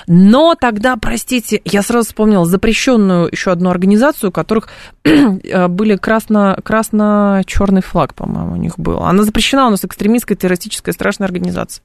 Но 0.07 0.55
тогда, 0.55 0.95
простите, 0.97 1.61
я 1.65 1.81
сразу 1.81 2.07
вспомнила 2.07 2.45
запрещенную 2.45 3.29
еще 3.31 3.51
одну 3.51 3.69
организацию, 3.69 4.29
у 4.29 4.33
которых 4.33 4.69
были 5.03 5.95
красно, 5.97 6.57
красно-черный 6.63 7.81
флаг, 7.81 8.13
по-моему, 8.13 8.53
у 8.53 8.57
них 8.57 8.73
был. 8.77 9.03
Она 9.03 9.23
запрещена 9.23 9.67
у 9.67 9.69
нас 9.69 9.85
экстремистская, 9.85 10.37
террористическая, 10.37 10.93
страшная 10.93 11.27
организация. 11.27 11.83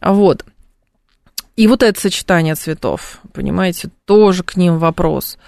Вот. 0.00 0.44
И 1.62 1.68
вот 1.68 1.84
это 1.84 2.00
сочетание 2.00 2.56
цветов, 2.56 3.20
понимаете, 3.32 3.88
тоже 4.04 4.42
к 4.42 4.56
ним 4.56 4.78
вопрос. 4.78 5.38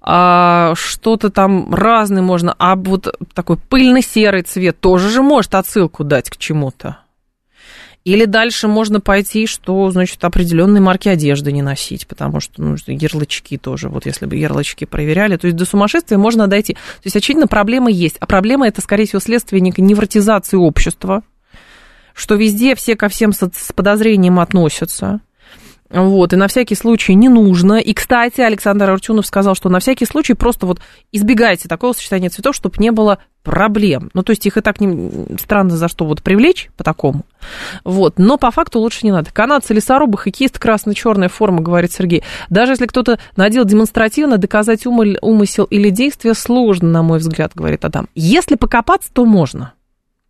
А 0.00 0.74
что-то 0.74 1.30
там 1.30 1.72
разное 1.72 2.20
можно, 2.20 2.52
а 2.58 2.74
вот 2.74 3.14
такой 3.32 3.58
пыльно-серый 3.58 4.42
цвет 4.42 4.80
тоже 4.80 5.08
же 5.08 5.22
может 5.22 5.54
отсылку 5.54 6.02
дать 6.02 6.30
к 6.30 6.36
чему-то. 6.36 6.98
Или 8.02 8.24
дальше 8.24 8.66
можно 8.66 8.98
пойти, 8.98 9.46
что, 9.46 9.88
значит, 9.92 10.24
определенные 10.24 10.80
марки 10.80 11.08
одежды 11.08 11.52
не 11.52 11.62
носить, 11.62 12.08
потому 12.08 12.40
что, 12.40 12.60
ну, 12.60 12.76
ярлычки 12.88 13.56
тоже, 13.56 13.88
вот 13.88 14.04
если 14.04 14.26
бы 14.26 14.34
ярлычки 14.34 14.84
проверяли, 14.84 15.36
то 15.36 15.46
есть 15.46 15.56
до 15.56 15.64
сумасшествия 15.64 16.18
можно 16.18 16.48
дойти. 16.48 16.74
То 16.74 17.04
есть, 17.04 17.14
очевидно, 17.14 17.46
проблема 17.46 17.88
есть. 17.88 18.16
А 18.18 18.26
проблема 18.26 18.66
это, 18.66 18.80
скорее 18.80 19.06
всего, 19.06 19.20
следствие 19.20 19.60
некой 19.60 19.84
невротизации 19.84 20.56
общества, 20.56 21.22
что 22.14 22.34
везде 22.34 22.74
все 22.74 22.96
ко 22.96 23.08
всем 23.08 23.32
с 23.32 23.72
подозрением 23.72 24.40
относятся– 24.40 25.20
вот, 25.92 26.32
и 26.32 26.36
на 26.36 26.48
всякий 26.48 26.74
случай 26.74 27.14
не 27.14 27.28
нужно. 27.28 27.74
И, 27.74 27.92
кстати, 27.92 28.40
Александр 28.40 28.90
Артюнов 28.90 29.26
сказал, 29.26 29.54
что 29.54 29.68
на 29.68 29.78
всякий 29.78 30.06
случай 30.06 30.32
просто 30.34 30.66
вот 30.66 30.80
избегайте 31.12 31.68
такого 31.68 31.92
сочетания 31.92 32.30
цветов, 32.30 32.56
чтобы 32.56 32.76
не 32.78 32.90
было 32.90 33.18
проблем. 33.42 34.10
Ну, 34.14 34.22
то 34.22 34.30
есть 34.30 34.46
их 34.46 34.56
и 34.56 34.60
так 34.62 34.80
не... 34.80 35.36
странно 35.38 35.76
за 35.76 35.88
что 35.88 36.06
вот 36.06 36.22
привлечь 36.22 36.70
по 36.76 36.84
такому. 36.84 37.26
Вот, 37.84 38.14
но 38.16 38.38
по 38.38 38.50
факту 38.50 38.78
лучше 38.78 39.00
не 39.02 39.12
надо. 39.12 39.30
Канадцы, 39.32 39.74
лесорубы, 39.74 40.16
хоккеист, 40.16 40.58
красно-черная 40.58 41.28
форма, 41.28 41.60
говорит 41.60 41.92
Сергей. 41.92 42.22
Даже 42.48 42.72
если 42.72 42.86
кто-то 42.86 43.18
надел 43.36 43.64
демонстративно, 43.64 44.38
доказать 44.38 44.86
умысел 44.86 45.64
или 45.64 45.90
действие 45.90 46.34
сложно, 46.34 46.88
на 46.88 47.02
мой 47.02 47.18
взгляд, 47.18 47.52
говорит 47.54 47.84
Адам. 47.84 48.08
Если 48.14 48.54
покопаться, 48.54 49.10
то 49.12 49.24
можно. 49.24 49.74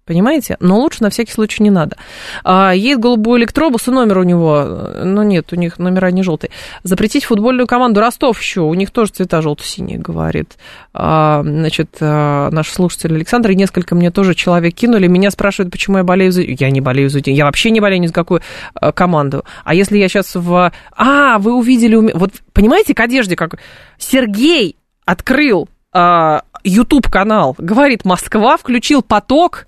Понимаете? 0.05 0.57
Но 0.59 0.81
лучше 0.81 1.03
на 1.03 1.11
всякий 1.11 1.31
случай 1.31 1.63
не 1.63 1.71
надо. 1.71 1.97
А, 2.43 2.73
едет 2.73 2.99
голубой 2.99 3.39
электробус, 3.39 3.87
и 3.87 3.93
номер 3.93 4.19
у 4.19 4.23
него, 4.25 4.65
ну 5.05 5.23
нет, 5.23 5.53
у 5.53 5.57
них 5.57 5.79
номера 5.79 6.11
не 6.11 6.25
желтые. 6.25 6.51
Запретить 6.83 7.25
футбольную 7.25 7.69
команду 7.69 8.01
Ростов 8.01 8.41
еще, 8.41 8.63
у 8.63 8.75
них 8.75 8.91
тоже 8.91 9.13
цвета 9.13 9.41
желто-синие, 9.43 9.99
говорит. 9.99 10.57
А, 10.93 11.43
значит, 11.45 11.99
а, 12.01 12.51
наш 12.51 12.71
слушатель 12.71 13.15
Александр, 13.15 13.51
и 13.51 13.55
несколько 13.55 13.95
мне 13.95 14.11
тоже 14.11 14.35
человек 14.35 14.75
кинули, 14.75 15.07
меня 15.07 15.31
спрашивают, 15.31 15.71
почему 15.71 15.99
я 15.99 16.05
болею 16.05 16.33
за... 16.33 16.43
Я 16.43 16.71
не 16.71 16.81
болею 16.81 17.09
за... 17.09 17.21
Я 17.25 17.45
вообще 17.45 17.71
не 17.71 17.81
болею 17.81 18.03
ни 18.03 18.09
за 18.09 18.13
какую 18.13 18.41
а, 18.75 18.91
команду. 18.91 19.45
А 19.65 19.73
если 19.73 19.99
я 19.99 20.09
сейчас 20.09 20.35
в... 20.35 20.73
А, 20.97 21.39
вы 21.39 21.55
увидели... 21.55 21.95
Вот 21.95 22.33
понимаете, 22.53 22.95
к 22.95 23.01
одежде 23.01 23.37
как... 23.37 23.59
Сергей 23.99 24.75
открыл 25.05 25.69
а, 25.93 26.43
YouTube 26.65 27.09
канал, 27.09 27.55
говорит 27.59 28.05
Москва, 28.05 28.57
включил 28.57 29.03
поток, 29.03 29.67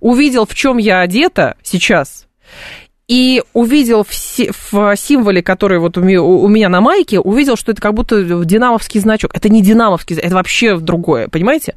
увидел, 0.00 0.46
в 0.46 0.54
чем 0.54 0.78
я 0.78 1.00
одета 1.00 1.56
сейчас, 1.62 2.26
и 3.08 3.42
увидел 3.54 4.04
в, 4.04 4.10
в 4.72 4.96
символе, 4.96 5.42
который 5.42 5.80
вот 5.80 5.98
у 5.98 6.00
меня, 6.00 6.22
у 6.22 6.46
меня 6.46 6.68
на 6.68 6.80
майке, 6.80 7.18
увидел, 7.18 7.56
что 7.56 7.72
это 7.72 7.82
как 7.82 7.94
будто 7.94 8.44
динамовский 8.44 9.00
значок. 9.00 9.32
Это 9.34 9.48
не 9.48 9.62
динамовский, 9.62 10.16
это 10.16 10.34
вообще 10.34 10.78
другое, 10.78 11.28
понимаете? 11.28 11.74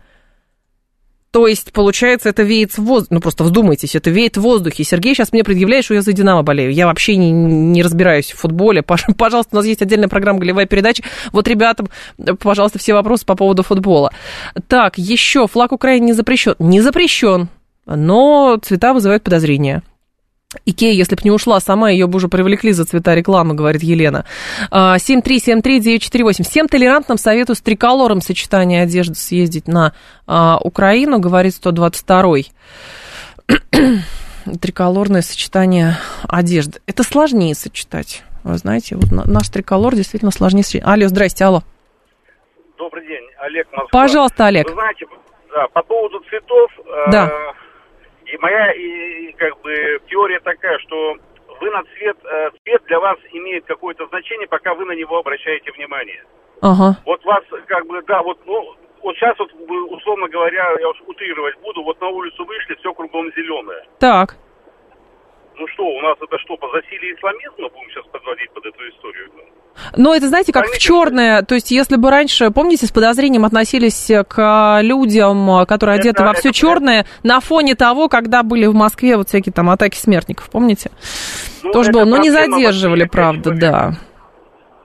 То 1.34 1.48
есть, 1.48 1.74
получается, 1.74 2.30
это 2.30 2.44
веет 2.44 2.74
в 2.74 2.84
воздухе. 2.84 3.16
Ну, 3.16 3.20
просто 3.20 3.44
вдумайтесь, 3.44 3.96
это 3.96 4.12
веет 4.12 4.38
в 4.38 4.42
воздухе. 4.42 4.84
Сергей 4.84 5.16
сейчас 5.16 5.32
мне 5.32 5.44
предъявляет, 5.44 5.84
что 5.84 5.96
я 5.96 6.04
за 6.04 6.14
«Динамо» 6.14 6.44
болею. 6.44 6.72
Я 6.72 6.86
вообще 6.86 7.16
не, 7.16 7.32
не 7.32 7.82
разбираюсь 7.82 8.32
в 8.32 8.38
футболе. 8.38 8.84
Пожалуйста, 9.18 9.50
у 9.54 9.56
нас 9.56 9.66
есть 9.66 9.82
отдельная 9.82 10.10
программа 10.10 10.38
«Голевая 10.38 10.68
передача». 10.68 11.04
Вот 11.32 11.48
ребятам, 11.48 11.90
пожалуйста, 12.40 12.78
все 12.78 12.94
вопросы 12.94 13.26
по 13.26 13.34
поводу 13.34 13.64
футбола. 13.64 14.12
Так, 14.68 15.00
еще 15.00 15.48
флаг 15.48 15.72
Украины 15.72 16.06
не 16.06 16.14
запрещен. 16.14 16.54
Не 16.60 16.82
запрещен 16.82 17.50
но 17.86 18.58
цвета 18.62 18.94
вызывают 18.94 19.24
подозрения. 19.24 19.84
Икея, 20.66 20.94
если 20.94 21.16
бы 21.16 21.22
не 21.24 21.32
ушла 21.32 21.60
сама, 21.60 21.90
ее 21.90 22.08
бы 22.08 22.18
уже 22.18 22.28
привлекли 22.28 22.74
за 22.74 22.86
цвета 22.86 23.16
рекламы, 23.16 23.56
говорит 23.56 23.84
Елена. 23.84 24.26
7373948. 24.72 26.42
А, 26.42 26.44
Всем 26.44 26.68
толерантным 26.68 27.18
советую 27.18 27.56
с 27.56 27.62
триколором 27.62 28.22
сочетания 28.22 28.84
одежды 28.84 29.16
съездить 29.16 29.68
на 29.68 29.94
а, 30.28 30.60
Украину, 30.62 31.20
говорит 31.20 31.54
122-й. 31.54 32.52
Триколорное 34.62 35.22
сочетание 35.22 35.98
одежды. 36.28 36.82
Это 36.86 37.04
сложнее 37.04 37.56
сочетать. 37.56 38.24
Вы 38.44 38.58
знаете, 38.58 38.96
вот 38.96 39.12
наш 39.12 39.50
триколор 39.50 39.96
действительно 39.96 40.32
сложнее 40.32 40.64
сочетать. 40.64 40.88
Алло, 40.88 41.08
здрасте, 41.08 41.46
алло. 41.46 41.64
Добрый 42.78 43.08
день, 43.08 43.24
Олег 43.40 43.68
Москва. 43.72 43.88
Пожалуйста, 43.92 44.46
Олег. 44.48 44.68
Вы 44.68 44.74
знаете, 44.74 45.06
да, 45.54 45.68
по 45.74 45.82
поводу 45.84 46.20
цветов... 46.30 46.72
Да. 47.12 47.30
Э, 47.30 47.63
и 48.34 48.38
моя 48.38 48.72
и, 48.72 49.32
как 49.34 49.62
бы 49.62 50.02
теория 50.08 50.40
такая, 50.40 50.80
что 50.80 51.16
вы 51.62 51.70
на 51.70 51.84
цвет, 51.84 52.18
э, 52.26 52.50
цвет 52.64 52.84
для 52.86 53.00
вас 53.00 53.18
имеет 53.32 53.66
какое-то 53.66 54.08
значение, 54.08 54.48
пока 54.48 54.74
вы 54.74 54.86
на 54.86 54.94
него 54.94 55.20
обращаете 55.20 55.72
внимание. 55.72 56.24
Ага. 56.62 56.98
Вот 57.06 57.24
вас 57.26 57.44
как 57.68 57.86
бы, 57.86 58.02
да, 58.02 58.24
вот, 58.24 58.40
ну, 58.46 58.76
вот 59.04 59.16
сейчас 59.18 59.38
вот, 59.38 59.52
условно 59.92 60.28
говоря, 60.30 60.76
я 60.80 60.90
уж 60.90 61.00
утрировать 61.06 61.60
буду, 61.60 61.84
вот 61.84 62.02
на 62.02 62.08
улицу 62.08 62.44
вышли, 62.46 62.74
все 62.76 62.92
кругом 62.94 63.32
зеленое. 63.34 63.86
Так. 64.00 64.36
Ну 65.56 65.68
что, 65.68 65.86
у 65.86 66.02
нас 66.02 66.18
это 66.20 66.40
что, 66.40 66.58
по 66.58 66.68
засилию 66.70 67.16
исламизма 67.16 67.70
будем 67.70 67.90
сейчас 67.92 68.06
подводить 68.08 68.50
под 68.52 68.66
эту 68.66 68.90
историю? 68.90 69.30
Но 69.96 70.16
это, 70.16 70.30
знаете, 70.30 70.52
как 70.52 70.68
в 70.68 70.78
черное, 70.78 71.42
то 71.42 71.56
есть 71.56 71.72
если 71.72 71.96
бы 71.96 72.10
раньше, 72.10 72.52
помните, 72.52 72.86
с 72.86 72.92
подозрением 72.92 73.46
относились 73.46 74.10
к 74.28 74.80
людям, 74.82 75.66
которые 75.66 76.00
одеты 76.00 76.22
это, 76.22 76.24
во 76.26 76.34
все 76.34 76.50
это, 76.50 76.58
черное, 76.58 77.06
на 77.24 77.40
фоне 77.40 77.76
того, 77.76 78.10
когда 78.10 78.44
были 78.44 78.66
в 78.66 78.76
Москве 78.76 79.18
вот 79.18 79.30
всякие 79.30 79.54
там 79.54 79.70
атаки 79.70 79.98
смертников, 79.98 80.50
помните? 80.50 80.92
Ну, 81.64 81.72
Тоже 81.72 81.92
было, 81.92 82.06
но 82.06 82.18
не 82.18 82.32
задерживали, 82.32 83.06
правда, 83.06 83.52
да. 83.52 83.98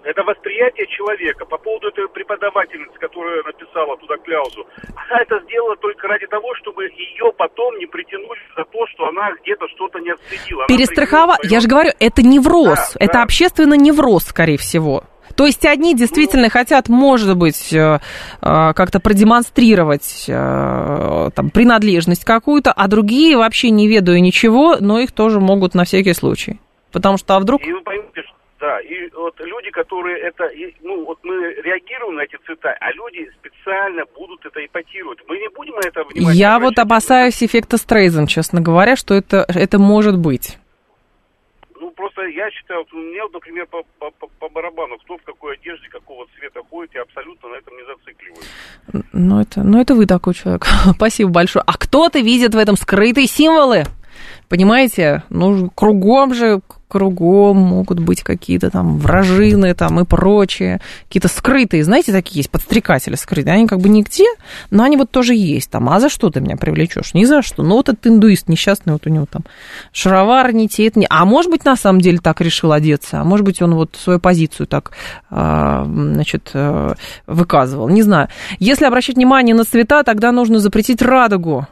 Это 0.04 0.22
восприятие 0.22 0.86
человека. 0.86 1.44
По 1.44 1.58
поводу 1.58 1.88
этой 1.88 2.08
преподавательницы, 2.08 2.98
которая 2.98 3.42
написала 3.42 3.96
туда 3.98 4.16
кляузу, 4.18 4.66
она 4.94 5.20
это 5.20 5.40
сделала 5.44 5.76
только 5.76 6.06
ради 6.08 6.26
того, 6.26 6.54
чтобы 6.54 6.84
ее 6.84 7.32
потом 7.36 7.76
не 7.78 7.86
притянули 7.86 8.40
за 8.56 8.64
то, 8.64 8.86
что 8.94 9.08
она 9.08 9.32
где-то 9.42 9.66
что-то 9.68 9.98
не 10.00 10.10
отследила. 10.10 10.66
Перестраховать, 10.66 11.40
я 11.44 11.60
же 11.60 11.68
говорю, 11.68 11.90
это 11.98 12.22
невроз, 12.22 12.94
да, 12.94 13.04
это 13.04 13.14
да. 13.14 13.22
общественно 13.22 13.74
невроз, 13.74 14.24
скорее 14.24 14.58
всего. 14.58 15.04
То 15.36 15.46
есть 15.46 15.64
одни 15.66 15.94
действительно 15.94 16.44
ну, 16.44 16.50
хотят, 16.50 16.88
может 16.88 17.36
быть, 17.36 17.72
э, 17.72 18.00
э, 18.42 18.72
как-то 18.74 18.98
продемонстрировать 18.98 20.24
э, 20.26 21.30
там, 21.34 21.50
принадлежность 21.50 22.24
какую-то, 22.24 22.72
а 22.72 22.88
другие 22.88 23.36
вообще 23.36 23.70
не 23.70 23.86
ведаю 23.86 24.20
ничего, 24.20 24.78
но 24.80 24.98
их 24.98 25.12
тоже 25.12 25.38
могут 25.38 25.74
на 25.74 25.84
всякий 25.84 26.12
случай. 26.12 26.60
Потому 26.90 27.18
что 27.18 27.36
а 27.36 27.40
вдруг... 27.40 27.62
И 27.64 27.72
вы 27.72 27.80
поймите, 27.82 28.22
да, 28.60 28.80
и 28.80 29.08
вот 29.14 29.38
люди, 29.40 29.70
которые 29.70 30.18
это, 30.20 30.50
ну, 30.82 31.04
вот 31.04 31.18
мы 31.22 31.54
реагируем 31.62 32.16
на 32.16 32.22
эти 32.22 32.36
цвета, 32.44 32.76
а 32.80 32.92
люди 32.92 33.30
специально 33.40 34.04
будут 34.16 34.44
это 34.44 34.64
ипотировать. 34.64 35.18
Мы 35.28 35.38
не 35.38 35.48
будем 35.50 35.74
на 35.74 35.86
это 35.86 36.02
внимание 36.04 36.38
Я 36.40 36.58
вот 36.58 36.78
опасаюсь 36.78 37.42
эффекта 37.42 37.76
Стрейзен, 37.76 38.26
честно 38.26 38.60
говоря, 38.60 38.96
что 38.96 39.14
это, 39.14 39.44
это 39.48 39.78
может 39.78 40.18
быть. 40.18 40.58
Ну, 41.80 41.90
просто 41.92 42.22
я 42.22 42.50
считаю, 42.50 42.80
вот 42.80 42.92
мне, 42.92 43.22
вот, 43.22 43.32
например, 43.32 43.66
по, 43.66 43.82
по, 44.00 44.10
по- 44.10 44.26
по 44.26 44.48
барабану, 44.48 44.98
кто 44.98 45.16
в 45.16 45.22
какой 45.22 45.54
одежде, 45.54 45.88
какого 45.88 46.26
цвета 46.36 46.60
ходит, 46.68 46.94
я 46.94 47.02
абсолютно 47.02 47.50
на 47.50 47.54
этом 47.54 47.76
не 47.76 47.84
зацикливаюсь. 47.84 48.48
Ну 49.12 49.40
это, 49.40 49.62
ну, 49.62 49.80
это 49.80 49.94
вы 49.94 50.06
такой 50.06 50.34
человек. 50.34 50.66
Спасибо 50.96 51.30
большое. 51.30 51.62
А 51.66 51.74
кто-то 51.74 52.18
видит 52.18 52.54
в 52.54 52.58
этом 52.58 52.76
скрытые 52.76 53.28
символы. 53.28 53.84
Понимаете? 54.48 55.22
Ну, 55.28 55.70
кругом 55.74 56.34
же, 56.34 56.60
кругом 56.88 57.58
могут 57.58 58.00
быть 58.00 58.22
какие-то 58.22 58.70
там 58.70 58.98
вражины 58.98 59.74
там 59.74 60.00
и 60.00 60.04
прочее. 60.04 60.80
Какие-то 61.06 61.28
скрытые, 61.28 61.84
знаете, 61.84 62.12
такие 62.12 62.40
есть 62.40 62.50
подстрекатели 62.50 63.14
скрытые. 63.14 63.54
Они 63.54 63.66
как 63.66 63.80
бы 63.80 63.88
нигде, 63.88 64.24
но 64.70 64.82
они 64.82 64.96
вот 64.96 65.10
тоже 65.10 65.34
есть 65.34 65.70
там. 65.70 65.88
А 65.90 66.00
за 66.00 66.08
что 66.08 66.30
ты 66.30 66.40
меня 66.40 66.56
привлечешь? 66.56 67.14
Ни 67.14 67.24
за 67.24 67.42
что. 67.42 67.62
Ну, 67.62 67.76
вот 67.76 67.88
этот 67.90 68.06
индуист 68.06 68.48
несчастный, 68.48 68.94
вот 68.94 69.06
у 69.06 69.10
него 69.10 69.26
там 69.30 69.44
шаровар 69.92 70.52
не 70.52 70.68
те, 70.68 70.86
это 70.86 70.98
не... 70.98 71.06
А 71.10 71.24
может 71.24 71.50
быть, 71.50 71.64
на 71.64 71.76
самом 71.76 72.00
деле 72.00 72.18
так 72.18 72.40
решил 72.40 72.72
одеться. 72.72 73.20
А 73.20 73.24
может 73.24 73.44
быть, 73.44 73.60
он 73.60 73.74
вот 73.74 73.96
свою 73.96 74.18
позицию 74.18 74.66
так, 74.66 74.92
а, 75.30 75.84
значит, 75.84 76.50
э, 76.54 76.94
выказывал. 77.26 77.88
Не 77.88 78.02
знаю. 78.02 78.28
Если 78.58 78.86
обращать 78.86 79.16
внимание 79.16 79.54
на 79.54 79.64
цвета, 79.64 80.02
тогда 80.02 80.32
нужно 80.32 80.58
запретить 80.58 81.02
радугу. 81.02 81.66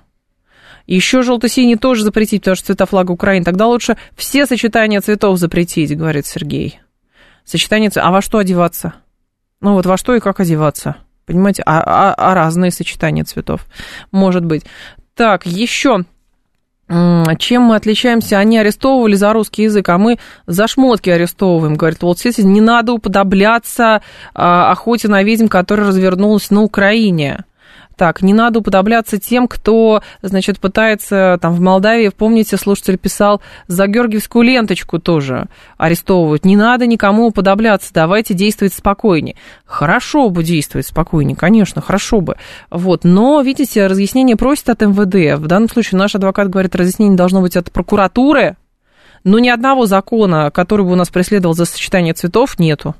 Еще 0.87 1.23
желто-синий 1.23 1.77
тоже 1.77 2.05
запретить, 2.05 2.43
потому 2.43 2.57
что 2.57 2.67
цвета 2.67 2.87
флага 2.87 3.11
Украины. 3.13 3.45
Тогда 3.45 3.67
лучше 3.67 3.97
все 4.17 4.47
сочетания 4.47 5.01
цветов 5.01 5.39
запретить, 5.39 5.97
говорит 5.97 6.27
Сергей. 6.27 6.81
Сочетание 7.45 7.91
цветов. 7.91 8.09
А 8.09 8.13
во 8.13 8.23
что 8.23 8.39
одеваться? 8.39 8.95
Ну 9.61 9.75
вот 9.75 9.87
во 9.87 9.97
что 9.97 10.15
и 10.15 10.21
как 10.21 10.41
одеваться? 10.41 10.97
Понимаете? 11.25 11.63
А, 11.67 11.81
а, 11.81 12.15
а 12.15 12.35
разные 12.35 12.71
сочетания 12.71 13.25
цветов. 13.25 13.67
Может 14.13 14.45
быть. 14.45 14.65
Так, 15.15 15.47
еще 15.47 16.05
чем 16.89 17.63
мы 17.63 17.75
отличаемся? 17.75 18.39
Они 18.39 18.59
арестовывали 18.59 19.17
за 19.17 19.33
русский 19.33 19.65
язык, 19.65 19.89
а 19.89 19.99
мы 19.99 20.19
за 20.47 20.69
шмотки 20.69 21.11
арестовываем. 21.11 21.75
Говорит, 21.75 22.03
вот 22.03 22.21
здесь 22.21 22.39
не 22.39 22.61
надо 22.61 22.93
уподобляться 22.93 24.03
а, 24.35 24.71
охоте 24.71 25.09
на 25.09 25.25
ведьм, 25.25 25.49
которая 25.49 25.89
развернулась 25.89 26.51
на 26.51 26.63
Украине. 26.63 27.45
Так, 27.97 28.21
не 28.21 28.35
надо 28.35 28.59
уподобляться 28.59 29.19
тем, 29.19 29.49
кто, 29.49 30.03
значит, 30.21 30.61
пытается 30.61 31.39
там 31.41 31.55
в 31.55 31.61
Молдавии, 31.61 32.11
помните, 32.11 32.59
слушатель 32.59 32.99
писал, 32.99 33.41
за 33.69 33.87
георгиевскую 33.87 34.45
ленточку 34.45 34.99
тоже 34.99 35.47
арестовывают. 35.79 36.45
Не 36.45 36.57
надо 36.57 36.87
никому 36.87 37.29
уподобляться, 37.29 37.95
давайте 37.95 38.35
действовать 38.35 38.75
спокойнее. 38.75 39.37
Хорошо 39.65 40.29
бы 40.29 40.45
действовать 40.45 40.87
спокойнее, 40.87 41.37
конечно, 41.37 41.81
хорошо 41.81 42.21
бы. 42.21 42.37
Вот, 42.71 43.05
но, 43.05 43.41
видите, 43.41 43.87
разъяснение 43.87 44.37
просит 44.37 44.69
от 44.69 44.83
МВД. 44.83 45.41
В 45.41 45.47
данном 45.47 45.71
случае 45.71 45.99
наш 45.99 46.15
адвокат 46.15 46.51
говорит, 46.51 46.77
разъяснение 46.77 47.17
должно 47.17 47.41
быть 47.41 47.57
от 47.57 47.73
прокуратуры, 47.73 48.59
но 49.25 49.39
ни 49.39 49.49
одного 49.49 49.87
закона, 49.87 50.51
который 50.51 50.85
бы 50.85 50.93
у 50.93 50.97
нас 50.97 51.09
преследовал 51.09 51.55
за 51.55 51.65
сочетание 51.65 52.13
цветов, 52.13 52.59
нету. 52.59 52.95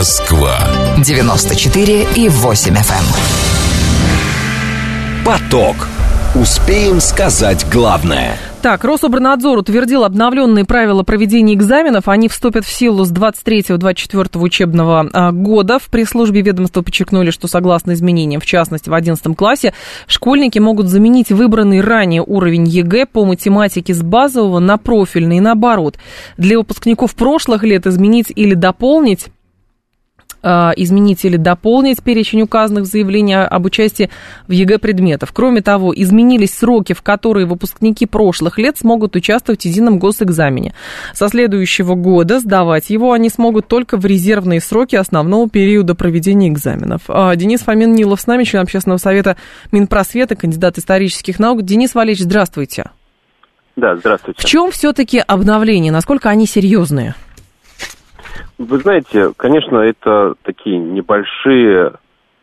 Москва. 0.00 0.56
94 1.04 2.06
и 2.16 2.30
8 2.30 2.74
FM. 2.74 3.04
Поток. 5.26 5.76
Успеем 6.34 7.00
сказать 7.00 7.66
главное. 7.70 8.38
Так, 8.62 8.82
Рособорнадзор 8.84 9.58
утвердил 9.58 10.04
обновленные 10.04 10.64
правила 10.64 11.02
проведения 11.02 11.52
экзаменов. 11.52 12.08
Они 12.08 12.30
вступят 12.30 12.64
в 12.64 12.72
силу 12.72 13.04
с 13.04 13.12
23-24 13.12 14.38
учебного 14.38 15.06
а, 15.12 15.32
года. 15.32 15.78
В 15.78 15.90
пресс-службе 15.90 16.40
ведомства 16.40 16.80
подчеркнули, 16.80 17.30
что 17.30 17.46
согласно 17.46 17.92
изменениям, 17.92 18.40
в 18.40 18.46
частности, 18.46 18.88
в 18.88 18.94
11 18.94 19.36
классе, 19.36 19.74
школьники 20.06 20.58
могут 20.58 20.86
заменить 20.86 21.30
выбранный 21.30 21.82
ранее 21.82 22.22
уровень 22.22 22.66
ЕГЭ 22.66 23.04
по 23.04 23.26
математике 23.26 23.92
с 23.92 24.00
базового 24.00 24.60
на 24.60 24.78
профильный 24.78 25.36
и 25.36 25.40
наоборот. 25.40 25.98
Для 26.38 26.56
выпускников 26.56 27.14
прошлых 27.14 27.64
лет 27.64 27.86
изменить 27.86 28.32
или 28.34 28.54
дополнить 28.54 29.26
изменить 30.42 31.24
или 31.24 31.36
дополнить 31.36 32.02
перечень 32.02 32.42
указанных 32.42 32.84
в 32.84 32.86
заявлении 32.86 33.36
об 33.36 33.64
участии 33.66 34.10
в 34.46 34.52
ЕГЭ 34.52 34.78
предметов. 34.78 35.30
Кроме 35.32 35.60
того, 35.60 35.92
изменились 35.94 36.54
сроки, 36.54 36.92
в 36.92 37.02
которые 37.02 37.46
выпускники 37.46 38.06
прошлых 38.06 38.58
лет 38.58 38.78
смогут 38.78 39.16
участвовать 39.16 39.62
в 39.62 39.64
едином 39.64 39.98
госэкзамене. 39.98 40.74
Со 41.12 41.28
следующего 41.28 41.94
года 41.94 42.40
сдавать 42.40 42.90
его 42.90 43.12
они 43.12 43.28
смогут 43.28 43.68
только 43.68 43.96
в 43.96 44.06
резервные 44.06 44.60
сроки 44.60 44.96
основного 44.96 45.48
периода 45.48 45.94
проведения 45.94 46.48
экзаменов. 46.48 47.02
А, 47.08 47.34
Денис 47.36 47.60
Фомин-Нилов 47.60 48.20
с 48.20 48.26
нами, 48.26 48.44
член 48.44 48.62
общественного 48.62 48.98
совета 48.98 49.36
Минпросвета, 49.72 50.36
кандидат 50.36 50.78
исторических 50.78 51.38
наук. 51.38 51.62
Денис 51.62 51.94
Валерьевич, 51.94 52.24
здравствуйте. 52.24 52.90
Да, 53.76 53.96
здравствуйте. 53.96 54.40
В 54.42 54.44
чем 54.44 54.70
все-таки 54.72 55.22
обновления? 55.26 55.92
Насколько 55.92 56.28
они 56.28 56.46
серьезные? 56.46 57.14
Вы 58.58 58.80
знаете, 58.80 59.32
конечно, 59.36 59.78
это 59.78 60.34
такие 60.42 60.78
небольшие 60.78 61.92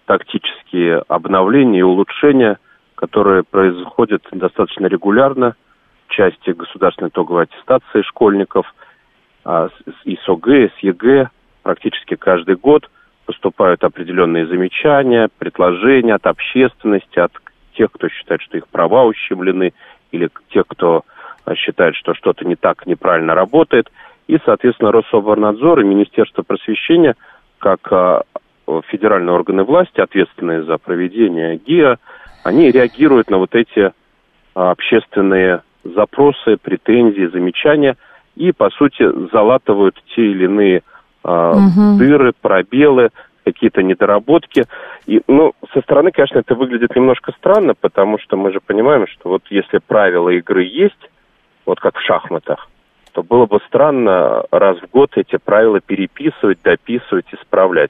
тактические 0.05 1.03
обновления 1.07 1.79
и 1.79 1.83
улучшения, 1.83 2.57
которые 2.95 3.43
происходят 3.43 4.23
достаточно 4.31 4.87
регулярно 4.87 5.55
в 6.07 6.11
части 6.11 6.51
государственной 6.51 7.09
итоговой 7.09 7.43
аттестации 7.43 8.01
школьников, 8.01 8.73
а, 9.45 9.69
с- 9.69 10.05
и 10.05 10.15
с 10.15 10.27
ОГЭ, 10.27 10.65
и 10.65 10.69
с 10.69 10.77
ЕГЭ 10.79 11.29
практически 11.61 12.15
каждый 12.15 12.55
год 12.55 12.89
поступают 13.25 13.83
определенные 13.83 14.47
замечания, 14.47 15.29
предложения 15.37 16.15
от 16.15 16.25
общественности, 16.25 17.19
от 17.19 17.31
тех, 17.73 17.91
кто 17.91 18.07
считает, 18.09 18.41
что 18.41 18.57
их 18.57 18.67
права 18.69 19.03
ущемлены, 19.03 19.73
или 20.11 20.29
тех, 20.49 20.65
кто 20.67 21.03
считает, 21.55 21.95
что 21.95 22.13
что-то 22.13 22.45
не 22.45 22.55
так, 22.55 22.87
неправильно 22.87 23.35
работает. 23.35 23.91
И, 24.27 24.37
соответственно, 24.45 24.91
Рособорнадзор 24.91 25.79
и 25.79 25.85
Министерство 25.85 26.43
просвещения, 26.43 27.15
как 27.59 27.79
а, 27.91 28.23
федеральные 28.87 29.33
органы 29.33 29.63
власти, 29.63 30.01
ответственные 30.01 30.63
за 30.63 30.77
проведение 30.77 31.57
ГИА, 31.57 31.97
они 32.43 32.71
реагируют 32.71 33.29
на 33.29 33.37
вот 33.37 33.55
эти 33.55 33.91
а, 34.53 34.71
общественные 34.71 35.61
запросы, 35.83 36.57
претензии, 36.61 37.29
замечания 37.31 37.95
и, 38.35 38.51
по 38.51 38.69
сути, 38.71 39.09
залатывают 39.31 39.95
те 40.15 40.21
или 40.21 40.45
иные 40.45 40.83
Мгм. 41.23 41.97
дыры, 41.97 42.31
пробелы, 42.39 43.09
какие-то 43.43 43.83
недоработки. 43.83 44.65
И, 45.07 45.21
ну, 45.27 45.53
со 45.73 45.81
стороны, 45.81 46.11
конечно, 46.11 46.39
это 46.39 46.55
выглядит 46.55 46.95
немножко 46.95 47.33
странно, 47.33 47.73
потому 47.73 48.17
что 48.19 48.37
мы 48.37 48.53
же 48.53 48.59
понимаем, 48.65 49.07
что 49.07 49.29
вот 49.29 49.43
если 49.49 49.79
правила 49.79 50.29
игры 50.29 50.63
есть, 50.63 51.09
вот 51.65 51.81
как 51.81 51.97
в 51.97 52.01
шахматах, 52.01 52.69
то 53.17 53.23
было 53.23 53.47
бы 53.47 53.59
странно 53.65 54.43
раз 54.51 54.77
в 54.77 54.91
год 54.91 55.09
эти 55.15 55.37
правила 55.37 55.79
переписывать, 55.81 56.59
дописывать, 56.61 57.25
исправлять. 57.33 57.89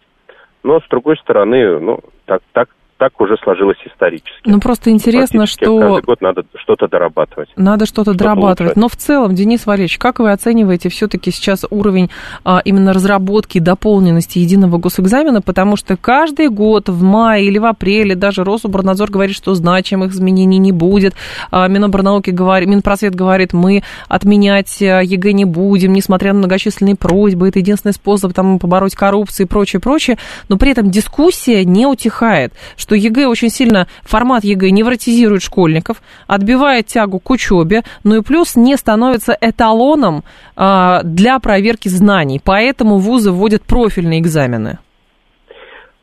Но, 0.64 0.80
с 0.80 0.88
другой 0.88 1.18
стороны, 1.18 1.82
ну, 1.82 2.00
так, 2.24 2.42
так, 2.54 2.70
так 2.98 3.20
уже 3.22 3.38
сложилось 3.44 3.78
исторически. 3.86 4.42
Ну, 4.46 4.60
просто 4.60 4.90
интересно, 4.90 5.42
Фактически 5.42 5.64
что... 5.66 5.80
Каждый 5.80 6.02
год 6.04 6.22
надо 6.22 6.44
что-то 6.56 6.88
дорабатывать. 6.88 7.50
Надо 7.56 7.86
что-то 7.86 8.12
Что-то 8.12 8.18
дорабатывать. 8.18 8.60
улучшать. 8.60 8.78
Но 8.78 8.90
в 8.90 8.96
целом, 8.96 9.36
Денис 9.36 9.66
Валерьевич, 9.66 9.98
как 9.98 10.20
вы 10.20 10.32
оцениваете 10.32 10.90
все-таки 10.90 11.32
сейчас 11.32 11.66
уровень 11.70 12.10
а, 12.44 12.62
именно 12.64 12.94
разработки 12.94 13.60
дополненности 13.60 14.40
единого 14.40 14.78
госэкзамена? 14.78 15.42
Потому 15.42 15.76
что 15.76 15.96
каждый 15.98 16.50
год 16.50 16.90
в 16.90 17.04
мае 17.04 17.46
или 17.46 17.58
в 17.58 17.66
апреле 17.66 18.16
даже 18.16 18.44
Рособорнадзор 18.44 19.12
говорит, 19.12 19.36
что 19.36 19.54
значимых 19.54 20.12
изменений 20.12 20.58
не 20.58 20.72
будет. 20.72 21.14
А, 21.52 21.68
Миноборнауки 21.68 22.32
говорит, 22.32 22.68
Минпросвет 22.68 23.16
говорит, 23.16 23.54
мы 23.54 23.84
отменять 24.08 24.82
а, 24.82 25.02
ЕГЭ 25.02 25.34
не 25.34 25.46
будем, 25.46 25.94
несмотря 25.94 26.34
на 26.34 26.40
многочисленные 26.40 26.96
просьбы. 26.96 27.50
Это 27.50 27.60
единственный 27.60 27.94
способ 27.94 28.34
там, 28.34 28.60
побороть 28.60 28.96
коррупцию 28.96 29.46
и 29.46 29.50
прочее, 29.50 29.80
прочее. 29.80 30.18
Но 30.50 30.58
при 30.58 30.72
этом 30.72 30.90
дискуссия 30.90 31.64
не 31.64 31.86
утихает, 31.86 32.54
что 32.88 32.96
ЕГЭ 32.96 33.28
очень 33.28 33.50
сильно, 33.50 33.88
формат 34.04 34.46
ЕГЭ 34.46 34.70
невротизирует 34.70 35.44
школьников, 35.44 35.98
отбивает 36.26 36.88
тягу 36.88 37.20
к 37.20 37.30
учебе, 37.30 37.82
ну 38.06 38.16
и 38.16 38.24
плюс 38.24 38.56
не 38.56 38.78
становится 38.78 39.38
эталоном 39.42 40.24
а, 40.56 41.02
для 41.04 41.40
проверки 41.40 41.90
знаний. 41.90 42.40
Поэтому 42.44 42.98
вузы 42.98 43.32
вводят 43.32 43.64
профильные 43.64 44.22
экзамены. 44.22 44.80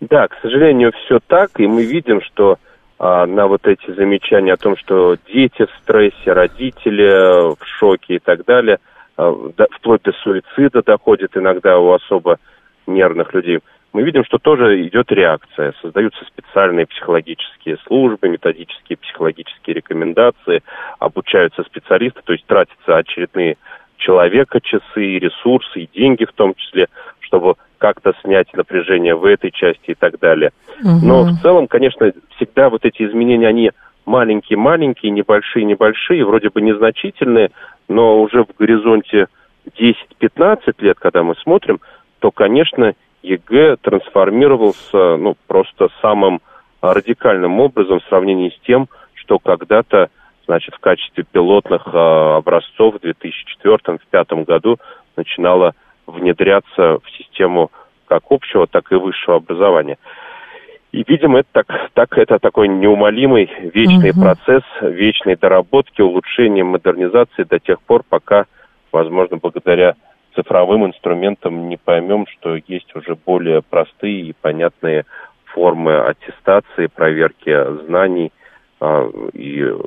Да, 0.03 0.28
к 0.28 0.35
сожалению, 0.43 0.93
все 1.05 1.20
так, 1.26 1.59
и 1.59 1.66
мы 1.66 1.85
видим, 1.85 2.20
что 2.20 2.59
а, 2.99 3.24
на 3.24 3.47
вот 3.47 3.66
эти 3.66 3.91
замечания 3.95 4.53
о 4.53 4.59
том, 4.59 4.76
что 4.76 5.16
дети 5.32 5.64
в 5.64 5.70
стрессе, 5.82 6.32
родители 6.32 7.07
э, 7.07 7.55
в 7.59 7.66
шоке 7.78 8.16
и 8.16 8.18
так 8.18 8.45
далее, 8.45 8.76
а, 9.16 9.32
да, 9.57 9.64
вплоть 9.72 10.03
до 10.03 10.12
суицида 10.12 10.82
доходит 10.82 11.35
иногда 11.35 11.78
у 11.78 11.93
особо 11.93 12.37
нервных 12.87 13.32
людей. 13.32 13.61
Мы 13.95 14.03
видим, 14.03 14.24
что 14.24 14.38
тоже 14.38 14.86
идет 14.88 15.12
реакция. 15.12 15.72
Создаются 15.80 16.24
специальные 16.24 16.86
психологические 16.86 17.78
службы, 17.86 18.28
методические 18.28 18.99
психологические 18.99 19.74
рекомендации, 19.74 20.64
обучаются 20.99 21.62
специалисты, 21.62 22.20
то 22.24 22.32
есть 22.32 22.45
тратятся 22.45 22.97
очередные 22.97 23.57
человека 23.97 24.61
часы, 24.61 25.05
и 25.05 25.20
ресурсы, 25.20 25.82
и 25.82 25.88
деньги 25.95 26.24
в 26.24 26.32
том 26.32 26.55
числе, 26.57 26.88
чтобы 27.20 27.55
как-то 27.78 28.14
снять 28.22 28.53
напряжение 28.55 29.14
в 29.14 29.24
этой 29.24 29.53
части 29.53 29.92
и 29.92 29.95
так 29.95 30.18
далее. 30.18 30.51
Мгм. 30.82 31.07
Но 31.07 31.22
в 31.22 31.40
целом, 31.40 31.68
конечно, 31.68 32.11
всегда 32.34 32.70
вот 32.70 32.84
эти 32.84 33.05
изменения, 33.05 33.47
они 33.47 33.70
маленькие-маленькие, 34.07 35.12
небольшие-небольшие, 35.12 36.24
вроде 36.24 36.51
бы 36.51 36.61
незначительные, 36.61 37.53
но 37.88 38.20
уже 38.20 38.42
в 38.42 38.57
горизонте 38.59 39.28
10-15 39.78 40.74
лет, 40.80 40.99
когда 40.99 41.22
мы 41.22 41.36
смотрим, 41.36 41.78
то, 42.18 42.32
конечно, 42.32 42.95
ЕГЭ 43.25 43.77
трансформировался 43.81 45.16
ну, 45.16 45.35
просто 45.47 45.89
самым 46.03 46.41
радикальным 46.83 47.59
образом 47.59 48.01
в 48.01 48.05
сравнении 48.05 48.51
с 48.51 48.66
тем, 48.66 48.89
что 49.14 49.39
когда-то, 49.39 50.11
значит, 50.47 50.75
в 50.75 50.81
качестве 50.81 51.25
пилотных 51.25 51.87
э, 51.87 51.99
образцов 52.37 52.97
в 52.97 53.05
2004-2005 53.64 54.45
году 54.45 54.79
начинало 55.16 55.75
внедряться 56.07 56.99
в 56.99 57.11
систему 57.16 57.70
как 58.07 58.25
общего, 58.29 58.66
так 58.66 58.93
и 58.93 58.97
высшего 58.97 59.37
образования. 59.37 59.97
И, 60.93 61.03
видимо, 61.09 61.41
это, 61.41 61.49
так, 61.53 61.91
так, 61.95 62.18
это 62.18 62.39
такой 62.39 62.68
неумолимый, 62.68 63.51
вечный 63.75 64.12
Мгм. 64.12 64.20
процесс, 64.20 64.62
вечной 64.83 65.37
доработки, 65.37 66.03
улучшения, 66.03 66.62
модернизации 66.62 67.45
до 67.45 67.59
тех 67.59 67.81
пор, 67.81 68.03
пока, 68.07 68.45
возможно, 68.93 69.39
благодаря 69.39 69.95
цифровым 70.35 70.87
инструментам 70.87 71.68
не 71.68 71.76
поймем, 71.76 72.26
что 72.26 72.57
есть 72.57 72.95
уже 72.95 73.14
более 73.14 73.62
простые 73.62 74.20
и 74.22 74.32
понятные 74.32 75.05
формы 75.47 75.97
аттестации, 75.99 76.87
проверки 76.87 77.85
знаний 77.87 78.32
а, 78.80 79.09
и 79.32 79.62
э, 79.62 79.78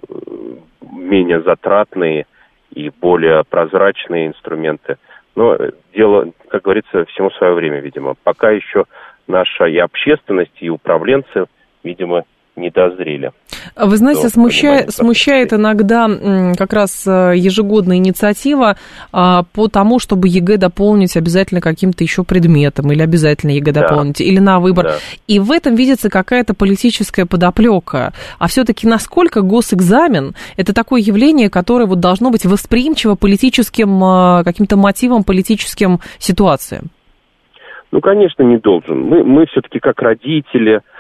менее 0.92 1.42
затратные 1.42 2.26
и 2.72 2.90
более 2.90 3.44
прозрачные 3.44 4.28
инструменты. 4.28 4.98
Но 5.36 5.56
э, 5.56 5.72
дело, 5.94 6.32
как 6.48 6.64
говорится, 6.64 7.06
всему 7.06 7.30
свое 7.32 7.54
время, 7.54 7.80
видимо. 7.80 8.16
Пока 8.24 8.52
еще 8.52 8.86
наша 9.28 9.66
и 9.66 9.78
общественность, 9.78 10.58
и 10.62 10.70
управленцы, 10.70 11.46
видимо, 11.84 12.24
не 12.58 12.70
дозрели. 12.70 13.32
Вы 13.76 13.98
знаете, 13.98 14.30
смущает, 14.30 14.92
смущает 14.94 15.54
иногда 15.54 16.10
как 16.58 16.74
раз 16.74 17.06
э, 17.08 17.34
ежегодная 17.36 17.98
инициатива 17.98 18.78
а, 19.12 19.44
по 19.54 19.68
тому, 19.68 20.00
чтобы 20.00 20.28
ЕГЭ 20.28 20.58
дополнить 20.58 21.16
обязательно 21.16 21.62
каким-то 21.62 22.04
еще 22.04 22.24
предметом, 22.24 22.92
или 22.92 23.02
обязательно 23.02 23.52
ЕГЭ 23.52 23.72
Да. 23.72 23.82
дополнить, 23.82 24.22
или 24.22 24.40
на 24.40 24.60
выбор. 24.60 24.86
Да. 24.86 24.96
И 25.28 25.40
в 25.40 25.52
этом 25.52 25.76
видится 25.76 26.10
какая-то 26.10 26.54
политическая 26.54 27.26
подоплека. 27.26 28.14
А 28.40 28.48
все-таки 28.48 28.88
насколько 28.88 29.42
госэкзамен 29.42 30.34
это 30.56 30.74
такое 30.74 31.02
явление, 31.02 31.50
которое 31.50 31.86
вот 31.86 32.00
должно 32.00 32.32
быть 32.32 32.46
восприимчиво 32.46 33.16
политическим 33.16 34.04
э, 34.04 34.44
каким-то 34.44 34.78
мотивам, 34.78 35.24
политическим 35.24 36.00
ситуациям? 36.20 36.90
Ну, 37.92 38.02
конечно, 38.02 38.44
не 38.44 38.58
должен. 38.58 39.02
Мы, 39.02 39.24
мы 39.24 39.46
все-таки 39.46 39.80
как 39.80 40.02
родители 40.02 40.76
а, 40.76 40.97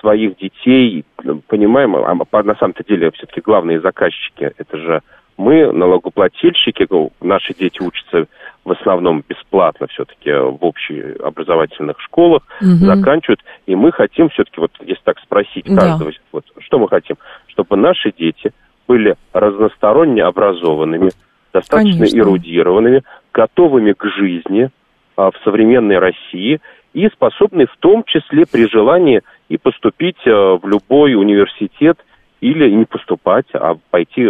своих 0.00 0.38
детей 0.38 1.04
понимаем, 1.48 1.94
а 1.96 2.42
на 2.42 2.54
самом-то 2.54 2.82
деле 2.82 3.10
все-таки 3.10 3.42
главные 3.42 3.80
заказчики, 3.80 4.52
это 4.56 4.76
же 4.78 5.02
мы, 5.36 5.72
налогоплательщики, 5.72 6.86
ну, 6.90 7.12
наши 7.20 7.54
дети 7.54 7.80
учатся 7.80 8.26
в 8.64 8.72
основном 8.72 9.24
бесплатно 9.26 9.86
все-таки 9.88 10.30
в 10.30 10.58
общеобразовательных 10.60 12.00
школах, 12.00 12.42
Мгм. 12.60 12.86
заканчивают, 12.86 13.40
и 13.66 13.74
мы 13.74 13.90
хотим 13.92 14.28
все-таки, 14.30 14.60
вот 14.60 14.70
если 14.80 15.02
так 15.02 15.18
спросить 15.20 15.64
Да. 15.66 15.76
каждого, 15.76 16.12
вот, 16.32 16.44
что 16.58 16.78
мы 16.78 16.88
хотим, 16.88 17.16
чтобы 17.48 17.76
наши 17.76 18.12
дети 18.12 18.52
были 18.86 19.16
разносторонне 19.32 20.22
образованными, 20.22 21.10
достаточно 21.52 21.98
Конечно. 21.98 22.18
эрудированными, 22.18 23.02
готовыми 23.32 23.92
к 23.92 24.04
жизни 24.06 24.70
а, 25.16 25.30
в 25.30 25.34
современной 25.44 25.98
России 25.98 26.60
и 26.92 27.08
способны 27.08 27.66
в 27.66 27.76
том 27.78 28.04
числе 28.04 28.44
при 28.50 28.68
желании 28.68 29.22
и 29.50 29.58
поступить 29.58 30.26
а, 30.26 30.56
в 30.56 30.66
любой 30.66 31.14
университет 31.14 31.98
или 32.40 32.70
не 32.70 32.86
поступать, 32.86 33.46
а 33.52 33.76
пойти 33.90 34.26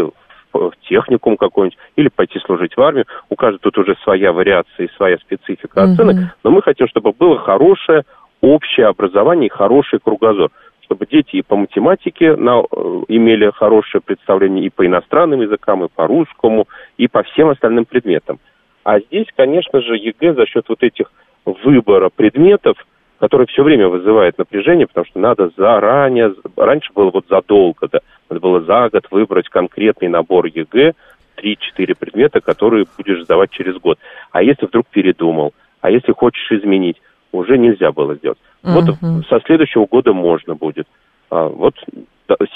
в 0.53 0.73
техникум 0.89 1.37
какой-нибудь 1.37 1.79
или 1.95 2.09
пойти 2.09 2.41
служить 2.41 2.77
в 2.77 2.81
армию. 2.81 3.05
У 3.29 3.37
каждого 3.37 3.61
тут 3.61 3.79
уже 3.79 3.95
своя 4.03 4.33
вариация 4.33 4.87
и 4.87 4.97
своя 4.97 5.17
специфика 5.19 5.83
Мгм. 5.83 5.93
оценок, 5.93 6.17
но 6.43 6.51
мы 6.51 6.63
хотим, 6.63 6.89
чтобы 6.89 7.13
было 7.13 7.39
хорошее 7.39 8.03
общее 8.41 8.87
образование 8.87 9.47
и 9.47 9.51
хороший 9.51 10.01
кругозор, 10.01 10.51
чтобы 10.81 11.07
дети 11.07 11.37
и 11.37 11.43
по 11.43 11.55
математике 11.55 12.35
на, 12.35 12.63
э, 12.63 13.03
имели 13.09 13.53
хорошее 13.55 14.01
представление 14.05 14.65
и 14.65 14.71
по 14.71 14.85
иностранным 14.85 15.43
языкам, 15.43 15.85
и 15.85 15.89
по 15.95 16.09
русскому, 16.09 16.67
и 16.97 17.07
по 17.07 17.23
всем 17.23 17.51
остальным 17.51 17.85
предметам. 17.85 18.41
А 18.83 18.99
здесь, 18.99 19.27
конечно 19.37 19.83
же, 19.83 19.97
ЕГЭ 19.97 20.35
за 20.35 20.47
счет 20.47 20.65
вот 20.69 20.83
этих 20.83 21.13
выбора 21.45 22.09
предметов, 22.09 22.77
который 23.21 23.47
все 23.47 23.63
время 23.63 23.89
вызывает 23.89 24.39
напряжение, 24.39 24.87
потому 24.87 25.05
что 25.05 25.21
надо 25.21 25.51
заранее, 25.57 26.35
раньше 26.57 26.91
было 26.95 27.11
вот 27.11 27.27
задолго, 27.29 27.87
да, 27.93 28.01
надо 28.31 28.41
было 28.41 28.63
за 28.63 28.89
год 28.89 29.07
выбрать 29.11 29.49
конкретный 29.51 30.09
набор 30.09 30.47
ЕГЭ, 30.47 30.95
3-4 31.37 31.95
предмета, 31.99 32.41
которые 32.41 32.87
будешь 32.97 33.23
сдавать 33.25 33.51
через 33.51 33.77
год. 33.77 33.99
А 34.33 34.43
если 34.43 34.67
вдруг 34.67 34.87
передумал, 34.91 35.53
а 35.83 35.91
если 35.91 36.13
хочешь 36.13 36.51
изменить, 36.51 36.97
уже 37.33 37.59
нельзя 37.59 37.93
было 37.93 38.15
сделать. 38.15 38.39
Вот 38.63 38.89
Мгм. 38.89 39.25
со 39.29 39.41
следующего 39.41 39.87
года 39.87 40.13
можно 40.13 40.55
будет. 40.55 40.87
А, 41.31 41.47
вот 41.47 41.75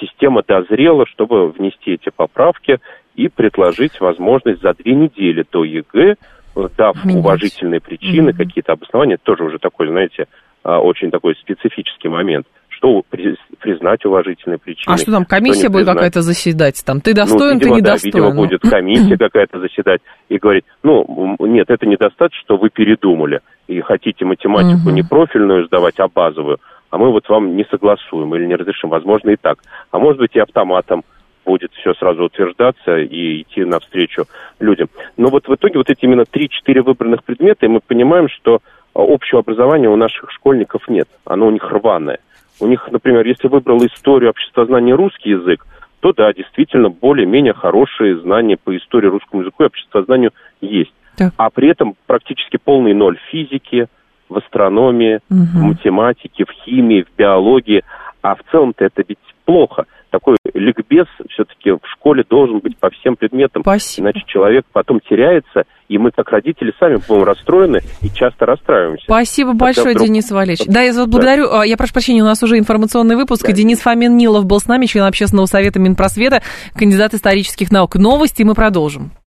система 0.00 0.42
дозрела, 0.46 1.06
чтобы 1.06 1.50
внести 1.50 1.92
эти 1.92 2.10
поправки 2.14 2.78
и 3.14 3.28
предложить 3.28 4.00
возможность 4.00 4.62
за 4.62 4.72
две 4.74 4.94
недели 4.94 5.44
до 5.50 5.64
ЕГЭ, 5.64 6.16
э, 6.56 6.68
дав 6.76 7.04
Менять. 7.04 7.24
уважительные 7.24 7.80
причины, 7.80 8.30
Мгм. 8.30 8.36
какие-то 8.36 8.72
обоснования, 8.72 9.18
тоже 9.22 9.44
уже 9.44 9.58
такой, 9.58 9.88
знаете, 9.88 10.26
очень 10.64 11.10
такой 11.10 11.36
специфический 11.36 12.08
момент. 12.08 12.46
Что 12.68 13.02
при- 13.08 13.36
признать 13.60 14.04
уважительные 14.04 14.58
причины. 14.58 14.92
А 14.92 14.96
что 14.96 15.12
там, 15.12 15.22
что 15.22 15.30
комиссия 15.36 15.68
будет 15.68 15.82
признать. 15.86 15.96
какая-то 15.96 16.22
заседать? 16.22 16.82
Там, 16.84 17.00
ты 17.00 17.10
Ну, 17.10 17.16
достоин, 17.16 17.58
ты 17.58 17.66
видимо, 17.66 17.80
да, 17.82 17.90
недостоин. 17.92 18.12
видимо, 18.14 18.34
Ну. 18.34 18.42
будет 18.42 18.60
комиссия 18.62 19.16
какая-то 19.18 19.60
заседать 19.60 20.00
и 20.28 20.38
говорить, 20.38 20.64
ну, 20.82 21.36
нет, 21.40 21.70
это 21.70 21.86
недостаточно, 21.86 22.40
что 22.44 22.56
вы 22.56 22.70
передумали 22.70 23.40
и 23.68 23.80
хотите 23.80 24.24
математику 24.24 24.88
Мгм. 24.88 24.94
не 24.94 25.02
профильную 25.02 25.66
сдавать, 25.66 25.98
а 26.00 26.08
базовую, 26.08 26.58
а 26.90 26.98
мы 26.98 27.10
вот 27.12 27.28
вам 27.28 27.56
не 27.56 27.64
согласуем 27.70 28.34
или 28.34 28.44
не 28.46 28.56
разрешим. 28.56 28.90
Возможно, 28.90 29.30
и 29.30 29.36
так. 29.36 29.58
А 29.90 29.98
может 29.98 30.18
быть, 30.18 30.34
и 30.34 30.40
автоматом 30.40 31.04
будет 31.46 31.72
все 31.74 31.94
сразу 31.94 32.24
утверждаться 32.24 32.96
и 32.98 33.42
идти 33.42 33.64
навстречу 33.64 34.24
людям. 34.60 34.88
Но 35.16 35.28
вот 35.28 35.46
в 35.46 35.54
итоге 35.54 35.78
вот 35.78 35.90
эти 35.90 36.04
именно 36.04 36.24
3-4 36.24 36.82
выбранных 36.82 37.22
предмета, 37.22 37.66
и 37.66 37.68
мы 37.68 37.80
понимаем, 37.80 38.28
что 38.28 38.54
а, 38.54 38.60
общего 38.94 39.40
образования 39.40 39.88
у 39.88 39.96
наших 39.96 40.30
школьников 40.30 40.88
нет. 40.88 41.08
Оно 41.24 41.46
у 41.46 41.50
них 41.50 41.70
рваное. 41.70 42.18
У 42.60 42.66
них, 42.66 42.88
например, 42.90 43.26
если 43.26 43.48
выбрал 43.48 43.84
историю, 43.84 44.30
обществознание, 44.30 44.94
русский 44.94 45.30
язык, 45.30 45.66
то 46.00 46.12
да, 46.12 46.32
действительно, 46.32 46.90
более-менее 46.90 47.54
хорошие 47.54 48.18
знания 48.20 48.56
по 48.62 48.76
истории, 48.76 49.08
русскому 49.08 49.42
языку 49.42 49.62
и 49.62 49.66
обществознанию 49.66 50.32
есть. 50.60 50.92
Так. 51.16 51.32
А 51.36 51.50
при 51.50 51.68
этом 51.68 51.94
практически 52.06 52.58
полный 52.62 52.94
ноль 52.94 53.16
в 53.16 53.30
физике, 53.30 53.86
в 54.28 54.36
астрономии, 54.36 55.20
в 55.28 55.34
Мгм. 55.34 55.68
математике, 55.68 56.44
в 56.44 56.50
химии, 56.50 57.02
в 57.02 57.16
биологии. 57.16 57.82
А 58.22 58.34
в 58.34 58.40
целом-то 58.50 58.84
это 58.84 59.02
ведь 59.06 59.18
плохо. 59.44 59.86
Такой 60.14 60.36
ликбез 60.54 61.06
все-таки 61.30 61.72
в 61.72 61.80
школе 61.92 62.22
должен 62.30 62.60
быть 62.60 62.78
по 62.78 62.88
всем 62.90 63.16
предметам. 63.16 63.62
Спасибо. 63.62 64.10
Иначе 64.10 64.22
человек 64.28 64.64
потом 64.72 65.00
теряется, 65.00 65.64
и 65.88 65.98
мы, 65.98 66.12
как 66.12 66.30
родители, 66.30 66.72
сами 66.78 67.00
будем 67.08 67.24
расстроены 67.24 67.80
и 68.00 68.08
часто 68.10 68.46
расстраиваемся. 68.46 69.02
Спасибо 69.06 69.50
Когда 69.50 69.64
большое, 69.64 69.90
вдруг- 69.96 70.06
Денис 70.06 70.30
Валерьевич. 70.30 70.68
Да, 70.72 70.82
я 70.82 70.92
вас 70.92 71.06
благодарю. 71.08 71.50
А, 71.52 71.66
Я 71.66 71.76
прошу 71.76 71.94
прощения, 71.94 72.22
у 72.22 72.26
нас 72.26 72.40
уже 72.44 72.58
информационный 72.60 73.16
выпуск. 73.16 73.44
Да. 73.44 73.50
Денис 73.50 73.80
Фомин 73.80 74.16
Нилов 74.16 74.44
был 74.46 74.60
с 74.60 74.68
нами, 74.68 74.86
член 74.86 75.02
общественного 75.02 75.46
совета 75.46 75.80
Минпросвета, 75.80 76.42
кандидат 76.76 77.12
исторических 77.14 77.72
наук. 77.72 77.96
Новости 77.96 78.44
мы 78.44 78.54
продолжим. 78.54 79.10